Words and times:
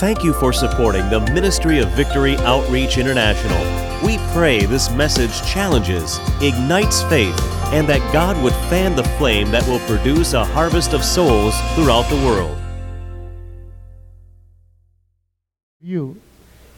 Thank 0.00 0.24
you 0.24 0.32
for 0.32 0.50
supporting 0.50 1.10
the 1.10 1.20
Ministry 1.20 1.78
of 1.78 1.90
Victory 1.90 2.34
Outreach 2.38 2.96
International. 2.96 3.58
We 4.02 4.16
pray 4.32 4.64
this 4.64 4.90
message 4.92 5.42
challenges, 5.46 6.18
ignites 6.40 7.02
faith, 7.02 7.38
and 7.74 7.86
that 7.86 8.00
God 8.10 8.42
would 8.42 8.54
fan 8.70 8.96
the 8.96 9.04
flame 9.04 9.50
that 9.50 9.62
will 9.68 9.78
produce 9.80 10.32
a 10.32 10.42
harvest 10.42 10.94
of 10.94 11.04
souls 11.04 11.54
throughout 11.74 12.08
the 12.08 12.16
world. 12.24 12.56
You. 15.82 16.18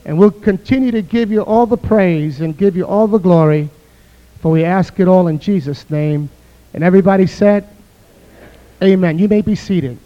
And 0.05 0.19
we'll 0.19 0.33
continue 0.33 0.91
to 0.91 1.03
give 1.03 1.31
you 1.31 1.43
all 1.43 1.67
the 1.67 1.77
praise 1.77 2.41
and 2.41 2.59
give 2.59 2.75
you 2.75 2.85
all 2.85 3.07
the 3.07 3.19
glory, 3.19 3.71
for 4.41 4.51
we 4.51 4.65
ask 4.65 4.99
it 4.99 5.07
all 5.07 5.29
in 5.29 5.39
Jesus' 5.39 5.89
name. 5.89 6.29
And 6.75 6.83
everybody 6.83 7.29
said, 7.29 7.69
Amen. 8.83 9.17
You 9.21 9.29
may 9.29 9.43
be 9.43 9.55
seated. 9.55 9.97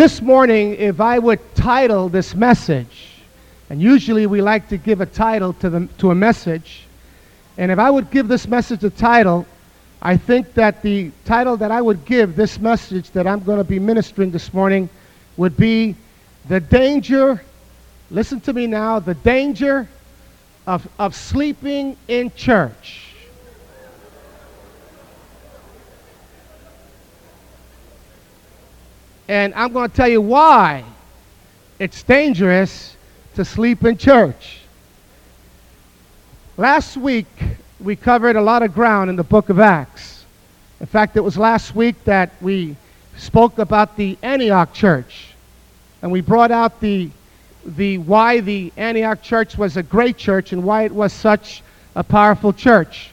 This 0.00 0.22
morning, 0.22 0.76
if 0.76 0.98
I 0.98 1.18
would 1.18 1.40
title 1.54 2.08
this 2.08 2.34
message, 2.34 3.18
and 3.68 3.82
usually 3.82 4.26
we 4.26 4.40
like 4.40 4.66
to 4.70 4.78
give 4.78 5.02
a 5.02 5.04
title 5.04 5.52
to, 5.52 5.68
the, 5.68 5.88
to 5.98 6.10
a 6.10 6.14
message, 6.14 6.86
and 7.58 7.70
if 7.70 7.78
I 7.78 7.90
would 7.90 8.10
give 8.10 8.26
this 8.26 8.48
message 8.48 8.82
a 8.82 8.88
title, 8.88 9.44
I 10.00 10.16
think 10.16 10.54
that 10.54 10.80
the 10.80 11.10
title 11.26 11.58
that 11.58 11.70
I 11.70 11.82
would 11.82 12.06
give 12.06 12.34
this 12.34 12.58
message 12.58 13.10
that 13.10 13.26
I'm 13.26 13.40
going 13.40 13.58
to 13.58 13.64
be 13.64 13.78
ministering 13.78 14.30
this 14.30 14.54
morning 14.54 14.88
would 15.36 15.54
be 15.58 15.94
The 16.48 16.60
Danger, 16.60 17.44
listen 18.10 18.40
to 18.40 18.54
me 18.54 18.66
now, 18.66 19.00
the 19.00 19.12
danger 19.12 19.86
of, 20.66 20.88
of 20.98 21.14
sleeping 21.14 21.98
in 22.08 22.32
church. 22.34 23.09
And 29.30 29.54
I'm 29.54 29.72
going 29.72 29.88
to 29.88 29.96
tell 29.96 30.08
you 30.08 30.20
why 30.20 30.82
it's 31.78 32.02
dangerous 32.02 32.96
to 33.36 33.44
sleep 33.44 33.84
in 33.84 33.96
church. 33.96 34.58
Last 36.56 36.96
week, 36.96 37.28
we 37.78 37.94
covered 37.94 38.34
a 38.34 38.42
lot 38.42 38.64
of 38.64 38.74
ground 38.74 39.08
in 39.08 39.14
the 39.14 39.22
book 39.22 39.48
of 39.48 39.60
Acts. 39.60 40.24
In 40.80 40.86
fact, 40.86 41.16
it 41.16 41.20
was 41.20 41.38
last 41.38 41.76
week 41.76 41.94
that 42.06 42.32
we 42.40 42.74
spoke 43.18 43.58
about 43.58 43.96
the 43.96 44.18
Antioch 44.20 44.74
church. 44.74 45.28
And 46.02 46.10
we 46.10 46.22
brought 46.22 46.50
out 46.50 46.80
the, 46.80 47.08
the 47.64 47.98
why 47.98 48.40
the 48.40 48.72
Antioch 48.76 49.22
church 49.22 49.56
was 49.56 49.76
a 49.76 49.82
great 49.84 50.16
church 50.16 50.52
and 50.52 50.64
why 50.64 50.82
it 50.82 50.92
was 50.92 51.12
such 51.12 51.62
a 51.94 52.02
powerful 52.02 52.52
church. 52.52 53.12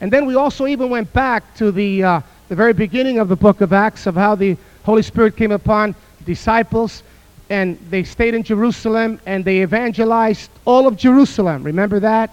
And 0.00 0.12
then 0.12 0.26
we 0.26 0.34
also 0.34 0.66
even 0.66 0.90
went 0.90 1.12
back 1.12 1.54
to 1.58 1.70
the, 1.70 2.02
uh, 2.02 2.20
the 2.48 2.56
very 2.56 2.72
beginning 2.72 3.20
of 3.20 3.28
the 3.28 3.36
book 3.36 3.60
of 3.60 3.72
Acts 3.72 4.08
of 4.08 4.16
how 4.16 4.34
the 4.34 4.56
Holy 4.86 5.02
Spirit 5.02 5.36
came 5.36 5.50
upon 5.50 5.96
disciples 6.24 7.02
and 7.50 7.76
they 7.90 8.04
stayed 8.04 8.34
in 8.34 8.44
Jerusalem 8.44 9.20
and 9.26 9.44
they 9.44 9.62
evangelized 9.62 10.48
all 10.64 10.86
of 10.86 10.96
Jerusalem. 10.96 11.64
Remember 11.64 11.98
that? 11.98 12.30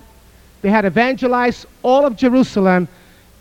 They 0.62 0.70
had 0.70 0.86
evangelized 0.86 1.66
all 1.82 2.06
of 2.06 2.16
Jerusalem 2.16 2.88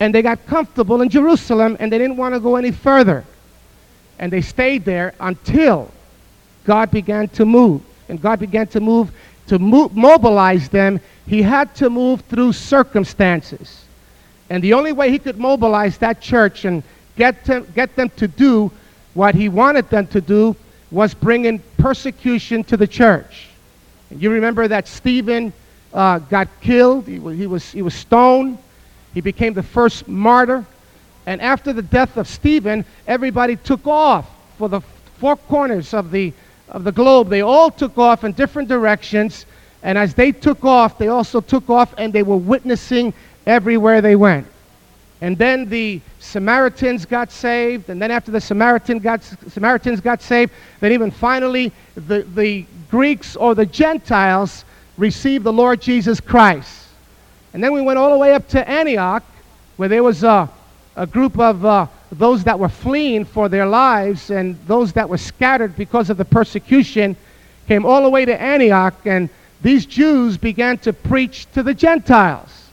and 0.01 0.15
they 0.15 0.23
got 0.23 0.47
comfortable 0.47 1.03
in 1.03 1.11
Jerusalem 1.11 1.77
and 1.79 1.93
they 1.93 1.99
didn't 1.99 2.17
want 2.17 2.35
to 2.35 2.41
go 2.41 2.57
any 2.57 2.71
further. 2.71 3.23
And 4.19 4.33
they 4.33 4.41
stayed 4.41 4.87
there 4.87 5.13
until 5.21 5.91
God 6.65 6.91
began 6.91 7.29
to 7.37 7.45
move. 7.45 7.83
And 8.09 8.19
God 8.19 8.41
began 8.41 8.67
to 8.69 8.81
move 8.81 9.13
to 9.49 9.59
move, 9.59 9.95
mobilize 9.95 10.71
them. 10.71 11.01
He 11.27 11.43
had 11.43 11.75
to 11.75 11.91
move 11.91 12.23
through 12.23 12.55
circumstances. 12.55 13.85
And 14.49 14.65
the 14.65 14.73
only 14.73 14.93
way 14.93 15.11
he 15.11 15.19
could 15.19 15.39
mobilize 15.39 15.99
that 15.99 16.23
church 16.23 16.65
and 16.65 16.83
get, 17.17 17.45
get 17.75 17.95
them 17.95 18.09
to 18.17 18.27
do 18.27 18.71
what 19.15 19.35
he 19.35 19.49
wanted 19.49 19.89
them 19.91 20.07
to 20.09 20.21
do 20.21 20.57
was 20.91 21.15
bring 21.15 21.47
in 21.47 21.59
persecution 21.79 22.65
to 22.65 22.77
the 22.77 22.87
church. 22.87 23.49
And 24.11 24.23
you 24.23 24.31
remember 24.31 24.69
that 24.69 24.87
Stephen 24.87 25.53
uh, 25.93 26.19
got 26.19 26.49
killed, 26.61 27.07
he 27.07 27.15
he, 27.15 27.47
was, 27.47 27.71
he 27.73 27.83
was 27.83 27.95
stoned, 27.95 28.59
he 29.15 29.21
became 29.21 29.55
the 29.55 29.63
first 29.63 30.09
martyr. 30.09 30.65
And 31.27 31.41
after 31.41 31.73
the 31.73 31.83
death 31.83 32.17
of 32.17 32.27
Stephen, 32.27 32.85
everybody 33.07 33.57
took 33.57 33.87
off 33.87 34.29
for 34.59 34.69
the 34.69 34.81
four 35.19 35.37
corners 35.37 35.95
of 35.95 36.11
the, 36.11 36.33
of 36.69 36.85
the 36.85 36.93
globe. 36.93 37.29
They 37.29 37.43
all 37.43 37.71
took 37.71 37.97
off 37.97 38.25
in 38.25 38.33
different 38.33 38.69
directions. 38.69 39.47
And 39.83 39.97
as 39.97 40.15
they 40.15 40.33
took 40.33 40.65
off, 40.65 40.99
they 40.99 41.09
also 41.09 41.41
took 41.41 41.71
off 41.71 41.95
and 41.97 42.13
they 42.13 42.23
were 42.23 42.37
witnessing 42.37 43.15
everywhere 43.47 44.01
they 44.01 44.17
went. 44.17 44.47
And 45.23 45.39
then 45.39 45.69
the 45.69 46.01
Samaritans 46.19 47.07
got 47.07 47.31
saved. 47.31 47.91
And 47.91 48.03
then 48.03 48.11
after 48.11 48.33
the 48.33 48.41
Samaritan 48.41 48.99
got, 48.99 49.23
Samaritans 49.23 50.01
got 50.01 50.21
saved, 50.21 50.51
then 50.81 50.91
even 50.91 51.13
finally 51.13 51.71
the, 51.95 52.23
the 52.35 52.67
Greeks 52.91 53.37
or 53.37 53.55
the 53.55 53.65
Gentiles 53.65 54.65
received 54.99 55.45
the 55.45 55.53
Lord 55.53 55.81
Jesus 55.81 56.19
Christ. 56.19 56.89
And 57.55 57.63
then 57.63 57.73
we 57.73 57.81
went 57.81 58.01
all 58.01 58.11
the 58.11 58.19
way 58.19 58.35
up 58.35 58.49
to 58.49 58.69
Antioch, 58.69 59.23
where 59.77 59.89
there 59.89 60.03
was 60.03 60.25
a, 60.25 60.51
a 60.97 61.07
group 61.07 61.39
of 61.39 61.65
uh, 61.65 61.87
those 62.11 62.43
that 62.43 62.59
were 62.59 62.69
fleeing 62.69 63.25
for 63.25 63.49
their 63.49 63.67
lives 63.67 64.31
and 64.31 64.59
those 64.67 64.93
that 64.95 65.09
were 65.09 65.19
scattered 65.19 65.77
because 65.77 66.11
of 66.11 66.17
the 66.17 66.25
persecution 66.25 67.15
came 67.69 67.87
all 67.87 68.03
the 68.03 68.11
way 68.11 68.25
to 68.25 68.43
Antioch. 68.43 68.95
And 69.05 69.31
these 69.63 69.87
Jews 69.87 70.37
began 70.37 70.79
to 70.79 70.93
preach 70.93 71.47
to 71.53 71.63
the 71.63 71.75
Gentiles. 71.75 72.71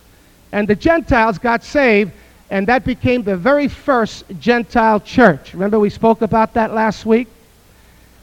And 0.51 0.67
the 0.67 0.75
Gentiles 0.75 1.37
got 1.37 1.63
saved 1.63 2.11
and 2.49 2.67
that 2.67 2.83
became 2.83 3.23
the 3.23 3.37
very 3.37 3.67
first 3.67 4.25
Gentile 4.39 4.99
church. 4.99 5.53
Remember, 5.53 5.79
we 5.79 5.89
spoke 5.89 6.21
about 6.21 6.53
that 6.55 6.73
last 6.73 7.05
week? 7.05 7.27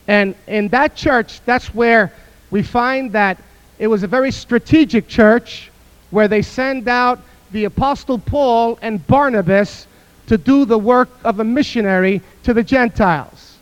And 0.08 0.34
in 0.46 0.68
that 0.68 0.96
church, 0.96 1.40
that's 1.44 1.74
where 1.74 2.12
we 2.50 2.62
find 2.62 3.12
that 3.12 3.38
it 3.78 3.86
was 3.86 4.02
a 4.02 4.06
very 4.06 4.30
strategic 4.30 5.08
church 5.08 5.70
where 6.10 6.28
they 6.28 6.42
send 6.42 6.88
out 6.88 7.20
the 7.52 7.64
Apostle 7.64 8.18
Paul 8.18 8.78
and 8.82 9.04
Barnabas 9.06 9.86
to 10.26 10.38
do 10.38 10.64
the 10.64 10.78
work 10.78 11.08
of 11.24 11.40
a 11.40 11.44
missionary 11.44 12.20
to 12.42 12.52
the 12.52 12.62
Gentiles. 12.62 13.58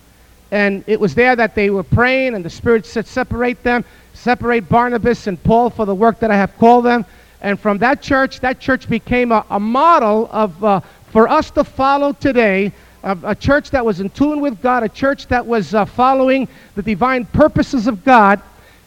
And 0.50 0.84
it 0.86 0.98
was 0.98 1.14
there 1.14 1.36
that 1.36 1.54
they 1.54 1.70
were 1.70 1.82
praying, 1.82 2.34
and 2.34 2.44
the 2.44 2.50
Spirit 2.50 2.86
said, 2.86 3.06
Separate 3.06 3.62
them, 3.62 3.84
separate 4.12 4.68
Barnabas 4.68 5.26
and 5.26 5.42
Paul 5.42 5.68
for 5.68 5.84
the 5.84 5.94
work 5.94 6.20
that 6.20 6.30
I 6.30 6.36
have 6.36 6.56
called 6.58 6.84
them. 6.84 7.04
And 7.44 7.60
from 7.60 7.76
that 7.78 8.00
church, 8.00 8.40
that 8.40 8.58
church 8.58 8.88
became 8.88 9.30
a, 9.30 9.44
a 9.50 9.60
model 9.60 10.30
of, 10.32 10.64
uh, 10.64 10.80
for 11.10 11.28
us 11.28 11.50
to 11.50 11.62
follow 11.62 12.14
today, 12.14 12.72
a, 13.02 13.18
a, 13.22 13.34
church 13.34 13.70
that 13.72 13.84
was 13.84 14.00
in 14.00 14.08
tune 14.08 14.40
with 14.40 14.62
God, 14.62 14.82
a 14.82 14.88
church 14.88 15.26
that 15.26 15.44
was 15.44 15.74
uh, 15.74 15.84
following 15.84 16.48
the 16.74 16.80
divine 16.80 17.26
purposes 17.26 17.86
of 17.86 18.02
God, 18.02 18.40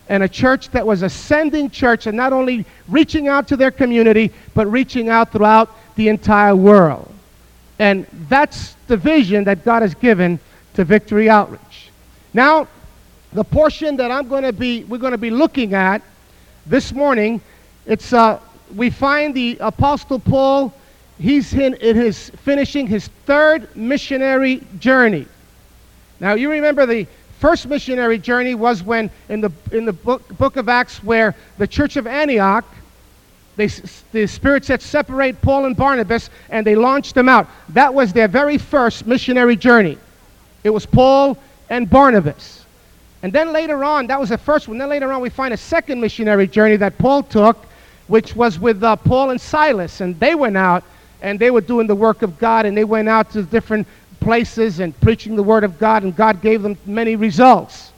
and 0.10 0.24
a 0.24 0.28
church 0.28 0.72
that 0.72 0.88
was 0.88 1.04
ascending 1.04 1.70
church 1.70 2.08
and 2.08 2.18
not 2.18 2.34
only 2.34 2.66
reaching 2.88 3.28
out 3.28 3.48
to 3.50 3.58
their 3.58 3.70
community, 3.70 4.32
but 4.56 4.66
reaching 4.72 5.08
out 5.08 5.32
throughout 5.32 5.70
the 5.96 6.08
entire 6.08 6.56
world. 6.56 7.14
And 7.78 8.08
that's 8.28 8.74
the 8.88 8.98
vision 8.98 9.44
that 9.44 9.66
God 9.66 9.84
has 9.84 9.94
given 9.94 10.40
to 10.74 10.84
Victory 10.84 11.30
Outreach. 11.30 11.92
Now, 12.34 12.68
the 13.34 13.44
portion 13.44 13.98
that 13.98 14.10
I'm 14.10 14.28
going 14.28 14.44
to 14.44 14.54
be, 14.54 14.84
we're 14.86 14.98
going 14.98 15.12
to 15.12 15.20
be 15.20 15.30
looking 15.30 15.76
at 15.76 16.02
this 16.66 16.92
morning, 16.92 17.40
it's 17.86 18.14
uh, 18.14 18.40
we 18.76 18.90
find 18.90 19.34
the 19.34 19.58
Apostle 19.60 20.20
Paul, 20.20 20.74
he's 21.20 21.54
in, 21.54 21.74
in 21.76 21.96
his 21.96 22.30
finishing 22.44 22.88
his 22.88 23.08
third 23.26 23.76
missionary 23.76 24.62
journey. 24.80 25.26
Now, 26.20 26.34
you 26.34 26.50
remember 26.52 26.86
the 26.86 27.08
first 27.40 27.68
missionary 27.68 28.18
journey 28.18 28.56
was 28.56 28.82
when 28.82 29.10
in 29.30 29.42
the, 29.42 29.52
in 29.72 29.86
the 29.86 29.94
book, 29.94 30.28
book 30.38 30.56
of 30.56 30.70
Acts 30.70 31.04
where 31.04 31.36
the 31.58 31.68
church 31.68 31.96
of 31.96 32.08
Antioch, 32.08 32.66
they, 33.56 33.68
the 34.12 34.28
Spirit 34.28 34.66
said, 34.66 34.82
separate 34.82 35.42
Paul 35.42 35.66
and 35.66 35.76
Barnabas, 35.76 36.30
and 36.50 36.66
they 36.66 36.76
launched 36.76 37.16
them 37.16 37.30
out. 37.30 37.48
That 37.70 37.94
was 37.94 38.14
their 38.14 38.28
very 38.28 38.58
first 38.58 39.06
missionary 39.06 39.56
journey. 39.56 39.98
It 40.64 40.70
was 40.72 40.86
Paul 40.86 41.38
and 41.70 41.90
Barnabas. 41.90 42.66
And 43.24 43.34
then 43.34 43.52
later 43.52 43.84
on, 43.84 44.08
that 44.08 44.20
was 44.20 44.30
the 44.30 44.38
first 44.38 44.68
one. 44.68 44.78
Then 44.78 44.90
later 44.90 45.12
on, 45.12 45.22
we 45.22 45.30
find 45.30 45.54
a 45.54 45.58
second 45.58 46.00
missionary 46.00 46.48
journey 46.48 46.76
that 46.78 46.98
Paul 46.98 47.24
took, 47.24 47.67
which 48.08 48.36
was 48.36 48.60
with 48.60 48.84
uh, 48.84 48.96
Paul 48.96 49.32
and 49.32 49.40
Silas. 49.40 50.02
And 50.02 50.20
they 50.20 50.36
went 50.36 50.58
out 50.58 50.84
and 51.22 51.40
they 51.40 51.52
were 51.52 51.62
doing 51.62 51.88
the 51.88 51.96
work 51.96 52.22
of 52.22 52.38
God 52.38 52.66
and 52.66 52.76
they 52.76 52.84
went 52.84 53.10
out 53.10 53.32
to 53.32 53.44
different 53.44 53.88
places 54.20 54.80
and 54.80 55.00
preaching 55.02 55.36
the 55.36 55.44
word 55.44 55.64
of 55.64 55.80
God, 55.80 56.04
and 56.04 56.16
God 56.16 56.42
gave 56.42 56.62
them 56.62 56.78
many 56.86 57.16
results. 57.16 57.92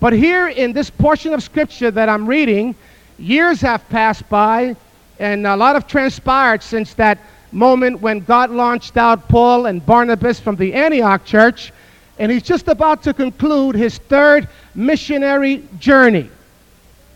But 0.00 0.12
here 0.12 0.48
in 0.48 0.72
this 0.72 0.90
portion 0.90 1.34
of 1.34 1.42
scripture 1.42 1.90
that 1.90 2.08
I'm 2.08 2.26
reading, 2.26 2.74
years 3.18 3.60
have 3.60 3.86
passed 3.88 4.28
by 4.28 4.76
and 5.18 5.46
a 5.46 5.56
lot 5.56 5.74
have 5.74 5.86
transpired 5.86 6.62
since 6.62 6.94
that 6.94 7.18
moment 7.50 8.00
when 8.00 8.20
God 8.20 8.50
launched 8.50 8.96
out 8.96 9.28
Paul 9.28 9.66
and 9.66 9.84
Barnabas 9.84 10.38
from 10.38 10.56
the 10.56 10.74
Antioch 10.74 11.24
church, 11.24 11.72
and 12.18 12.30
he's 12.30 12.42
just 12.42 12.68
about 12.68 13.02
to 13.04 13.14
conclude 13.14 13.74
his 13.74 13.98
third 13.98 14.48
missionary 14.74 15.64
journey. 15.78 16.30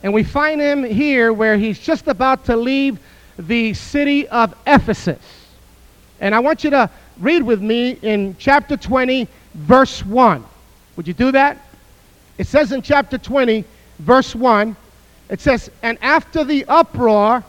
And 0.03 0.13
we 0.13 0.25
find 0.25 0.61
him 0.61 0.83
here 0.83 1.33
where 1.33 1.57
he's 1.57 1.79
just 1.79 2.09
about 2.09 2.45
to 2.47 2.57
leave 2.57 2.99
the 3.39 3.75
city 3.75 4.29
of 4.29 4.55
Ephesus. 4.67 5.21
And 6.21 6.35
I 6.35 6.41
want 6.41 6.65
you 6.65 6.71
to 6.71 6.91
read 7.19 7.43
with 7.43 7.61
me 7.61 7.99
in 8.03 8.37
chapter 8.39 8.77
20, 8.77 9.29
verse 9.55 10.05
1. 10.05 10.45
Would 10.97 11.09
you 11.09 11.15
do 11.15 11.33
that? 11.33 11.59
It 12.39 12.47
says 12.47 12.73
in 12.73 12.83
chapter 12.83 13.19
20, 13.19 13.65
verse 13.99 14.35
1, 14.35 14.77
it 15.31 15.41
says, 15.41 15.71
And 15.83 15.99
after 16.03 16.45
the 16.45 16.65
uproar 16.67 17.45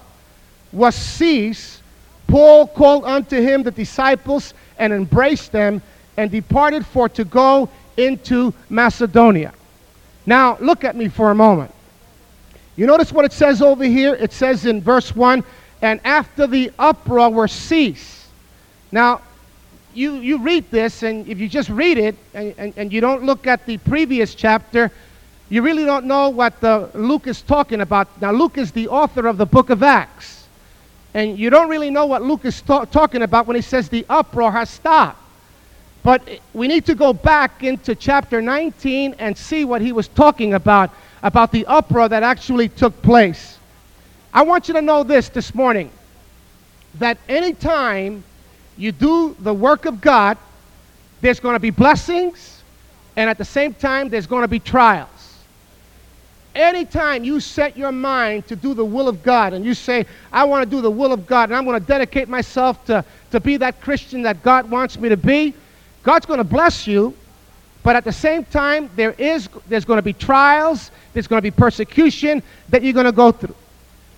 was 0.72 0.96
ceased, 0.96 1.82
Paul 2.28 2.68
called 2.68 3.06
unto 3.06 3.42
him 3.42 3.64
the 3.64 3.72
disciples 3.72 4.54
and 4.78 4.94
embraced 4.94 5.52
them 5.52 5.82
and 6.18 6.32
departed 6.32 6.86
for 6.86 7.10
to 7.10 7.26
go 7.26 7.70
into 7.98 8.54
Macedonia. 8.70 9.54
Now, 10.26 10.58
look 10.60 10.84
at 10.84 10.96
me 10.96 11.10
for 11.10 11.32
a 11.32 11.36
moment. 11.36 11.73
You 12.76 12.88
notice 12.88 13.12
what 13.12 13.26
it 13.26 13.34
says 13.34 13.62
over 13.62 13.84
here? 13.84 14.16
It 14.16 14.34
says 14.34 14.66
in 14.66 14.82
verse 14.82 15.16
1 15.16 15.44
and 15.84 16.00
after 16.06 16.48
the 16.48 16.72
uproar 16.80 17.30
were 17.30 17.48
ceased. 17.48 18.28
Now, 18.92 19.22
you, 19.94 20.16
you 20.16 20.40
read 20.42 20.72
this, 20.72 21.04
and 21.04 21.28
if 21.28 21.40
you 21.40 21.50
just 21.50 21.70
read 21.70 21.98
it 21.98 22.16
and, 22.34 22.56
and, 22.58 22.74
and 22.78 22.94
you 22.94 23.02
don't 23.02 23.24
look 23.24 23.48
at 23.48 23.66
the 23.66 23.78
previous 23.80 24.34
chapter, 24.34 24.92
you 25.50 25.62
really 25.62 25.84
don't 25.84 26.06
know 26.06 26.30
what 26.30 26.60
the, 26.62 26.90
Luke 26.94 27.28
is 27.28 27.42
talking 27.42 27.82
about. 27.82 28.22
Now, 28.22 28.32
Luke 28.32 28.58
is 28.58 28.72
the 28.72 28.88
author 28.88 29.28
of 29.28 29.38
the 29.38 29.46
book 29.46 29.70
of 29.70 29.84
Acts. 29.84 30.48
And 31.14 31.38
you 31.38 31.50
don't 31.50 31.70
really 31.70 31.90
know 31.90 32.06
what 32.06 32.24
Luke 32.24 32.46
is 32.46 32.62
ta- 32.62 32.86
talking 32.86 33.22
about 33.22 33.46
when 33.46 33.56
he 33.56 33.62
says 33.62 33.90
the 33.90 34.06
uproar 34.10 34.52
has 34.52 34.70
stopped. 34.70 35.20
But 36.02 36.28
eh, 36.28 36.38
we 36.54 36.68
need 36.68 36.86
to 36.86 36.96
go 36.96 37.14
back 37.14 37.62
into 37.62 37.94
chapter 37.94 38.42
19 38.42 39.16
and 39.20 39.38
see 39.38 39.64
what 39.64 39.82
he 39.82 39.92
was 39.92 40.08
talking 40.08 40.54
about, 40.54 40.92
about 41.24 41.52
the 41.54 41.66
uproar 41.66 42.10
that 42.10 42.22
actually 42.22 42.70
took 42.70 43.02
place. 43.02 43.58
I 44.34 44.44
want 44.44 44.68
you 44.68 44.74
to 44.76 44.82
know 44.82 45.04
this 45.04 45.30
this 45.30 45.56
morning 45.56 45.90
that 46.96 47.18
anytime 47.30 48.24
you 48.78 48.92
do 48.92 49.36
the 49.40 49.54
work 49.54 49.86
of 49.86 50.02
God, 50.02 50.38
there's 51.22 51.40
going 51.40 51.56
to 51.56 51.60
be 51.60 51.70
blessings, 51.70 52.62
and 53.16 53.30
at 53.30 53.38
the 53.38 53.46
same 53.46 53.74
time, 53.74 54.10
there's 54.10 54.28
going 54.28 54.42
to 54.42 54.48
be 54.48 54.60
trials. 54.60 55.10
Anytime 56.56 57.24
you 57.24 57.40
set 57.40 57.78
your 57.78 57.92
mind 57.92 58.48
to 58.48 58.56
do 58.56 58.74
the 58.74 58.86
will 58.86 59.08
of 59.08 59.24
God 59.24 59.54
and 59.54 59.66
you 59.66 59.74
say, 59.74 60.06
I 60.32 60.44
want 60.44 60.64
to 60.64 60.70
do 60.70 60.82
the 60.82 60.92
will 60.92 61.12
of 61.12 61.26
God 61.26 61.50
and 61.50 61.58
I'm 61.58 61.66
going 61.66 61.80
to 61.80 61.86
dedicate 61.86 62.30
myself 62.30 62.86
to, 62.86 63.04
to 63.32 63.40
be 63.40 63.58
that 63.58 63.82
Christian 63.82 64.22
that 64.22 64.44
God 64.44 64.70
wants 64.70 65.00
me 65.00 65.10
to 65.10 65.18
be, 65.18 65.56
God's 66.04 66.28
going 66.28 66.38
to 66.38 66.44
bless 66.44 66.86
you, 66.86 67.16
but 67.84 67.98
at 67.98 68.06
the 68.06 68.12
same 68.12 68.46
time, 68.46 68.90
there 68.96 69.12
is, 69.18 69.50
there's 69.68 69.86
going 69.86 69.98
to 69.98 70.04
be 70.04 70.14
trials, 70.14 70.90
there's 71.12 71.28
going 71.28 71.38
to 71.38 71.44
be 71.44 71.52
persecution 71.52 72.42
that 72.70 72.82
you're 72.82 72.94
going 72.94 73.06
to 73.06 73.12
go 73.12 73.32
through. 73.32 73.56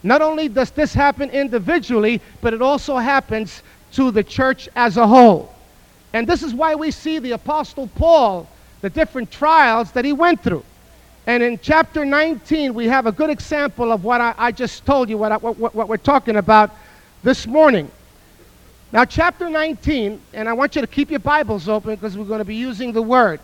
Not 0.04 0.22
only 0.22 0.48
does 0.48 0.70
this 0.70 0.94
happen 0.94 1.32
individually, 1.32 2.22
but 2.42 2.54
it 2.54 2.62
also 2.62 2.98
happens 2.98 3.64
to 3.94 4.12
the 4.12 4.24
church 4.24 4.70
as 4.76 4.98
a 4.98 5.08
whole. 5.08 5.52
And 6.14 6.28
this 6.28 6.44
is 6.44 6.54
why 6.54 6.76
we 6.76 6.92
see 6.92 7.18
the 7.18 7.32
Apostle 7.32 7.88
Paul, 7.88 8.48
the 8.82 8.90
different 8.90 9.32
trials 9.32 9.92
that 9.94 10.06
he 10.06 10.14
went 10.14 10.44
through. 10.44 10.64
And 11.26 11.42
in 11.42 11.58
chapter 11.58 12.06
19, 12.06 12.76
we 12.76 12.88
have 12.88 13.08
a 13.08 13.12
good 13.12 13.32
example 13.32 13.92
of 13.92 14.04
what 14.04 14.22
I, 14.22 14.36
I 14.38 14.52
just 14.52 14.86
told 14.86 15.10
you, 15.10 15.18
what, 15.18 15.32
I, 15.32 15.38
what, 15.38 15.74
what 15.74 15.88
we're 15.88 15.98
talking 15.98 16.36
about 16.36 16.70
this 17.24 17.48
morning. 17.48 17.90
Now, 18.92 19.06
chapter 19.06 19.50
19, 19.50 20.22
and 20.34 20.48
I 20.48 20.54
want 20.54 20.76
you 20.76 20.82
to 20.82 20.88
keep 20.88 21.10
your 21.10 21.20
Bibles 21.20 21.68
open 21.68 21.96
because 21.96 22.16
we're 22.16 22.26
going 22.26 22.40
to 22.40 22.46
be 22.46 22.56
using 22.56 22.94
the 22.94 23.02
word. 23.02 23.40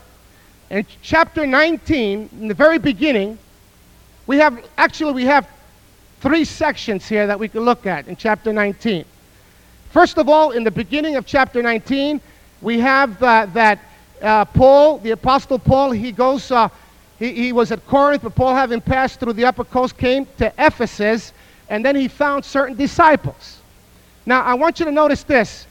In 0.71 0.85
chapter 1.01 1.45
19, 1.45 2.29
in 2.39 2.47
the 2.47 2.53
very 2.53 2.79
beginning, 2.79 3.38
we 4.25 4.38
have 4.38 4.65
actually 4.77 5.12
we 5.12 5.25
have 5.25 5.45
three 6.21 6.45
sections 6.45 7.09
here 7.09 7.27
that 7.27 7.38
we 7.38 7.50
can 7.50 7.65
look 7.65 7.85
at 7.85 8.07
in 8.07 8.15
chapter 8.15 8.53
19. 8.53 9.03
First 9.89 10.18
of 10.18 10.29
all, 10.29 10.51
in 10.51 10.63
the 10.63 10.71
beginning 10.71 11.18
of 11.18 11.25
chapter 11.25 11.62
19, 11.62 12.21
we 12.62 12.79
have 12.79 13.21
uh, 13.21 13.47
that 13.47 13.79
uh, 14.21 14.45
Paul, 14.45 15.00
the 15.00 15.12
Apostle 15.12 15.59
Paul, 15.59 15.91
he 15.91 16.13
goes, 16.13 16.50
uh, 16.50 16.69
he, 17.19 17.33
he 17.33 17.51
was 17.51 17.73
at 17.73 17.85
Corinth, 17.85 18.23
but 18.23 18.33
Paul, 18.33 18.56
having 18.56 18.79
passed 18.79 19.19
through 19.19 19.33
the 19.33 19.44
upper 19.44 19.65
coast, 19.65 19.97
came 19.97 20.25
to 20.38 20.53
Ephesus, 20.57 21.33
and 21.68 21.83
then 21.83 21.97
he 21.97 22.07
found 22.07 22.45
certain 22.45 22.77
disciples. 22.77 23.59
Now, 24.25 24.41
I 24.44 24.53
want 24.53 24.79
you 24.79 24.85
to 24.85 24.91
notice 24.91 25.23
this 25.23 25.68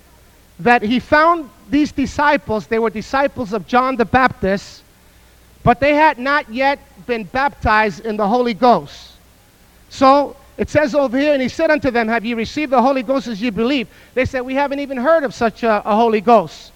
that 0.59 0.83
he 0.83 1.01
found 1.01 1.49
these 1.71 1.91
disciples, 1.91 2.67
they 2.67 2.79
were 2.79 2.91
disciples 2.91 3.55
of 3.55 3.67
John 3.67 3.97
the 3.97 4.05
Baptist, 4.05 4.83
but 5.63 5.81
they 5.81 5.95
had 5.95 6.19
not 6.19 6.49
yet 6.53 6.79
been 7.07 7.25
baptized 7.25 8.05
in 8.05 8.17
the 8.17 8.27
Holy 8.27 8.55
Ghost. 8.55 9.13
So 9.89 10.37
it 10.57 10.69
says 10.69 10.95
over 10.95 11.19
here, 11.19 11.33
and 11.33 11.43
he 11.43 11.49
said 11.49 11.71
unto 11.71 11.91
them, 11.91 12.09
Have 12.09 12.25
ye 12.25 12.35
received 12.35 12.73
the 12.73 12.83
Holy 12.83 13.03
Ghost 13.03 13.27
as 13.27 13.41
ye 13.41 13.51
believe? 13.51 13.89
They 14.15 14.25
said, 14.25 14.41
We 14.41 14.55
haven't 14.55 14.81
even 14.81 14.97
heard 14.97 15.25
of 15.25 15.35
such 15.35 15.63
a, 15.63 15.83
a 15.89 15.97
Holy 15.97 16.21
Ghost. 16.21 16.73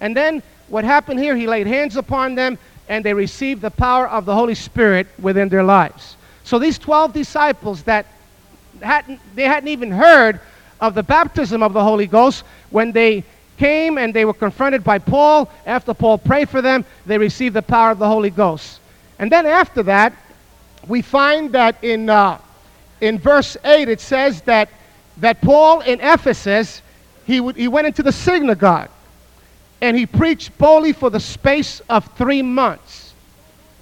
And 0.00 0.16
then 0.16 0.42
what 0.68 0.84
happened 0.84 1.20
here, 1.20 1.36
he 1.36 1.46
laid 1.46 1.66
hands 1.66 1.96
upon 1.96 2.34
them, 2.34 2.58
and 2.88 3.04
they 3.04 3.14
received 3.14 3.62
the 3.62 3.70
power 3.70 4.08
of 4.08 4.24
the 4.24 4.34
Holy 4.34 4.54
Spirit 4.54 5.06
within 5.20 5.48
their 5.48 5.62
lives. 5.62 6.16
So 6.44 6.58
these 6.58 6.78
12 6.78 7.12
disciples 7.12 7.82
that 7.84 8.06
hadn't, 8.80 9.20
they 9.34 9.44
hadn't 9.44 9.68
even 9.68 9.90
heard 9.90 10.40
of 10.80 10.94
the 10.94 11.02
baptism 11.02 11.62
of 11.62 11.72
the 11.72 11.82
Holy 11.82 12.06
Ghost, 12.06 12.44
when 12.70 12.92
they 12.92 13.24
came 13.56 13.98
and 13.98 14.12
they 14.12 14.24
were 14.24 14.34
confronted 14.34 14.82
by 14.82 14.98
Paul, 14.98 15.50
after 15.66 15.94
Paul 15.94 16.18
prayed 16.18 16.48
for 16.48 16.62
them, 16.62 16.84
they 17.06 17.18
received 17.18 17.54
the 17.54 17.62
power 17.62 17.90
of 17.90 17.98
the 17.98 18.08
Holy 18.08 18.30
Ghost. 18.30 18.80
And 19.18 19.30
then 19.30 19.46
after 19.46 19.82
that, 19.84 20.14
we 20.88 21.02
find 21.02 21.52
that 21.52 21.82
in, 21.82 22.10
uh, 22.10 22.38
in 23.00 23.18
verse 23.18 23.56
8 23.64 23.88
it 23.88 24.00
says 24.00 24.42
that, 24.42 24.68
that 25.18 25.40
Paul 25.40 25.80
in 25.80 26.00
Ephesus, 26.00 26.82
he, 27.26 27.36
w- 27.36 27.54
he 27.54 27.68
went 27.68 27.86
into 27.86 28.02
the 28.02 28.12
synagogue 28.12 28.88
and 29.80 29.96
he 29.96 30.06
preached 30.06 30.56
boldly 30.58 30.92
for 30.92 31.10
the 31.10 31.20
space 31.20 31.80
of 31.88 32.06
three 32.16 32.42
months. 32.42 33.14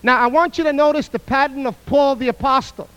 Now, 0.02 0.18
I 0.18 0.28
want 0.28 0.56
you 0.56 0.64
to 0.64 0.72
notice 0.72 1.08
the 1.08 1.18
pattern 1.18 1.66
of 1.66 1.76
Paul 1.86 2.16
the 2.16 2.28
Apostle. 2.28 2.88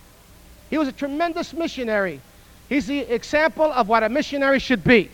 He 0.69 0.77
was 0.77 0.87
a 0.87 0.93
tremendous 0.93 1.53
missionary. 1.53 2.21
He's 2.69 2.87
the 2.87 2.99
example 2.99 3.71
of 3.71 3.89
what 3.89 4.03
a 4.03 4.09
missionary 4.09 4.59
should 4.59 4.83
be. 4.83 5.09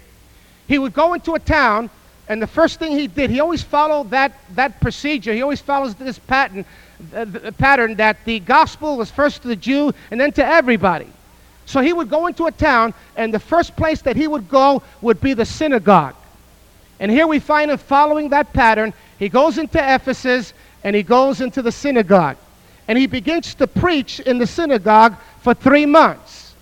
He 0.69 0.77
would 0.77 0.93
go 0.93 1.15
into 1.15 1.33
a 1.33 1.39
town, 1.39 1.89
and 2.29 2.39
the 2.39 2.47
first 2.47 2.77
thing 2.79 2.91
he 2.91 3.07
did, 3.07 3.31
he 3.31 3.39
always 3.39 3.63
followed 3.63 4.11
that, 4.11 4.33
that 4.53 4.79
procedure. 4.79 5.33
He 5.33 5.41
always 5.41 5.59
follows 5.59 5.95
this 5.95 6.19
pattern, 6.19 6.63
uh, 7.13 7.25
the 7.25 7.51
pattern 7.51 7.95
that 7.95 8.23
the 8.23 8.39
gospel 8.39 8.95
was 8.95 9.09
first 9.09 9.41
to 9.41 9.47
the 9.47 9.55
Jew 9.55 9.91
and 10.11 10.21
then 10.21 10.31
to 10.33 10.45
everybody. 10.45 11.07
So 11.65 11.81
he 11.81 11.91
would 11.91 12.07
go 12.07 12.27
into 12.27 12.45
a 12.45 12.51
town, 12.51 12.93
and 13.17 13.33
the 13.33 13.39
first 13.39 13.75
place 13.75 14.03
that 14.03 14.15
he 14.15 14.27
would 14.27 14.47
go 14.47 14.83
would 15.01 15.19
be 15.19 15.33
the 15.33 15.45
synagogue. 15.45 16.15
And 16.99 17.11
here 17.11 17.25
we 17.25 17.39
find 17.39 17.71
him 17.71 17.77
following 17.79 18.29
that 18.29 18.53
pattern. 18.53 18.93
He 19.17 19.27
goes 19.27 19.57
into 19.57 19.79
Ephesus 19.79 20.53
and 20.83 20.95
he 20.95 21.01
goes 21.01 21.41
into 21.41 21.61
the 21.61 21.71
synagogue. 21.71 22.37
And 22.87 22.97
he 22.97 23.07
begins 23.07 23.55
to 23.55 23.67
preach 23.67 24.19
in 24.19 24.37
the 24.37 24.47
synagogue 24.47 25.15
for 25.41 25.53
three 25.53 25.85
months. 25.85 26.53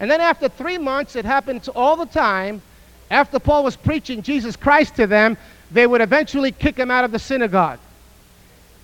And 0.00 0.10
then 0.10 0.20
after 0.20 0.48
three 0.48 0.78
months, 0.78 1.16
it 1.16 1.24
happens 1.24 1.68
all 1.68 1.96
the 1.96 2.06
time. 2.06 2.62
After 3.10 3.38
Paul 3.38 3.64
was 3.64 3.76
preaching 3.76 4.22
Jesus 4.22 4.56
Christ 4.56 4.96
to 4.96 5.06
them, 5.06 5.36
they 5.70 5.86
would 5.86 6.00
eventually 6.00 6.52
kick 6.52 6.76
him 6.76 6.90
out 6.90 7.04
of 7.04 7.12
the 7.12 7.18
synagogue. 7.18 7.78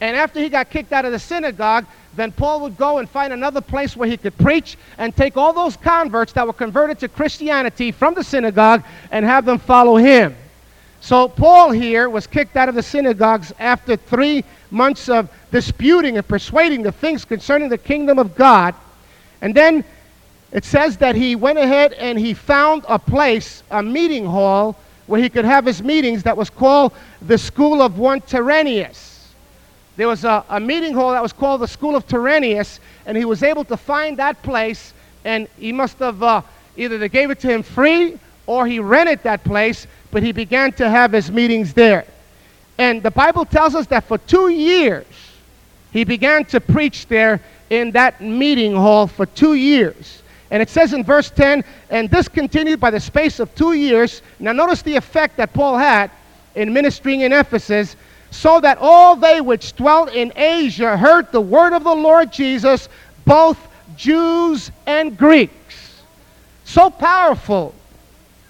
And 0.01 0.17
after 0.17 0.41
he 0.41 0.49
got 0.49 0.71
kicked 0.71 0.93
out 0.93 1.05
of 1.05 1.13
the 1.13 1.19
synagogue, 1.19 1.87
then 2.17 2.33
Paul 2.33 2.61
would 2.61 2.77
go 2.77 2.99
and 2.99 3.09
find 3.09 3.33
another 3.33 3.61
place 3.61 3.97
where 3.97 4.09
he 4.09 4.17
could 4.17 4.37
preach 4.39 4.77
and 4.99 5.15
take 5.15 5.37
all 5.37 5.53
those 5.53 5.77
converts 5.77 6.33
that 6.33 6.47
were 6.47 6.53
converted 6.53 6.99
to 7.01 7.09
Christianity 7.09 7.93
from 7.93 8.15
the 8.15 8.25
synagogue 8.25 8.83
and 9.11 9.25
have 9.25 9.45
them 9.45 9.59
follow 9.59 9.97
him. 9.97 10.35
So 11.01 11.29
Paul 11.29 11.71
here 11.71 12.09
was 12.09 12.27
kicked 12.27 12.57
out 12.57 12.69
of 12.69 12.75
the 12.75 12.83
synagogues 12.83 13.53
after 13.59 13.97
three 13.97 14.45
months 14.71 15.09
of 15.09 15.31
disputing 15.51 16.17
and 16.17 16.27
persuading 16.27 16.83
the 16.83 16.93
things 16.93 17.25
concerning 17.25 17.69
the 17.69 17.79
kingdom 17.79 18.19
of 18.19 18.35
God. 18.35 18.75
And 19.41 19.55
then 19.55 19.85
it 20.53 20.65
says 20.65 20.97
that 20.99 21.15
he 21.15 21.37
went 21.37 21.59
ahead 21.59 21.93
and 21.95 22.19
he 22.19 22.35
found 22.35 22.85
a 22.89 22.99
place, 22.99 23.63
a 23.71 23.83
meeting 23.83 24.25
hall, 24.25 24.77
where 25.07 25.21
he 25.21 25.29
could 25.29 25.45
have 25.45 25.67
his 25.67 25.83
meetings 25.83 26.23
that 26.25 26.37
was 26.37 26.51
called 26.51 26.93
the 27.23 27.39
School 27.39 27.83
of 27.83 27.99
One 27.99 28.21
Tyrannus. 28.21 29.33
There 29.97 30.09
was 30.09 30.25
a, 30.25 30.45
a 30.49 30.59
meeting 30.59 30.95
hall 30.95 31.13
that 31.13 31.23
was 31.23 31.33
called 31.33 31.61
the 31.61 31.69
School 31.69 31.95
of 31.97 32.07
Tyrannus, 32.07 32.81
and 33.07 33.17
he 33.17 33.25
was 33.25 33.43
able 33.43 33.65
to 33.65 33.77
find 33.77 34.17
that 34.19 34.43
place, 34.43 34.95
and 35.25 35.49
he 35.59 35.73
must 35.73 35.99
have 35.99 36.23
uh, 36.23 36.43
either 36.77 36.99
they 36.99 37.09
gave 37.09 37.31
it 37.31 37.41
to 37.41 37.49
him 37.49 37.63
free 37.63 38.19
or 38.47 38.67
he 38.67 38.81
rented 38.81 39.23
that 39.23 39.45
place, 39.45 39.87
but 40.11 40.23
he 40.23 40.33
began 40.33 40.73
to 40.73 40.89
have 40.89 41.13
his 41.13 41.31
meetings 41.31 41.73
there. 41.73 42.05
And 42.79 43.03
the 43.03 43.11
Bible 43.11 43.45
tells 43.45 43.75
us 43.75 43.87
that 43.89 44.05
for 44.05 44.19
two 44.19 44.49
years, 44.49 45.07
he 45.93 46.05
began 46.05 46.45
to 46.47 46.61
preach 46.61 47.07
there 47.07 47.41
in 47.69 47.91
that 47.93 48.21
meeting 48.21 48.75
hall 48.75 49.07
for 49.07 49.27
two 49.27 49.55
years. 49.55 50.20
And 50.51 50.63
it 50.63 50.69
says 50.69 50.93
in 50.93 51.05
verse 51.05 51.31
10, 51.31 51.65
and 51.91 52.11
this 52.11 52.29
continued 52.29 52.81
by 52.81 52.91
the 52.91 53.01
space 53.01 53.39
of 53.39 53.55
two 53.55 53.73
years. 53.73 54.23
Now, 54.39 54.53
notice 54.53 54.83
the 54.83 54.97
effect 54.97 55.37
that 55.37 55.53
Paul 55.53 55.79
had 55.79 56.11
in 56.55 56.73
ministering 56.73 57.21
in 57.21 57.33
Ephesus, 57.33 57.95
so 58.31 58.61
that 58.61 58.79
all 58.81 59.17
they 59.17 59.41
which 59.41 59.75
dwelt 59.77 60.13
in 60.13 60.33
Asia 60.37 60.97
heard 60.97 61.31
the 61.31 61.41
word 61.41 61.73
of 61.73 61.85
the 61.85 61.95
Lord 61.95 62.33
Jesus, 62.33 62.89
both 63.25 63.59
Jews 63.97 64.71
and 64.87 65.17
Greeks. 65.17 66.03
So 66.65 66.91
powerful 66.91 67.75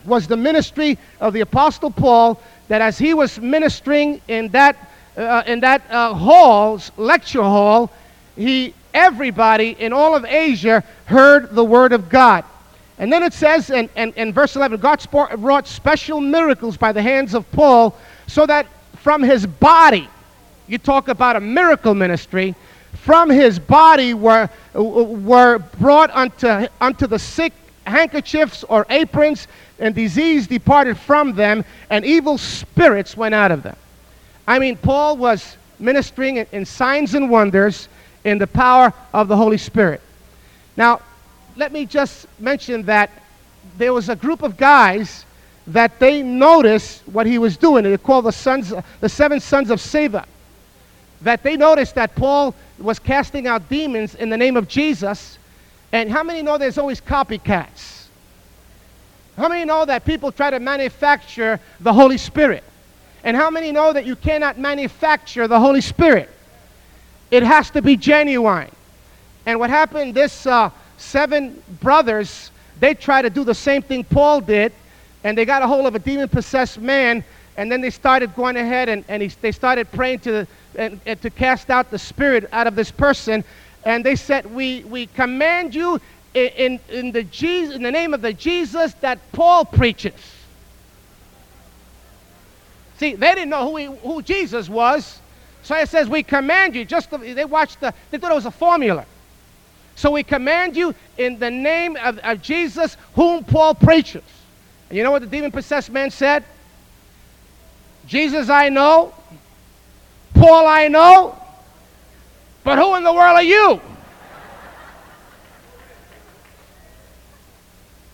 was 0.04 0.26
the 0.26 0.36
ministry 0.36 0.98
of 1.20 1.32
the 1.32 1.40
Apostle 1.40 1.90
Paul, 1.90 2.40
that 2.68 2.80
as 2.80 2.98
he 2.98 3.14
was 3.14 3.38
ministering 3.38 4.20
in 4.28 4.48
that, 4.48 4.90
uh, 5.16 5.42
in 5.46 5.60
that 5.60 5.82
uh, 5.90 6.14
hall, 6.14 6.80
lecture 6.96 7.42
hall, 7.42 7.90
he, 8.36 8.74
everybody 8.94 9.70
in 9.78 9.92
all 9.92 10.14
of 10.14 10.24
Asia 10.24 10.84
heard 11.06 11.54
the 11.54 11.64
word 11.64 11.92
of 11.92 12.08
God. 12.08 12.44
And 12.98 13.10
then 13.10 13.22
it 13.22 13.32
says 13.32 13.70
in, 13.70 13.88
in, 13.96 14.12
in 14.12 14.32
verse 14.32 14.56
11 14.56 14.80
God 14.80 15.06
wrought 15.38 15.66
special 15.66 16.20
miracles 16.20 16.76
by 16.76 16.92
the 16.92 17.02
hands 17.02 17.34
of 17.34 17.50
Paul, 17.52 17.96
so 18.26 18.46
that 18.46 18.66
from 18.98 19.22
his 19.22 19.46
body, 19.46 20.08
you 20.66 20.76
talk 20.76 21.08
about 21.08 21.36
a 21.36 21.40
miracle 21.40 21.94
ministry, 21.94 22.54
from 22.92 23.30
his 23.30 23.58
body 23.58 24.12
were, 24.12 24.50
were 24.74 25.58
brought 25.78 26.10
unto, 26.10 26.68
unto 26.80 27.06
the 27.06 27.18
sick 27.18 27.54
handkerchiefs 27.86 28.64
or 28.64 28.86
aprons, 28.90 29.48
and 29.78 29.94
disease 29.94 30.46
departed 30.46 30.98
from 30.98 31.34
them, 31.34 31.64
and 31.88 32.04
evil 32.04 32.36
spirits 32.36 33.16
went 33.16 33.34
out 33.34 33.50
of 33.50 33.62
them. 33.62 33.76
I 34.46 34.58
mean, 34.58 34.76
Paul 34.76 35.16
was 35.16 35.56
ministering 35.78 36.36
in, 36.36 36.46
in 36.52 36.64
signs 36.66 37.14
and 37.14 37.30
wonders 37.30 37.88
in 38.24 38.38
the 38.38 38.46
power 38.46 38.92
of 39.12 39.28
the 39.28 39.36
Holy 39.36 39.58
Spirit. 39.58 40.00
Now, 40.76 41.00
let 41.56 41.72
me 41.72 41.86
just 41.86 42.26
mention 42.38 42.84
that 42.84 43.10
there 43.76 43.92
was 43.92 44.08
a 44.08 44.16
group 44.16 44.42
of 44.42 44.56
guys 44.56 45.24
that 45.66 45.98
they 45.98 46.22
noticed 46.22 47.02
what 47.06 47.26
he 47.26 47.38
was 47.38 47.56
doing. 47.56 47.84
They're 47.84 47.98
called 47.98 48.24
the 48.24 48.32
sons, 48.32 48.72
the 49.00 49.08
seven 49.08 49.40
sons 49.40 49.70
of 49.70 49.78
Sceva. 49.78 50.24
That 51.22 51.42
they 51.42 51.56
noticed 51.56 51.94
that 51.96 52.14
Paul 52.14 52.54
was 52.78 52.98
casting 52.98 53.46
out 53.46 53.68
demons 53.68 54.14
in 54.14 54.30
the 54.30 54.36
name 54.36 54.56
of 54.56 54.68
Jesus. 54.68 55.38
And 55.92 56.10
how 56.10 56.22
many 56.22 56.42
know 56.42 56.56
there's 56.56 56.78
always 56.78 57.00
copycats? 57.00 58.06
How 59.36 59.48
many 59.48 59.64
know 59.64 59.84
that 59.84 60.04
people 60.04 60.32
try 60.32 60.50
to 60.50 60.60
manufacture 60.60 61.60
the 61.80 61.92
Holy 61.92 62.18
Spirit? 62.18 62.64
And 63.22 63.36
how 63.36 63.50
many 63.50 63.70
know 63.70 63.92
that 63.92 64.06
you 64.06 64.16
cannot 64.16 64.58
manufacture 64.58 65.46
the 65.46 65.60
Holy 65.60 65.80
Spirit? 65.80 66.30
It 67.30 67.42
has 67.42 67.70
to 67.70 67.82
be 67.82 67.96
genuine. 67.96 68.70
And 69.46 69.58
what 69.58 69.70
happened, 69.70 70.14
this 70.14 70.46
uh, 70.46 70.70
seven 70.96 71.62
brothers, 71.80 72.50
they 72.78 72.94
tried 72.94 73.22
to 73.22 73.30
do 73.30 73.44
the 73.44 73.54
same 73.54 73.82
thing 73.82 74.04
Paul 74.04 74.40
did, 74.40 74.72
and 75.24 75.36
they 75.36 75.44
got 75.44 75.62
a 75.62 75.66
hold 75.66 75.86
of 75.86 75.94
a 75.94 75.98
demon 75.98 76.28
possessed 76.28 76.78
man, 76.78 77.24
and 77.56 77.70
then 77.70 77.80
they 77.80 77.90
started 77.90 78.34
going 78.34 78.56
ahead 78.56 78.88
and, 78.88 79.04
and 79.08 79.22
he, 79.22 79.28
they 79.40 79.52
started 79.52 79.90
praying 79.92 80.20
to, 80.20 80.46
and, 80.76 81.00
and 81.04 81.20
to 81.22 81.30
cast 81.30 81.70
out 81.70 81.90
the 81.90 81.98
spirit 81.98 82.48
out 82.52 82.66
of 82.66 82.74
this 82.74 82.90
person. 82.90 83.44
And 83.84 84.04
they 84.04 84.16
said, 84.16 84.46
We, 84.46 84.84
we 84.84 85.06
command 85.06 85.74
you 85.74 86.00
in, 86.34 86.80
in, 86.88 87.12
the 87.12 87.24
Jesus, 87.24 87.74
in 87.74 87.82
the 87.82 87.90
name 87.90 88.14
of 88.14 88.22
the 88.22 88.32
Jesus 88.32 88.94
that 88.94 89.18
Paul 89.32 89.64
preaches. 89.64 90.14
See, 92.98 93.14
they 93.14 93.34
didn't 93.34 93.50
know 93.50 93.68
who, 93.68 93.76
he, 93.76 93.86
who 93.86 94.22
Jesus 94.22 94.68
was. 94.68 95.18
So 95.62 95.76
it 95.76 95.88
says, 95.88 96.08
We 96.08 96.22
command 96.22 96.74
you. 96.74 96.84
Just 96.84 97.10
the, 97.10 97.18
they 97.18 97.44
watched 97.44 97.80
the, 97.80 97.94
they 98.10 98.18
thought 98.18 98.32
it 98.32 98.34
was 98.34 98.46
a 98.46 98.50
formula. 98.50 99.04
So 99.94 100.10
we 100.10 100.22
command 100.22 100.76
you 100.76 100.94
in 101.18 101.38
the 101.38 101.50
name 101.50 101.96
of, 101.96 102.18
of 102.18 102.40
Jesus, 102.40 102.96
whom 103.14 103.44
Paul 103.44 103.74
preaches. 103.74 104.22
And 104.88 104.96
you 104.96 105.04
know 105.04 105.10
what 105.10 105.20
the 105.20 105.28
demon 105.28 105.50
possessed 105.50 105.90
man 105.90 106.10
said? 106.10 106.44
Jesus 108.06 108.48
I 108.48 108.70
know, 108.70 109.14
Paul 110.34 110.66
I 110.66 110.88
know, 110.88 111.38
but 112.64 112.78
who 112.78 112.96
in 112.96 113.04
the 113.04 113.12
world 113.12 113.36
are 113.36 113.42
you? 113.42 113.80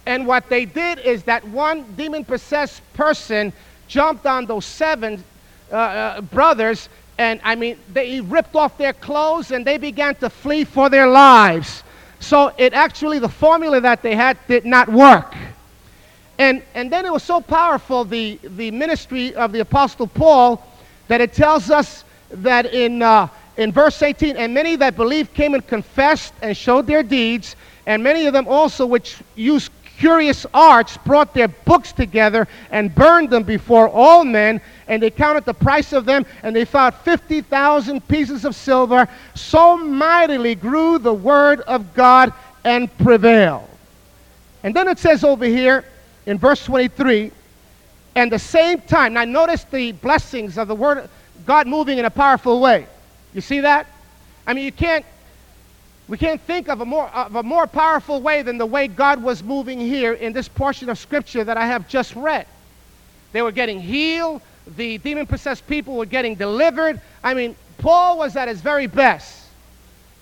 And 0.06 0.26
what 0.26 0.48
they 0.48 0.64
did 0.64 1.00
is 1.00 1.24
that 1.24 1.46
one 1.48 1.84
demon 1.96 2.24
possessed 2.24 2.80
person 2.94 3.52
jumped 3.88 4.26
on 4.26 4.46
those 4.46 4.64
seven 4.64 5.22
uh, 5.70 5.76
uh, 5.76 6.20
brothers 6.20 6.88
and 7.18 7.40
I 7.44 7.54
mean, 7.54 7.78
they 7.92 8.20
ripped 8.20 8.54
off 8.54 8.76
their 8.76 8.92
clothes 8.92 9.50
and 9.50 9.66
they 9.66 9.78
began 9.78 10.14
to 10.16 10.30
flee 10.30 10.64
for 10.64 10.88
their 10.88 11.06
lives. 11.06 11.82
So 12.20 12.52
it 12.58 12.72
actually, 12.72 13.18
the 13.18 13.28
formula 13.28 13.80
that 13.80 14.02
they 14.02 14.14
had 14.14 14.38
did 14.48 14.64
not 14.64 14.88
work. 14.88 15.34
And, 16.38 16.62
and 16.74 16.92
then 16.92 17.06
it 17.06 17.12
was 17.12 17.22
so 17.22 17.40
powerful, 17.40 18.04
the, 18.04 18.38
the 18.42 18.70
ministry 18.70 19.34
of 19.34 19.52
the 19.52 19.60
Apostle 19.60 20.06
Paul, 20.06 20.66
that 21.08 21.20
it 21.20 21.32
tells 21.32 21.70
us 21.70 22.04
that 22.30 22.66
in, 22.66 23.00
uh, 23.00 23.28
in 23.56 23.72
verse 23.72 24.02
18, 24.02 24.36
and 24.36 24.52
many 24.52 24.76
that 24.76 24.96
believed 24.96 25.32
came 25.32 25.54
and 25.54 25.66
confessed 25.66 26.34
and 26.42 26.54
showed 26.54 26.86
their 26.86 27.02
deeds, 27.02 27.56
and 27.86 28.02
many 28.02 28.26
of 28.26 28.34
them 28.34 28.46
also 28.48 28.84
which 28.84 29.18
used 29.34 29.70
curious 29.98 30.46
arts 30.52 30.96
brought 30.98 31.34
their 31.34 31.48
books 31.48 31.92
together 31.92 32.46
and 32.70 32.94
burned 32.94 33.30
them 33.30 33.42
before 33.42 33.88
all 33.88 34.24
men 34.24 34.60
and 34.88 35.02
they 35.02 35.10
counted 35.10 35.44
the 35.44 35.54
price 35.54 35.92
of 35.92 36.04
them, 36.04 36.24
and 36.42 36.54
they 36.54 36.64
found 36.64 36.94
50,000 36.94 38.06
pieces 38.08 38.44
of 38.44 38.54
silver. 38.54 39.08
So 39.34 39.76
mightily 39.76 40.54
grew 40.54 40.98
the 40.98 41.12
word 41.12 41.60
of 41.62 41.94
God 41.94 42.32
and 42.64 42.96
prevailed. 42.98 43.68
And 44.62 44.74
then 44.74 44.88
it 44.88 44.98
says 44.98 45.24
over 45.24 45.44
here 45.44 45.84
in 46.26 46.38
verse 46.38 46.64
23, 46.64 47.32
and 48.14 48.32
the 48.32 48.38
same 48.38 48.80
time, 48.82 49.14
now 49.14 49.24
notice 49.24 49.64
the 49.64 49.92
blessings 49.92 50.56
of 50.56 50.68
the 50.68 50.74
word 50.74 51.08
God 51.44 51.66
moving 51.66 51.98
in 51.98 52.04
a 52.04 52.10
powerful 52.10 52.60
way. 52.60 52.86
You 53.34 53.40
see 53.40 53.60
that? 53.60 53.86
I 54.46 54.54
mean, 54.54 54.64
you 54.64 54.72
can't, 54.72 55.04
we 56.08 56.16
can't 56.16 56.40
think 56.40 56.68
of 56.68 56.80
a 56.80 56.84
more, 56.84 57.08
of 57.08 57.34
a 57.34 57.42
more 57.42 57.66
powerful 57.66 58.20
way 58.20 58.42
than 58.42 58.58
the 58.58 58.66
way 58.66 58.86
God 58.86 59.22
was 59.22 59.42
moving 59.42 59.80
here 59.80 60.12
in 60.12 60.32
this 60.32 60.48
portion 60.48 60.88
of 60.88 60.98
scripture 60.98 61.42
that 61.42 61.56
I 61.56 61.66
have 61.66 61.88
just 61.88 62.14
read. 62.14 62.46
They 63.32 63.42
were 63.42 63.52
getting 63.52 63.80
healed, 63.80 64.40
the 64.76 64.98
demon 64.98 65.26
possessed 65.26 65.66
people 65.66 65.96
were 65.96 66.06
getting 66.06 66.34
delivered. 66.34 67.00
I 67.22 67.34
mean, 67.34 67.56
Paul 67.78 68.18
was 68.18 68.36
at 68.36 68.48
his 68.48 68.60
very 68.60 68.86
best. 68.86 69.46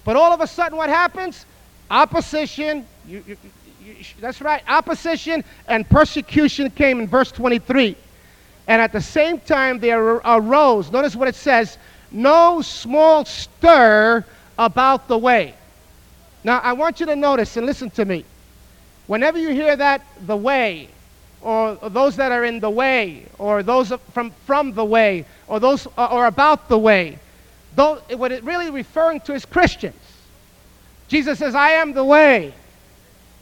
But 0.04 0.16
all 0.16 0.32
of 0.32 0.40
a 0.40 0.46
sudden, 0.46 0.76
what 0.76 0.88
happens? 0.88 1.46
Opposition. 1.90 2.86
You, 3.06 3.22
you, 3.26 3.36
you, 3.84 3.96
that's 4.20 4.40
right. 4.40 4.62
Opposition 4.68 5.44
and 5.68 5.88
persecution 5.88 6.70
came 6.70 7.00
in 7.00 7.06
verse 7.06 7.30
23. 7.32 7.96
And 8.66 8.80
at 8.80 8.92
the 8.92 9.00
same 9.00 9.38
time, 9.40 9.78
there 9.78 10.02
arose, 10.02 10.90
notice 10.90 11.14
what 11.14 11.28
it 11.28 11.34
says, 11.34 11.76
no 12.10 12.62
small 12.62 13.24
stir 13.24 14.24
about 14.58 15.08
the 15.08 15.18
way. 15.18 15.54
Now, 16.44 16.60
I 16.60 16.74
want 16.74 17.00
you 17.00 17.06
to 17.06 17.16
notice 17.16 17.56
and 17.56 17.66
listen 17.66 17.90
to 17.90 18.04
me. 18.04 18.24
Whenever 19.06 19.38
you 19.38 19.48
hear 19.50 19.74
that, 19.76 20.02
the 20.26 20.36
way, 20.36 20.88
or 21.40 21.76
those 21.76 22.16
that 22.16 22.32
are 22.32 22.44
in 22.44 22.60
the 22.60 22.70
way, 22.70 23.26
or 23.38 23.62
those 23.62 23.92
from, 24.12 24.30
from 24.46 24.72
the 24.72 24.84
way, 24.84 25.24
or 25.46 25.60
those 25.60 25.86
uh, 25.98 26.06
or 26.06 26.26
about 26.26 26.68
the 26.68 26.78
way. 26.78 27.18
Though, 27.76 27.96
what 28.16 28.32
it 28.32 28.42
really 28.44 28.70
referring 28.70 29.20
to 29.20 29.34
is 29.34 29.44
Christians. 29.44 29.96
Jesus 31.08 31.38
says, 31.38 31.54
I 31.54 31.70
am 31.70 31.92
the 31.92 32.04
way, 32.04 32.54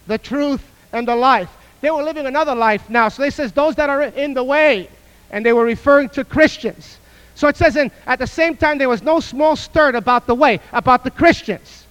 the 0.06 0.18
truth, 0.18 0.62
and 0.92 1.06
the 1.06 1.14
life. 1.14 1.48
They 1.80 1.90
were 1.90 2.02
living 2.02 2.26
another 2.26 2.54
life 2.54 2.88
now. 2.90 3.08
So 3.08 3.22
they 3.22 3.30
says 3.30 3.52
those 3.52 3.76
that 3.76 3.88
are 3.88 4.02
in 4.02 4.34
the 4.34 4.42
way, 4.44 4.88
and 5.30 5.46
they 5.46 5.52
were 5.52 5.64
referring 5.64 6.08
to 6.10 6.24
Christians. 6.24 6.98
So 7.34 7.48
it 7.48 7.56
says, 7.56 7.76
in, 7.76 7.90
at 8.06 8.18
the 8.18 8.26
same 8.26 8.56
time, 8.56 8.78
there 8.78 8.88
was 8.88 9.02
no 9.02 9.20
small 9.20 9.56
stir 9.56 9.90
about 9.90 10.26
the 10.26 10.34
way, 10.34 10.60
about 10.72 11.04
the 11.04 11.10
Christians. 11.10 11.81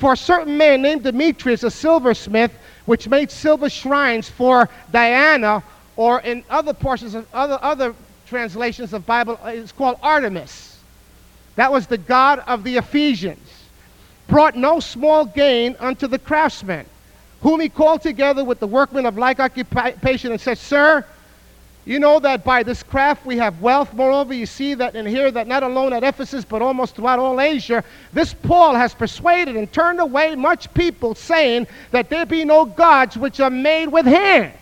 For 0.00 0.14
a 0.14 0.16
certain 0.16 0.56
man 0.56 0.80
named 0.80 1.02
Demetrius, 1.02 1.62
a 1.62 1.70
silversmith, 1.70 2.52
which 2.86 3.06
made 3.06 3.30
silver 3.30 3.68
shrines 3.68 4.30
for 4.30 4.70
Diana, 4.90 5.62
or 5.94 6.20
in 6.22 6.42
other 6.48 6.72
portions 6.72 7.14
of 7.14 7.26
other, 7.34 7.58
other 7.60 7.94
translations 8.26 8.94
of 8.94 9.04
Bible, 9.04 9.38
it's 9.44 9.72
called 9.72 9.98
Artemis. 10.02 10.78
That 11.56 11.70
was 11.70 11.86
the 11.86 11.98
god 11.98 12.38
of 12.46 12.64
the 12.64 12.78
Ephesians. 12.78 13.46
Brought 14.26 14.56
no 14.56 14.80
small 14.80 15.26
gain 15.26 15.76
unto 15.78 16.06
the 16.06 16.18
craftsmen, 16.18 16.86
whom 17.42 17.60
he 17.60 17.68
called 17.68 18.00
together 18.00 18.42
with 18.42 18.58
the 18.58 18.66
workmen 18.66 19.04
of 19.04 19.18
like 19.18 19.38
occupation 19.38 20.32
and 20.32 20.40
said, 20.40 20.56
Sir, 20.56 21.04
you 21.84 21.98
know 21.98 22.20
that 22.20 22.44
by 22.44 22.62
this 22.62 22.82
craft 22.82 23.24
we 23.24 23.36
have 23.38 23.60
wealth. 23.62 23.94
Moreover, 23.94 24.34
you 24.34 24.46
see 24.46 24.74
that 24.74 24.94
and 24.94 25.08
hear 25.08 25.30
that 25.30 25.46
not 25.46 25.62
alone 25.62 25.92
at 25.92 26.04
Ephesus, 26.04 26.44
but 26.44 26.60
almost 26.62 26.94
throughout 26.94 27.18
all 27.18 27.40
Asia, 27.40 27.82
this 28.12 28.34
Paul 28.34 28.74
has 28.74 28.94
persuaded 28.94 29.56
and 29.56 29.72
turned 29.72 30.00
away 30.00 30.34
much 30.34 30.72
people, 30.74 31.14
saying 31.14 31.66
that 31.90 32.10
there 32.10 32.26
be 32.26 32.44
no 32.44 32.64
gods 32.66 33.16
which 33.16 33.40
are 33.40 33.50
made 33.50 33.88
with 33.88 34.06
hands. 34.06 34.54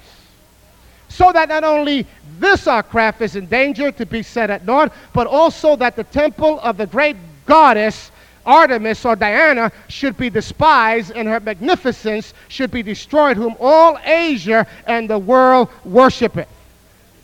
So 1.09 1.33
that 1.33 1.49
not 1.49 1.65
only 1.65 2.07
this 2.39 2.67
our 2.67 2.83
craft 2.83 3.21
is 3.21 3.35
in 3.35 3.47
danger 3.47 3.91
to 3.91 4.07
be 4.07 4.23
set 4.23 4.51
at 4.51 4.65
naught, 4.65 4.93
but 5.13 5.27
also 5.27 5.75
that 5.77 5.97
the 5.97 6.05
temple 6.05 6.61
of 6.61 6.77
the 6.77 6.87
great 6.87 7.17
goddess 7.47 8.13
Artemis 8.47 9.05
or 9.05 9.15
Diana 9.15 9.71
should 9.89 10.17
be 10.17 10.31
despised 10.31 11.13
and 11.15 11.29
her 11.29 11.39
magnificence 11.39 12.33
should 12.49 12.71
be 12.71 12.83
destroyed, 12.83 13.37
whom 13.37 13.55
all 13.61 13.99
Asia 14.03 14.67
and 14.87 15.11
the 15.11 15.19
world 15.19 15.69
worshipeth. 15.85 16.49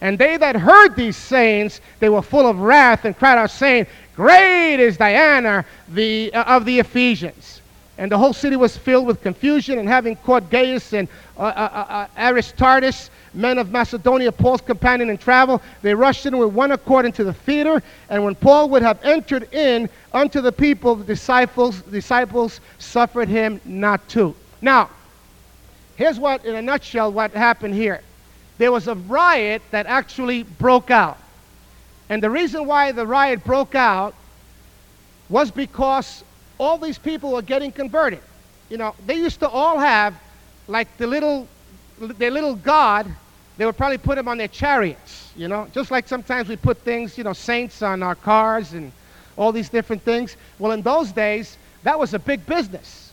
And 0.05 0.19
they 0.19 0.37
that 0.37 0.55
heard 0.55 0.95
these 0.97 1.17
sayings, 1.17 1.81
they 1.99 2.11
were 2.11 2.21
full 2.21 2.47
of 2.47 2.59
wrath 2.59 3.07
and 3.07 3.17
cried 3.17 3.39
out, 3.39 3.51
saying, 3.51 3.87
Great 4.15 4.77
is 4.77 4.99
Diana 4.99 5.65
the, 5.89 6.31
uh, 6.35 6.57
of 6.57 6.67
the 6.67 6.79
Ephesians. 6.79 7.63
and 7.97 8.13
the 8.13 8.19
whole 8.19 8.35
city 8.35 8.57
was 8.57 8.77
filled 8.77 9.07
with 9.07 9.23
confusion. 9.23 9.79
And 9.79 9.89
having 9.89 10.17
caught 10.17 10.51
Gaius 10.51 10.93
and 10.93 11.09
uh, 11.39 11.45
uh, 11.45 11.45
uh, 11.47 11.87
uh, 11.89 12.07
Aristarchus, 12.19 13.09
men 13.33 13.57
of 13.57 13.71
Macedonia, 13.71 14.31
Paul's 14.31 14.61
companion 14.61 15.09
in 15.09 15.17
travel, 15.17 15.63
they 15.81 15.95
rushed 15.95 16.27
in 16.27 16.37
with 16.37 16.53
one 16.53 16.73
accord 16.73 17.07
into 17.07 17.25
the 17.25 17.33
theater. 17.33 17.83
And 18.11 18.23
when 18.23 18.35
Paul 18.35 18.69
would 18.69 18.83
have 18.83 19.03
entered 19.05 19.51
in 19.55 19.89
unto 20.13 20.43
the 20.43 20.53
people, 20.53 20.97
the 20.97 21.05
disciples, 21.05 21.81
disciples 21.81 22.61
suffered 22.79 23.31
him 23.31 23.59
not 23.65 24.07
to. 24.11 24.35
Now, 24.61 24.91
here's 25.97 26.19
what, 26.19 26.45
in 26.45 26.57
a 26.57 26.63
nutshell, 26.63 27.11
what 27.11 27.31
happened 27.31 27.73
here. 27.73 28.03
There 28.59 28.71
was 28.71 28.89
a 28.89 28.95
riot 28.95 29.63
that 29.71 29.87
actually 29.87 30.45
broke 30.45 30.91
out. 30.91 31.19
And 32.09 32.23
the 32.23 32.31
reason 32.31 32.67
why 32.67 32.93
the 32.93 33.07
riot 33.07 33.45
broke 33.45 33.75
out 33.75 34.15
was 35.29 35.51
because 35.51 36.23
all 36.59 36.79
these 36.79 36.99
people 36.99 37.33
were 37.33 37.43
getting 37.43 37.73
converted. 37.73 38.21
You 38.69 38.77
know, 38.77 38.95
they 39.07 39.17
used 39.17 39.41
to 39.41 39.49
all 39.49 39.79
have 39.79 40.15
like 40.69 40.97
the 40.97 41.07
little, 41.07 41.49
their 41.99 42.31
little 42.31 42.55
God. 42.55 43.07
They 43.57 43.67
would 43.67 43.77
probably 43.77 43.99
put 43.99 44.17
them 44.17 44.29
on 44.29 44.39
their 44.39 44.49
chariots. 44.49 45.33
You 45.37 45.49
know, 45.49 45.69
just 45.73 45.91
like 45.91 46.07
sometimes 46.07 46.49
we 46.49 46.57
put 46.57 46.79
things, 46.79 47.19
you 47.19 47.25
know, 47.25 47.33
saints 47.33 47.83
on 47.83 48.03
our 48.03 48.15
cars 48.15 48.73
and 48.73 48.93
all 49.37 49.51
these 49.53 49.69
different 49.69 50.03
things. 50.03 50.37
Well, 50.59 50.73
in 50.73 50.83
those 50.83 51.13
days, 51.13 51.57
that 51.83 51.99
was 51.99 52.15
a 52.15 52.19
big 52.19 52.47
business. 52.47 53.13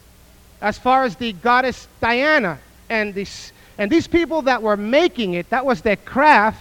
As 0.60 0.78
far 0.78 1.04
as 1.04 1.16
the 1.16 1.32
goddess 1.32 1.88
Diana 2.00 2.58
and 2.88 3.12
these 3.12 3.52
and 3.78 3.90
these 3.90 4.06
people 4.06 4.42
that 4.42 4.62
were 4.62 4.76
making 4.76 5.34
it, 5.34 5.48
that 5.50 5.64
was 5.64 5.82
their 5.82 5.96
craft. 5.96 6.60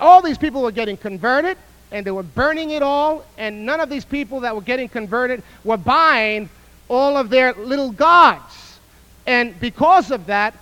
All 0.00 0.20
these 0.20 0.38
people 0.38 0.62
were 0.62 0.72
getting 0.72 0.96
converted 0.96 1.56
and 1.92 2.04
they 2.04 2.10
were 2.10 2.24
burning 2.24 2.70
it 2.70 2.82
all, 2.82 3.24
and 3.38 3.64
none 3.64 3.78
of 3.78 3.88
these 3.88 4.04
people 4.04 4.40
that 4.40 4.54
were 4.54 4.62
getting 4.62 4.88
converted 4.88 5.42
were 5.62 5.76
buying 5.76 6.48
all 6.88 7.16
of 7.16 7.30
their 7.30 7.52
little 7.54 7.92
gods. 7.92 8.80
And 9.26 9.58
because 9.60 10.10
of 10.10 10.26
that, 10.26 10.54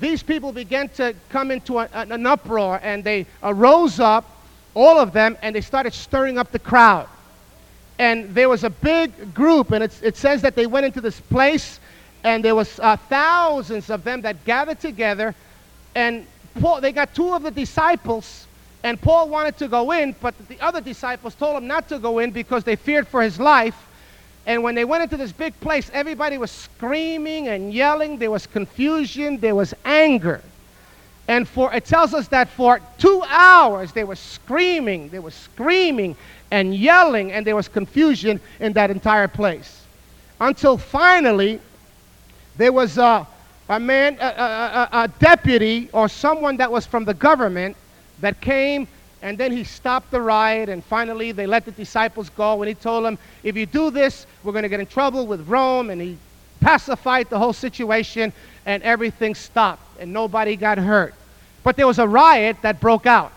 these 0.00 0.22
people 0.22 0.52
began 0.52 0.88
to 0.90 1.14
come 1.28 1.52
into 1.52 1.78
a, 1.78 1.88
an 1.92 2.26
uproar, 2.26 2.80
and 2.82 3.04
they 3.04 3.26
arose 3.42 4.00
up, 4.00 4.24
all 4.74 4.98
of 4.98 5.12
them, 5.12 5.36
and 5.42 5.54
they 5.54 5.60
started 5.60 5.92
stirring 5.92 6.38
up 6.38 6.50
the 6.50 6.58
crowd. 6.58 7.08
And 7.98 8.34
there 8.34 8.48
was 8.48 8.64
a 8.64 8.70
big 8.70 9.34
group, 9.34 9.70
and 9.70 9.84
it 9.84 10.16
says 10.16 10.42
that 10.42 10.56
they 10.56 10.66
went 10.66 10.86
into 10.86 11.00
this 11.00 11.20
place, 11.20 11.78
and 12.24 12.44
there 12.44 12.54
was 12.54 12.78
uh, 12.80 12.96
thousands 12.96 13.90
of 13.90 14.04
them 14.04 14.20
that 14.22 14.44
gathered 14.44 14.80
together, 14.80 15.34
and 15.94 16.26
Paul, 16.60 16.80
they 16.80 16.92
got 16.92 17.14
two 17.14 17.32
of 17.32 17.42
the 17.42 17.50
disciples 17.50 18.46
and 18.82 19.00
Paul 19.00 19.28
wanted 19.28 19.58
to 19.58 19.68
go 19.68 19.92
in, 19.92 20.14
but 20.20 20.34
the 20.48 20.58
other 20.60 20.80
disciples 20.80 21.34
told 21.34 21.56
him 21.56 21.66
not 21.66 21.88
to 21.90 21.98
go 21.98 22.18
in 22.18 22.30
because 22.30 22.64
they 22.64 22.76
feared 22.76 23.06
for 23.06 23.22
his 23.22 23.38
life. 23.38 23.76
And 24.46 24.62
when 24.62 24.74
they 24.74 24.86
went 24.86 25.02
into 25.02 25.18
this 25.18 25.32
big 25.32 25.58
place, 25.60 25.90
everybody 25.92 26.38
was 26.38 26.50
screaming 26.50 27.48
and 27.48 27.74
yelling. 27.74 28.16
There 28.16 28.30
was 28.30 28.46
confusion, 28.46 29.38
there 29.38 29.54
was 29.54 29.74
anger. 29.84 30.40
And 31.28 31.46
for 31.46 31.72
it 31.74 31.84
tells 31.84 32.14
us 32.14 32.28
that 32.28 32.48
for 32.48 32.80
two 32.98 33.22
hours 33.28 33.92
they 33.92 34.04
were 34.04 34.16
screaming, 34.16 35.10
they 35.10 35.18
were 35.18 35.30
screaming 35.30 36.16
and 36.50 36.74
yelling, 36.74 37.32
and 37.32 37.46
there 37.46 37.54
was 37.54 37.68
confusion 37.68 38.40
in 38.58 38.72
that 38.72 38.90
entire 38.90 39.28
place. 39.28 39.84
Until 40.40 40.78
finally, 40.78 41.60
there 42.56 42.72
was 42.72 42.98
a, 42.98 43.26
a 43.68 43.80
man, 43.80 44.16
a, 44.20 44.24
a, 44.24 44.88
a 45.04 45.08
deputy, 45.18 45.88
or 45.92 46.08
someone 46.08 46.56
that 46.58 46.70
was 46.70 46.86
from 46.86 47.04
the 47.04 47.14
government 47.14 47.76
that 48.20 48.40
came 48.40 48.86
and 49.22 49.36
then 49.36 49.52
he 49.52 49.64
stopped 49.64 50.10
the 50.10 50.20
riot 50.20 50.68
and 50.68 50.82
finally 50.84 51.32
they 51.32 51.46
let 51.46 51.64
the 51.64 51.72
disciples 51.72 52.30
go 52.30 52.62
and 52.62 52.68
he 52.68 52.74
told 52.74 53.04
them 53.04 53.18
if 53.42 53.54
you 53.54 53.66
do 53.66 53.90
this 53.90 54.26
we're 54.42 54.52
going 54.52 54.62
to 54.62 54.68
get 54.68 54.80
in 54.80 54.86
trouble 54.86 55.26
with 55.26 55.46
rome 55.46 55.90
and 55.90 56.00
he 56.00 56.16
pacified 56.60 57.28
the 57.30 57.38
whole 57.38 57.52
situation 57.52 58.32
and 58.66 58.82
everything 58.82 59.34
stopped 59.34 59.82
and 59.98 60.12
nobody 60.12 60.56
got 60.56 60.78
hurt. 60.78 61.14
But 61.62 61.76
there 61.76 61.86
was 61.86 61.98
a 61.98 62.06
riot 62.06 62.56
that 62.62 62.80
broke 62.80 63.06
out 63.06 63.32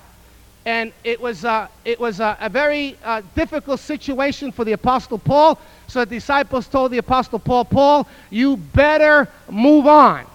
and 0.65 0.93
it 1.03 1.19
was, 1.19 1.43
uh, 1.43 1.67
it 1.83 1.99
was 1.99 2.21
uh, 2.21 2.37
a 2.39 2.49
very 2.49 2.97
uh, 3.03 3.21
difficult 3.35 3.79
situation 3.79 4.51
for 4.51 4.63
the 4.63 4.73
apostle 4.73 5.17
paul 5.17 5.59
so 5.87 5.99
the 6.05 6.15
disciples 6.15 6.67
told 6.67 6.91
the 6.91 6.97
apostle 6.97 7.39
paul 7.39 7.65
paul 7.65 8.07
you 8.29 8.57
better 8.57 9.27
move 9.49 9.87
on 9.87 10.25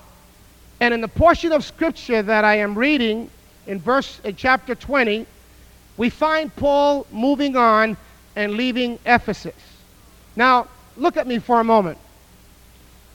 and 0.81 0.95
in 0.95 1.01
the 1.01 1.09
portion 1.09 1.53
of 1.53 1.65
scripture 1.65 2.23
that 2.23 2.45
i 2.45 2.57
am 2.57 2.77
reading 2.77 3.31
in 3.69 3.79
verse 3.79 4.19
in 4.25 4.35
chapter 4.35 4.75
20, 4.75 5.27
we 5.99 6.11
find 6.11 6.55
Paul 6.57 7.07
moving 7.13 7.55
on 7.55 7.97
and 8.35 8.55
leaving 8.55 8.99
Ephesus. 9.05 9.55
Now, 10.35 10.67
look 10.97 11.17
at 11.17 11.27
me 11.27 11.39
for 11.39 11.61
a 11.61 11.65
moment. 11.65 11.99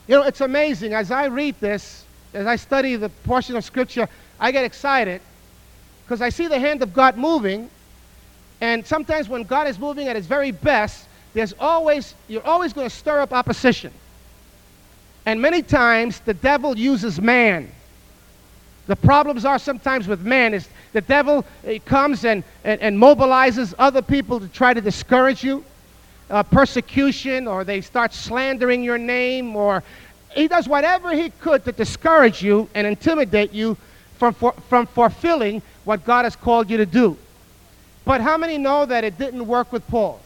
You 0.06 0.16
know, 0.16 0.22
it's 0.22 0.40
amazing. 0.40 0.94
As 0.94 1.10
I 1.10 1.26
read 1.26 1.56
this, 1.60 2.04
as 2.32 2.46
I 2.46 2.56
study 2.56 2.94
the 2.96 3.08
portion 3.08 3.56
of 3.56 3.64
Scripture, 3.64 4.08
I 4.38 4.52
get 4.52 4.64
excited 4.64 5.20
because 6.04 6.20
I 6.20 6.28
see 6.28 6.46
the 6.46 6.58
hand 6.58 6.82
of 6.82 6.92
God 6.92 7.16
moving. 7.16 7.70
And 8.60 8.86
sometimes 8.86 9.28
when 9.28 9.42
God 9.42 9.66
is 9.66 9.78
moving 9.78 10.08
at 10.08 10.16
his 10.16 10.26
very 10.26 10.50
best, 10.50 11.06
there's 11.32 11.54
always, 11.58 12.14
you're 12.28 12.46
always 12.46 12.72
going 12.72 12.88
to 12.88 12.94
stir 12.94 13.20
up 13.20 13.32
opposition. 13.32 13.92
And 15.26 15.40
many 15.40 15.62
times 15.62 16.20
the 16.20 16.34
devil 16.34 16.76
uses 16.76 17.20
man 17.20 17.70
the 18.86 18.96
problems 18.96 19.44
are 19.44 19.58
sometimes 19.58 20.06
with 20.06 20.20
man 20.20 20.52
is 20.52 20.68
the 20.92 21.00
devil 21.00 21.44
comes 21.86 22.24
and, 22.24 22.44
and, 22.64 22.80
and, 22.80 22.98
mobilizes 22.98 23.74
other 23.78 24.02
people 24.02 24.38
to 24.38 24.48
try 24.48 24.74
to 24.74 24.80
discourage 24.80 25.42
you, 25.42 25.64
uh, 26.30 26.42
persecution, 26.42 27.48
or 27.48 27.64
they 27.64 27.80
start 27.80 28.12
slandering 28.12 28.84
your 28.84 28.98
name, 28.98 29.56
or 29.56 29.82
he 30.34 30.48
does 30.48 30.68
whatever 30.68 31.12
he 31.12 31.30
could 31.30 31.64
to 31.64 31.72
discourage 31.72 32.42
you 32.42 32.68
and 32.74 32.86
intimidate 32.86 33.52
you 33.52 33.76
from, 34.18 34.34
for, 34.34 34.52
from 34.68 34.86
fulfilling 34.86 35.62
what 35.84 36.04
God 36.04 36.24
has 36.24 36.36
called 36.36 36.70
you 36.70 36.78
to 36.78 36.86
do. 36.86 37.16
But 38.04 38.20
how 38.20 38.36
many 38.36 38.58
know 38.58 38.84
that 38.86 39.04
it 39.04 39.18
didn't 39.18 39.46
work 39.46 39.72
with 39.72 39.86
Paul? 39.88 40.20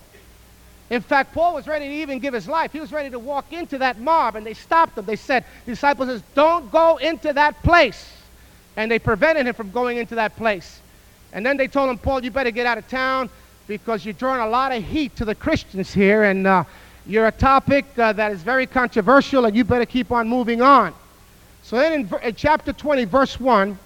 In 0.91 1.03
fact, 1.03 1.35
Paul 1.35 1.55
was 1.55 1.67
ready 1.67 1.87
to 1.87 1.95
even 1.95 2.19
give 2.19 2.33
his 2.33 2.49
life. 2.49 2.73
He 2.73 2.81
was 2.81 2.93
ready 2.93 3.11
to 3.11 3.19
walk 3.19 3.53
into 3.53 3.79
that 3.79 4.01
mob, 4.01 4.37
and 4.37 4.47
they 4.47 4.55
stopped 4.55 4.97
him. 4.97 5.05
They 5.05 5.17
said, 5.17 5.45
the 5.67 5.73
disciples 5.73 6.09
says, 6.09 6.23
don't 6.35 6.71
go 6.73 6.97
into 6.97 7.33
that 7.35 7.63
place 7.63 8.15
and 8.79 8.89
they 8.89 9.01
prevented 9.01 9.45
him 9.45 9.55
from 9.55 9.73
going 9.73 9.99
into 9.99 10.15
that 10.15 10.37
place. 10.37 10.81
And 11.33 11.45
then 11.45 11.57
they 11.57 11.67
told 11.67 11.91
him, 11.91 11.99
Paul, 11.99 12.25
you 12.25 12.31
better 12.31 12.53
get 12.53 12.65
out 12.65 12.79
of 12.79 12.89
town 12.89 13.29
because 13.67 14.05
you're 14.05 14.15
drawing 14.15 14.41
a 14.41 14.49
lot 14.49 14.71
of 14.71 14.85
heat 14.85 15.17
to 15.17 15.25
the 15.25 15.35
Christians 15.35 15.93
here, 15.93 16.23
and 16.23 16.47
uh, 16.47 16.63
you're 17.05 17.27
a 17.27 17.33
topic 17.33 17.87
uh, 17.99 18.13
that 18.13 18.31
is 18.31 18.41
very 18.41 18.69
controversial, 18.69 19.47
and 19.47 19.57
you 19.57 19.65
better 19.65 19.85
keep 19.85 20.13
on 20.13 20.29
moving 20.29 20.63
on. 20.63 20.95
So 21.65 21.77
then 21.77 21.93
in, 21.93 22.15
in 22.23 22.37
chapter 22.37 22.73
20, 22.73 23.05
verse 23.05 23.41
1, 23.41 23.77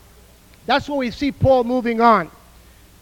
that's 0.66 0.88
where 0.88 0.98
we 0.98 1.10
see 1.10 1.32
Paul 1.32 1.64
moving 1.64 2.00
on. 2.00 2.30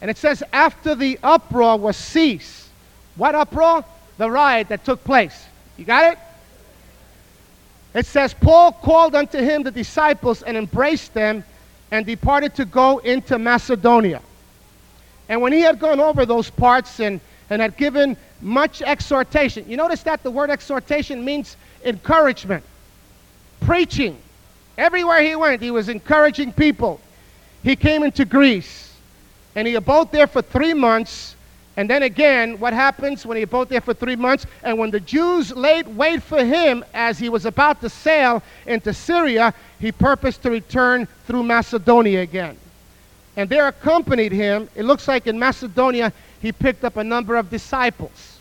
And 0.01 0.09
it 0.09 0.17
says, 0.17 0.43
after 0.51 0.95
the 0.95 1.19
uproar 1.21 1.77
was 1.77 1.95
ceased. 1.95 2.69
What 3.15 3.35
uproar? 3.35 3.85
The 4.17 4.29
riot 4.29 4.69
that 4.69 4.83
took 4.83 5.03
place. 5.03 5.45
You 5.77 5.85
got 5.85 6.13
it? 6.13 6.19
It 7.93 8.05
says, 8.05 8.33
Paul 8.33 8.71
called 8.71 9.15
unto 9.15 9.37
him 9.37 9.63
the 9.63 9.71
disciples 9.71 10.43
and 10.43 10.57
embraced 10.57 11.13
them 11.13 11.43
and 11.91 12.05
departed 12.05 12.55
to 12.55 12.65
go 12.65 12.99
into 12.99 13.37
Macedonia. 13.37 14.21
And 15.27 15.41
when 15.41 15.53
he 15.53 15.61
had 15.61 15.79
gone 15.79 15.99
over 15.99 16.25
those 16.25 16.49
parts 16.49 16.99
and, 16.99 17.19
and 17.49 17.61
had 17.61 17.77
given 17.77 18.17
much 18.41 18.81
exhortation, 18.81 19.69
you 19.69 19.77
notice 19.77 20.03
that 20.03 20.23
the 20.23 20.31
word 20.31 20.49
exhortation 20.49 21.23
means 21.23 21.57
encouragement, 21.83 22.63
preaching. 23.61 24.17
Everywhere 24.77 25.21
he 25.21 25.35
went, 25.35 25.61
he 25.61 25.71
was 25.71 25.89
encouraging 25.89 26.53
people. 26.53 26.99
He 27.63 27.75
came 27.75 28.03
into 28.03 28.25
Greece 28.25 28.93
and 29.55 29.67
he 29.67 29.75
abode 29.75 30.11
there 30.11 30.27
for 30.27 30.41
three 30.41 30.73
months 30.73 31.35
and 31.77 31.89
then 31.89 32.03
again, 32.03 32.59
what 32.59 32.73
happens 32.73 33.25
when 33.25 33.37
he 33.37 33.43
abode 33.43 33.69
there 33.69 33.81
for 33.81 33.93
three 33.93 34.17
months? 34.17 34.45
And 34.63 34.77
when 34.77 34.91
the 34.91 34.99
Jews 34.99 35.55
laid 35.55 35.87
wait 35.87 36.21
for 36.21 36.43
him 36.43 36.83
as 36.93 37.17
he 37.17 37.29
was 37.29 37.45
about 37.45 37.79
to 37.81 37.89
sail 37.89 38.43
into 38.65 38.93
Syria, 38.93 39.53
he 39.79 39.91
purposed 39.91 40.43
to 40.43 40.51
return 40.51 41.07
through 41.25 41.43
Macedonia 41.43 42.21
again. 42.21 42.57
And 43.37 43.49
there 43.49 43.67
accompanied 43.67 44.33
him, 44.33 44.69
it 44.75 44.83
looks 44.83 45.07
like 45.07 45.27
in 45.27 45.39
Macedonia, 45.39 46.11
he 46.41 46.51
picked 46.51 46.83
up 46.83 46.97
a 46.97 47.03
number 47.03 47.37
of 47.37 47.49
disciples. 47.49 48.39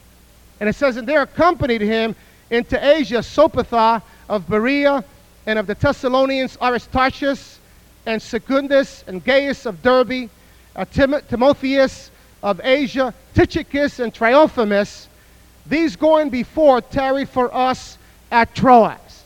And 0.59 0.69
it 0.69 0.75
says, 0.75 0.97
and 0.97 1.07
there 1.07 1.23
accompanied 1.23 1.81
him 1.81 2.17
into 2.51 2.85
Asia 2.85 3.19
Sopater 3.19 4.03
of 4.29 4.49
Berea, 4.49 5.05
and 5.47 5.59
of 5.59 5.67
the 5.69 5.75
Thessalonians 5.75 6.59
Aristarchus, 6.61 7.60
and 8.07 8.21
Secundus, 8.21 9.05
and 9.07 9.25
Gaius 9.25 9.67
of 9.67 9.83
Derbe, 9.83 10.29
uh, 10.77 10.85
Tim- 10.87 11.21
Timotheus 11.29 12.11
of 12.43 12.61
Asia, 12.65 13.13
Tychicus 13.35 14.01
and 14.01 14.13
Trophimus, 14.13 15.09
these 15.67 15.97
going 15.97 16.31
before 16.31 16.81
tarry 16.81 17.25
for 17.25 17.55
us 17.55 17.99
at 18.31 18.55
Troas. 18.55 19.25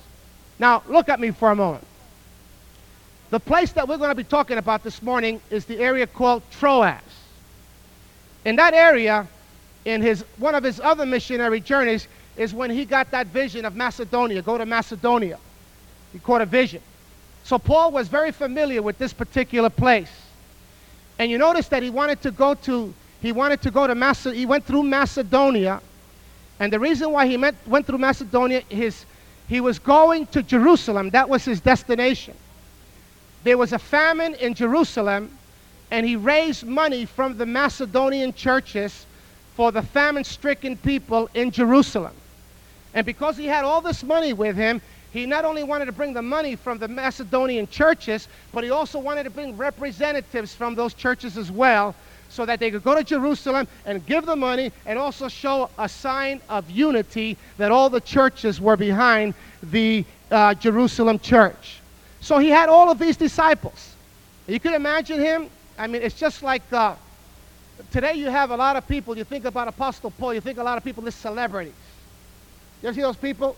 Now, 0.59 0.83
look 0.89 1.09
at 1.09 1.21
me 1.21 1.31
for 1.31 1.51
a 1.51 1.57
moment. 1.57 1.87
The 3.31 3.41
place 3.41 3.73
that 3.73 3.89
we're 3.89 3.97
going 3.97 4.11
to 4.11 4.15
be 4.15 4.25
talking 4.25 4.59
about 4.59 4.85
this 4.85 5.03
morning 5.03 5.41
is 5.51 5.65
the 5.65 5.79
area 5.79 6.07
called 6.07 6.43
Troas. 6.51 7.01
In 8.45 8.57
that 8.57 8.75
area, 8.75 9.27
in 9.85 10.03
his, 10.03 10.25
one 10.39 10.55
of 10.55 10.63
his 10.63 10.81
other 10.81 11.07
missionary 11.07 11.61
journeys, 11.61 12.07
is 12.37 12.53
when 12.53 12.71
he 12.71 12.85
got 12.85 13.11
that 13.13 13.29
vision 13.29 13.65
of 13.65 13.77
Macedonia, 13.77 14.43
go 14.43 14.59
to 14.59 14.67
Macedonia. 14.67 15.39
He 16.13 16.19
caught 16.19 16.43
a 16.43 16.47
vision. 16.47 16.83
So 17.45 17.59
Paul 17.59 17.93
was 17.93 18.09
very 18.09 18.33
familiar 18.33 18.83
with 18.83 18.99
this 18.99 19.13
particular 19.13 19.71
place. 19.71 20.11
And 21.19 21.31
you 21.31 21.39
notice 21.39 21.69
that 21.69 21.83
he 21.83 21.91
wanted 21.91 22.21
to 22.23 22.31
go 22.31 22.55
to 22.55 22.93
he 23.21 23.33
wanted 23.33 23.63
to 23.63 23.71
go 23.71 23.87
to 23.87 23.95
Macedonia. 23.95 24.39
He 24.39 24.45
went 24.45 24.67
through 24.67 24.83
Macedonia. 24.83 25.81
And 26.61 26.71
the 26.71 26.79
reason 26.79 27.11
why 27.11 27.27
he 27.27 27.39
met, 27.39 27.55
went 27.67 27.87
through 27.87 27.99
Macedonia 27.99 28.63
is 28.69 29.07
he 29.49 29.63
was 29.63 29.79
going 29.79 30.27
to 30.27 30.43
Jerusalem. 30.43 31.09
That 31.11 31.31
was 31.31 31.43
his 31.43 31.59
destination. 31.61 32.35
There 33.43 33.57
was 33.57 33.73
a 33.73 33.79
famine 33.79 34.35
in 34.35 34.53
Jerusalem, 34.53 35.31
and 35.91 36.05
he 36.05 36.17
raised 36.17 36.67
money 36.67 37.07
from 37.07 37.39
the 37.39 37.47
Macedonian 37.47 38.35
churches 38.35 39.07
for 39.55 39.73
the 39.73 39.83
famine 39.83 40.25
stricken 40.25 40.77
people 40.77 41.31
in 41.33 41.51
Jerusalem. 41.51 42.15
And 42.93 43.07
because 43.07 43.39
he 43.39 43.47
had 43.47 43.65
all 43.65 43.81
this 43.81 44.03
money 44.03 44.35
with 44.35 44.55
him, 44.55 44.83
he 45.15 45.27
not 45.27 45.45
only 45.45 45.63
wanted 45.63 45.85
to 45.85 45.93
bring 45.93 46.13
the 46.13 46.21
money 46.21 46.57
from 46.57 46.77
the 46.77 46.89
Macedonian 46.89 47.69
churches, 47.69 48.27
but 48.53 48.65
he 48.65 48.71
also 48.71 48.99
wanted 48.99 49.23
to 49.23 49.31
bring 49.31 49.57
representatives 49.57 50.53
from 50.53 50.75
those 50.75 50.93
churches 50.93 51.39
as 51.39 51.53
well 51.53 51.95
so 52.29 52.45
that 52.45 52.59
they 52.59 52.69
could 52.69 52.83
go 52.83 52.97
to 52.97 53.05
Jerusalem 53.05 53.69
and 53.87 54.05
give 54.07 54.27
the 54.27 54.35
money 54.35 54.73
and 54.87 54.99
also 54.99 55.29
show 55.29 55.71
a 55.79 55.89
sign 55.89 56.43
of 56.49 56.69
unity 56.69 57.37
that 57.59 57.71
all 57.71 57.89
the 57.89 58.01
churches 58.01 58.61
were 58.61 58.77
behind 58.77 59.35
the 59.63 60.05
uh, 60.33 60.53
Jerusalem 60.55 61.21
church. 61.21 61.81
So 62.21 62.39
he 62.39 62.49
had 62.49 62.69
all 62.69 62.91
of 62.91 62.99
these 62.99 63.17
disciples. 63.17 63.95
You 64.49 64.59
can 64.59 64.75
imagine 64.75 65.21
him. 65.21 65.49
I 65.79 65.87
mean, 65.87 66.03
it's 66.03 66.19
just 66.19 66.43
like 66.43 66.63
uh, 66.73 66.97
today 67.93 68.15
you 68.15 68.31
have 68.31 68.51
a 68.51 68.57
lot 68.57 68.75
of 68.75 68.89
people. 68.89 69.17
You 69.17 69.23
think 69.23 69.45
about 69.45 69.69
Apostle 69.69 70.11
Paul, 70.11 70.35
you 70.35 70.41
think 70.41 70.59
a 70.59 70.65
lot 70.65 70.77
of 70.77 70.83
people 70.83 71.07
as 71.07 71.15
celebrities. 71.15 71.73
You 72.83 72.89
ever 72.89 72.97
see 72.97 73.03
those 73.03 73.17
people 73.17 73.57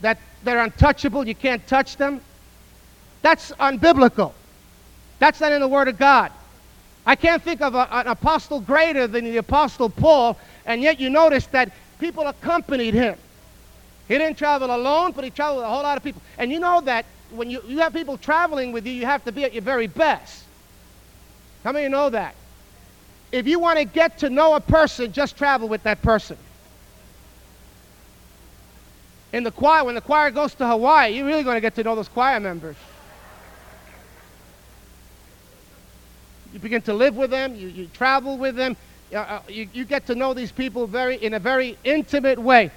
that 0.00 0.18
they're 0.44 0.62
untouchable, 0.62 1.26
you 1.26 1.34
can't 1.34 1.66
touch 1.66 1.96
them? 1.96 2.20
That's 3.22 3.50
unbiblical. 3.52 4.32
That's 5.18 5.40
not 5.40 5.52
in 5.52 5.60
the 5.60 5.68
Word 5.68 5.88
of 5.88 5.98
God. 5.98 6.30
I 7.06 7.14
can't 7.14 7.42
think 7.42 7.60
of 7.60 7.74
a, 7.74 7.88
an 7.94 8.08
apostle 8.08 8.60
greater 8.60 9.06
than 9.06 9.24
the 9.24 9.36
apostle 9.36 9.88
Paul, 9.88 10.36
and 10.64 10.82
yet 10.82 11.00
you 11.00 11.08
notice 11.08 11.46
that 11.48 11.72
people 11.98 12.26
accompanied 12.26 12.94
him. 12.94 13.16
He 14.08 14.18
didn't 14.18 14.38
travel 14.38 14.74
alone, 14.74 15.12
but 15.12 15.24
he 15.24 15.30
traveled 15.30 15.58
with 15.58 15.66
a 15.66 15.68
whole 15.68 15.82
lot 15.82 15.96
of 15.96 16.04
people. 16.04 16.22
And 16.38 16.52
you 16.52 16.60
know 16.60 16.80
that 16.82 17.06
when 17.30 17.50
you, 17.50 17.62
you 17.66 17.78
have 17.78 17.92
people 17.92 18.16
traveling 18.16 18.72
with 18.72 18.86
you, 18.86 18.92
you 18.92 19.06
have 19.06 19.24
to 19.24 19.32
be 19.32 19.44
at 19.44 19.52
your 19.52 19.62
very 19.62 19.86
best. 19.86 20.44
How 21.64 21.72
many 21.72 21.86
of 21.86 21.90
you 21.90 21.96
know 21.96 22.10
that? 22.10 22.34
If 23.32 23.46
you 23.46 23.58
want 23.58 23.78
to 23.78 23.84
get 23.84 24.18
to 24.18 24.30
know 24.30 24.54
a 24.54 24.60
person, 24.60 25.12
just 25.12 25.36
travel 25.36 25.68
with 25.68 25.82
that 25.82 26.00
person. 26.02 26.36
In 29.36 29.44
the 29.44 29.50
choir, 29.50 29.84
when 29.84 29.94
the 29.94 30.00
choir 30.00 30.30
goes 30.30 30.54
to 30.54 30.66
Hawaii, 30.66 31.10
you're 31.10 31.26
really 31.26 31.42
going 31.42 31.58
to 31.58 31.60
get 31.60 31.74
to 31.74 31.82
know 31.82 31.94
those 31.94 32.08
choir 32.08 32.40
members. 32.40 32.76
you 36.54 36.58
begin 36.58 36.80
to 36.80 36.94
live 36.94 37.16
with 37.16 37.28
them, 37.28 37.54
you, 37.54 37.68
you 37.68 37.86
travel 37.92 38.38
with 38.38 38.56
them, 38.56 38.74
uh, 39.12 39.18
uh, 39.18 39.42
you, 39.46 39.68
you 39.74 39.84
get 39.84 40.06
to 40.06 40.14
know 40.14 40.32
these 40.32 40.50
people 40.50 40.86
very 40.86 41.16
in 41.16 41.34
a 41.34 41.38
very 41.38 41.76
intimate 41.84 42.38
way. 42.38 42.70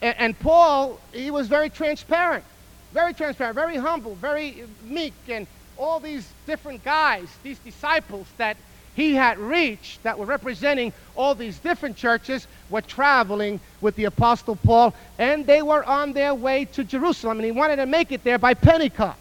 And, 0.00 0.14
and 0.18 0.40
Paul, 0.40 0.98
he 1.12 1.30
was 1.30 1.48
very 1.48 1.68
transparent, 1.68 2.46
very 2.94 3.12
transparent, 3.12 3.54
very 3.54 3.76
humble, 3.76 4.14
very 4.14 4.64
meek, 4.84 5.12
and 5.28 5.46
all 5.76 6.00
these 6.00 6.26
different 6.46 6.82
guys, 6.82 7.28
these 7.42 7.58
disciples 7.58 8.26
that 8.38 8.56
he 8.96 9.14
had 9.14 9.38
reached 9.38 10.02
that 10.02 10.18
were 10.18 10.26
representing 10.26 10.92
all 11.14 11.34
these 11.34 11.58
different 11.58 11.96
churches 11.96 12.48
were 12.70 12.80
traveling 12.80 13.60
with 13.80 13.94
the 13.94 14.04
apostle 14.04 14.56
paul 14.56 14.94
and 15.18 15.46
they 15.46 15.62
were 15.62 15.84
on 15.84 16.12
their 16.12 16.34
way 16.34 16.64
to 16.64 16.82
jerusalem 16.82 17.38
and 17.38 17.44
he 17.44 17.52
wanted 17.52 17.76
to 17.76 17.86
make 17.86 18.10
it 18.10 18.24
there 18.24 18.38
by 18.38 18.54
pentecost 18.54 19.18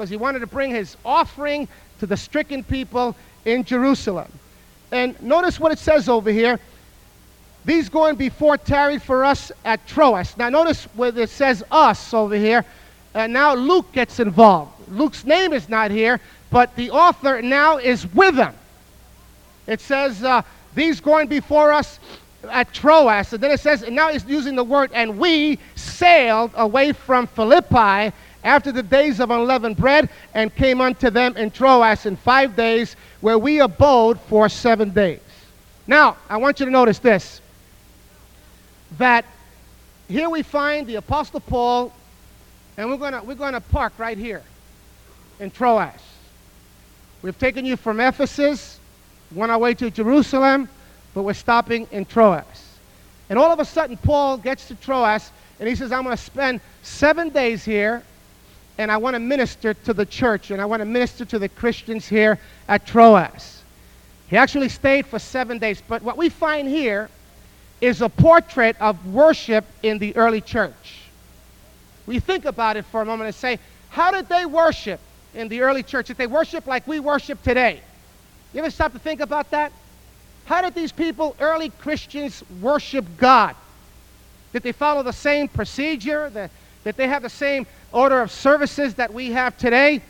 because 0.00 0.08
he 0.08 0.16
wanted 0.16 0.38
to 0.38 0.46
bring 0.46 0.70
his 0.70 0.96
offering 1.04 1.68
to 1.98 2.06
the 2.06 2.16
stricken 2.16 2.64
people 2.64 3.14
in 3.44 3.64
Jerusalem. 3.64 4.30
And 4.90 5.20
notice 5.22 5.60
what 5.60 5.72
it 5.72 5.78
says 5.78 6.08
over 6.08 6.30
here. 6.30 6.58
These 7.64 7.90
going 7.90 8.16
before 8.16 8.56
tarried 8.56 9.02
for 9.02 9.24
us 9.24 9.52
at 9.64 9.86
Troas. 9.86 10.36
Now 10.38 10.48
notice 10.48 10.84
where 10.94 11.16
it 11.16 11.28
says 11.28 11.62
us 11.70 12.14
over 12.14 12.34
here. 12.34 12.64
And 13.12 13.32
now 13.32 13.54
Luke 13.54 13.92
gets 13.92 14.20
involved. 14.20 14.72
Luke's 14.88 15.24
name 15.24 15.52
is 15.52 15.68
not 15.68 15.90
here, 15.90 16.18
but 16.50 16.74
the 16.76 16.90
author 16.90 17.42
now 17.42 17.76
is 17.76 18.06
with 18.14 18.36
them. 18.36 18.54
It 19.70 19.80
says, 19.80 20.24
uh, 20.24 20.42
these 20.74 21.00
going 21.00 21.28
before 21.28 21.72
us 21.72 22.00
at 22.50 22.74
Troas. 22.74 23.32
And 23.32 23.40
then 23.40 23.52
it 23.52 23.60
says, 23.60 23.84
and 23.84 23.94
now 23.94 24.10
it's 24.10 24.24
using 24.24 24.56
the 24.56 24.64
word, 24.64 24.90
and 24.92 25.16
we 25.16 25.60
sailed 25.76 26.50
away 26.56 26.92
from 26.92 27.28
Philippi 27.28 28.12
after 28.42 28.72
the 28.72 28.82
days 28.82 29.20
of 29.20 29.30
unleavened 29.30 29.76
bread 29.76 30.08
and 30.34 30.52
came 30.56 30.80
unto 30.80 31.08
them 31.08 31.36
in 31.36 31.52
Troas 31.52 32.04
in 32.04 32.16
five 32.16 32.56
days, 32.56 32.96
where 33.20 33.38
we 33.38 33.60
abode 33.60 34.18
for 34.22 34.48
seven 34.48 34.90
days. 34.90 35.20
Now, 35.86 36.16
I 36.28 36.36
want 36.38 36.58
you 36.58 36.66
to 36.66 36.72
notice 36.72 36.98
this 36.98 37.40
that 38.98 39.24
here 40.08 40.28
we 40.28 40.42
find 40.42 40.84
the 40.88 40.96
Apostle 40.96 41.38
Paul, 41.38 41.92
and 42.76 42.90
we're 42.90 42.96
going 42.96 43.14
we're 43.24 43.36
gonna 43.36 43.60
park 43.60 43.92
right 43.98 44.18
here 44.18 44.42
in 45.38 45.52
Troas. 45.52 45.92
We've 47.22 47.38
taken 47.38 47.64
you 47.64 47.76
from 47.76 48.00
Ephesus, 48.00 48.79
went 49.32 49.52
our 49.52 49.58
way 49.58 49.74
to 49.74 49.90
Jerusalem, 49.90 50.68
but 51.14 51.22
we're 51.22 51.34
stopping 51.34 51.86
in 51.90 52.04
Troas. 52.04 52.78
And 53.28 53.38
all 53.38 53.52
of 53.52 53.60
a 53.60 53.64
sudden, 53.64 53.96
Paul 53.96 54.36
gets 54.38 54.68
to 54.68 54.74
Troas, 54.74 55.30
and 55.58 55.68
he 55.68 55.74
says, 55.74 55.92
I'm 55.92 56.04
going 56.04 56.16
to 56.16 56.22
spend 56.22 56.60
seven 56.82 57.28
days 57.28 57.64
here 57.64 58.02
and 58.80 58.90
I 58.90 58.96
want 58.96 59.12
to 59.12 59.20
minister 59.20 59.74
to 59.74 59.92
the 59.92 60.06
church 60.06 60.50
and 60.50 60.60
I 60.60 60.64
want 60.64 60.80
to 60.80 60.86
minister 60.86 61.26
to 61.26 61.38
the 61.38 61.50
Christians 61.50 62.08
here 62.08 62.38
at 62.66 62.86
Troas. 62.86 63.62
He 64.28 64.38
actually 64.38 64.70
stayed 64.70 65.04
for 65.04 65.18
seven 65.18 65.58
days. 65.58 65.82
But 65.86 66.02
what 66.02 66.16
we 66.16 66.30
find 66.30 66.66
here 66.66 67.10
is 67.82 68.00
a 68.00 68.08
portrait 68.08 68.76
of 68.80 69.12
worship 69.12 69.66
in 69.82 69.98
the 69.98 70.16
early 70.16 70.40
church. 70.40 71.02
We 72.06 72.20
think 72.20 72.46
about 72.46 72.78
it 72.78 72.86
for 72.86 73.02
a 73.02 73.04
moment 73.04 73.26
and 73.26 73.34
say, 73.34 73.58
how 73.90 74.10
did 74.10 74.30
they 74.30 74.46
worship 74.46 75.00
in 75.34 75.48
the 75.48 75.60
early 75.60 75.82
church? 75.82 76.06
Did 76.06 76.16
they 76.16 76.26
worship 76.26 76.66
like 76.66 76.86
we 76.86 77.00
worship 77.00 77.42
today? 77.42 77.82
You 78.52 78.60
ever 78.60 78.70
stop 78.70 78.92
to 78.92 78.98
think 78.98 79.20
about 79.20 79.50
that? 79.52 79.72
How 80.44 80.62
did 80.62 80.74
these 80.74 80.90
people, 80.90 81.36
early 81.38 81.70
Christians, 81.70 82.42
worship 82.60 83.04
God? 83.16 83.54
Did 84.52 84.64
they 84.64 84.72
follow 84.72 85.02
the 85.02 85.12
same 85.12 85.46
procedure? 85.46 86.28
The, 86.30 86.50
did 86.84 86.96
they 86.96 87.06
have 87.06 87.22
the 87.22 87.30
same 87.30 87.66
order 87.92 88.20
of 88.20 88.32
services 88.32 88.94
that 88.94 89.14
we 89.14 89.30
have 89.30 89.56
today? 89.56 90.02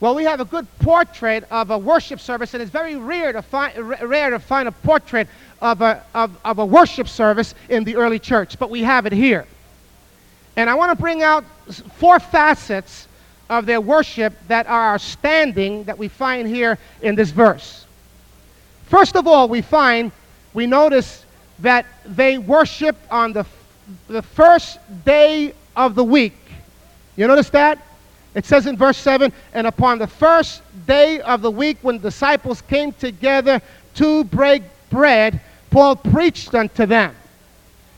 Well, 0.00 0.14
we 0.14 0.24
have 0.24 0.40
a 0.40 0.44
good 0.44 0.66
portrait 0.80 1.44
of 1.50 1.70
a 1.70 1.78
worship 1.78 2.20
service, 2.20 2.54
and 2.54 2.62
it's 2.62 2.72
very 2.72 2.96
rare 2.96 3.32
to 3.32 3.42
find, 3.42 3.76
rare 3.78 4.30
to 4.30 4.38
find 4.38 4.66
a 4.66 4.72
portrait 4.72 5.28
of 5.60 5.82
a, 5.82 6.02
of, 6.14 6.36
of 6.44 6.58
a 6.58 6.64
worship 6.64 7.06
service 7.06 7.54
in 7.68 7.84
the 7.84 7.96
early 7.96 8.18
church, 8.18 8.58
but 8.58 8.70
we 8.70 8.82
have 8.82 9.06
it 9.06 9.12
here. 9.12 9.46
And 10.56 10.68
I 10.68 10.74
want 10.74 10.90
to 10.90 11.00
bring 11.00 11.22
out 11.22 11.44
four 11.98 12.18
facets 12.18 13.06
of 13.50 13.66
their 13.66 13.80
worship 13.80 14.32
that 14.48 14.66
are 14.66 14.94
outstanding 14.94 15.84
that 15.84 15.98
we 15.98 16.08
find 16.08 16.48
here 16.48 16.78
in 17.02 17.14
this 17.16 17.30
verse. 17.30 17.84
First 18.86 19.16
of 19.16 19.26
all, 19.26 19.48
we 19.48 19.60
find, 19.60 20.12
we 20.54 20.66
notice 20.66 21.24
that 21.58 21.84
they 22.06 22.38
worship 22.38 22.96
on 23.10 23.32
the, 23.32 23.44
the 24.08 24.22
first 24.22 24.78
day 25.04 25.52
of 25.76 25.94
the 25.94 26.04
week. 26.04 26.36
You 27.16 27.26
notice 27.26 27.50
that? 27.50 27.84
It 28.34 28.46
says 28.46 28.66
in 28.66 28.76
verse 28.76 28.96
7 28.96 29.32
And 29.52 29.66
upon 29.66 29.98
the 29.98 30.06
first 30.06 30.62
day 30.86 31.20
of 31.20 31.42
the 31.42 31.50
week, 31.50 31.78
when 31.82 31.96
the 31.96 32.02
disciples 32.02 32.62
came 32.62 32.92
together 32.92 33.60
to 33.96 34.24
break 34.24 34.62
bread, 34.90 35.40
Paul 35.70 35.96
preached 35.96 36.54
unto 36.54 36.86
them. 36.86 37.14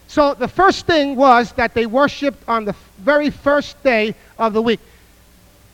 So 0.08 0.34
the 0.34 0.48
first 0.48 0.86
thing 0.86 1.16
was 1.16 1.52
that 1.52 1.74
they 1.74 1.86
worshiped 1.86 2.42
on 2.48 2.64
the 2.64 2.74
very 2.98 3.30
first 3.30 3.82
day 3.82 4.14
of 4.38 4.52
the 4.52 4.60
week. 4.60 4.80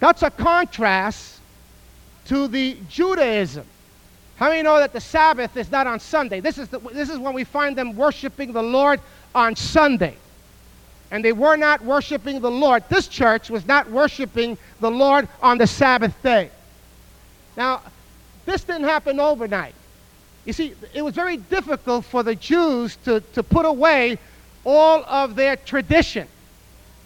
That's 0.00 0.22
a 0.22 0.30
contrast 0.30 1.40
to 2.26 2.48
the 2.48 2.76
Judaism. 2.88 3.66
How 4.36 4.50
many 4.50 4.62
know 4.62 4.78
that 4.78 4.92
the 4.92 5.00
Sabbath 5.00 5.56
is 5.56 5.70
not 5.70 5.86
on 5.86 5.98
Sunday? 5.98 6.40
This 6.40 6.58
is, 6.58 6.68
the, 6.68 6.78
this 6.78 7.10
is 7.10 7.18
when 7.18 7.34
we 7.34 7.44
find 7.44 7.76
them 7.76 7.96
worshiping 7.96 8.52
the 8.52 8.62
Lord 8.62 9.00
on 9.34 9.56
Sunday 9.56 10.16
and 11.10 11.24
they 11.24 11.32
were 11.32 11.56
not 11.56 11.82
worshiping 11.84 12.40
the 12.40 12.50
Lord. 12.50 12.84
This 12.88 13.08
church 13.08 13.50
was 13.50 13.66
not 13.66 13.90
worshiping 13.90 14.58
the 14.80 14.90
Lord 14.90 15.28
on 15.42 15.58
the 15.58 15.66
Sabbath 15.66 16.14
day. 16.22 16.50
Now, 17.56 17.82
this 18.44 18.64
didn't 18.64 18.84
happen 18.84 19.18
overnight. 19.18 19.74
You 20.44 20.52
see, 20.52 20.74
it 20.94 21.02
was 21.02 21.14
very 21.14 21.36
difficult 21.36 22.04
for 22.04 22.22
the 22.22 22.34
Jews 22.34 22.96
to, 23.04 23.20
to 23.20 23.42
put 23.42 23.66
away 23.66 24.18
all 24.64 25.04
of 25.04 25.34
their 25.34 25.56
tradition. 25.56 26.28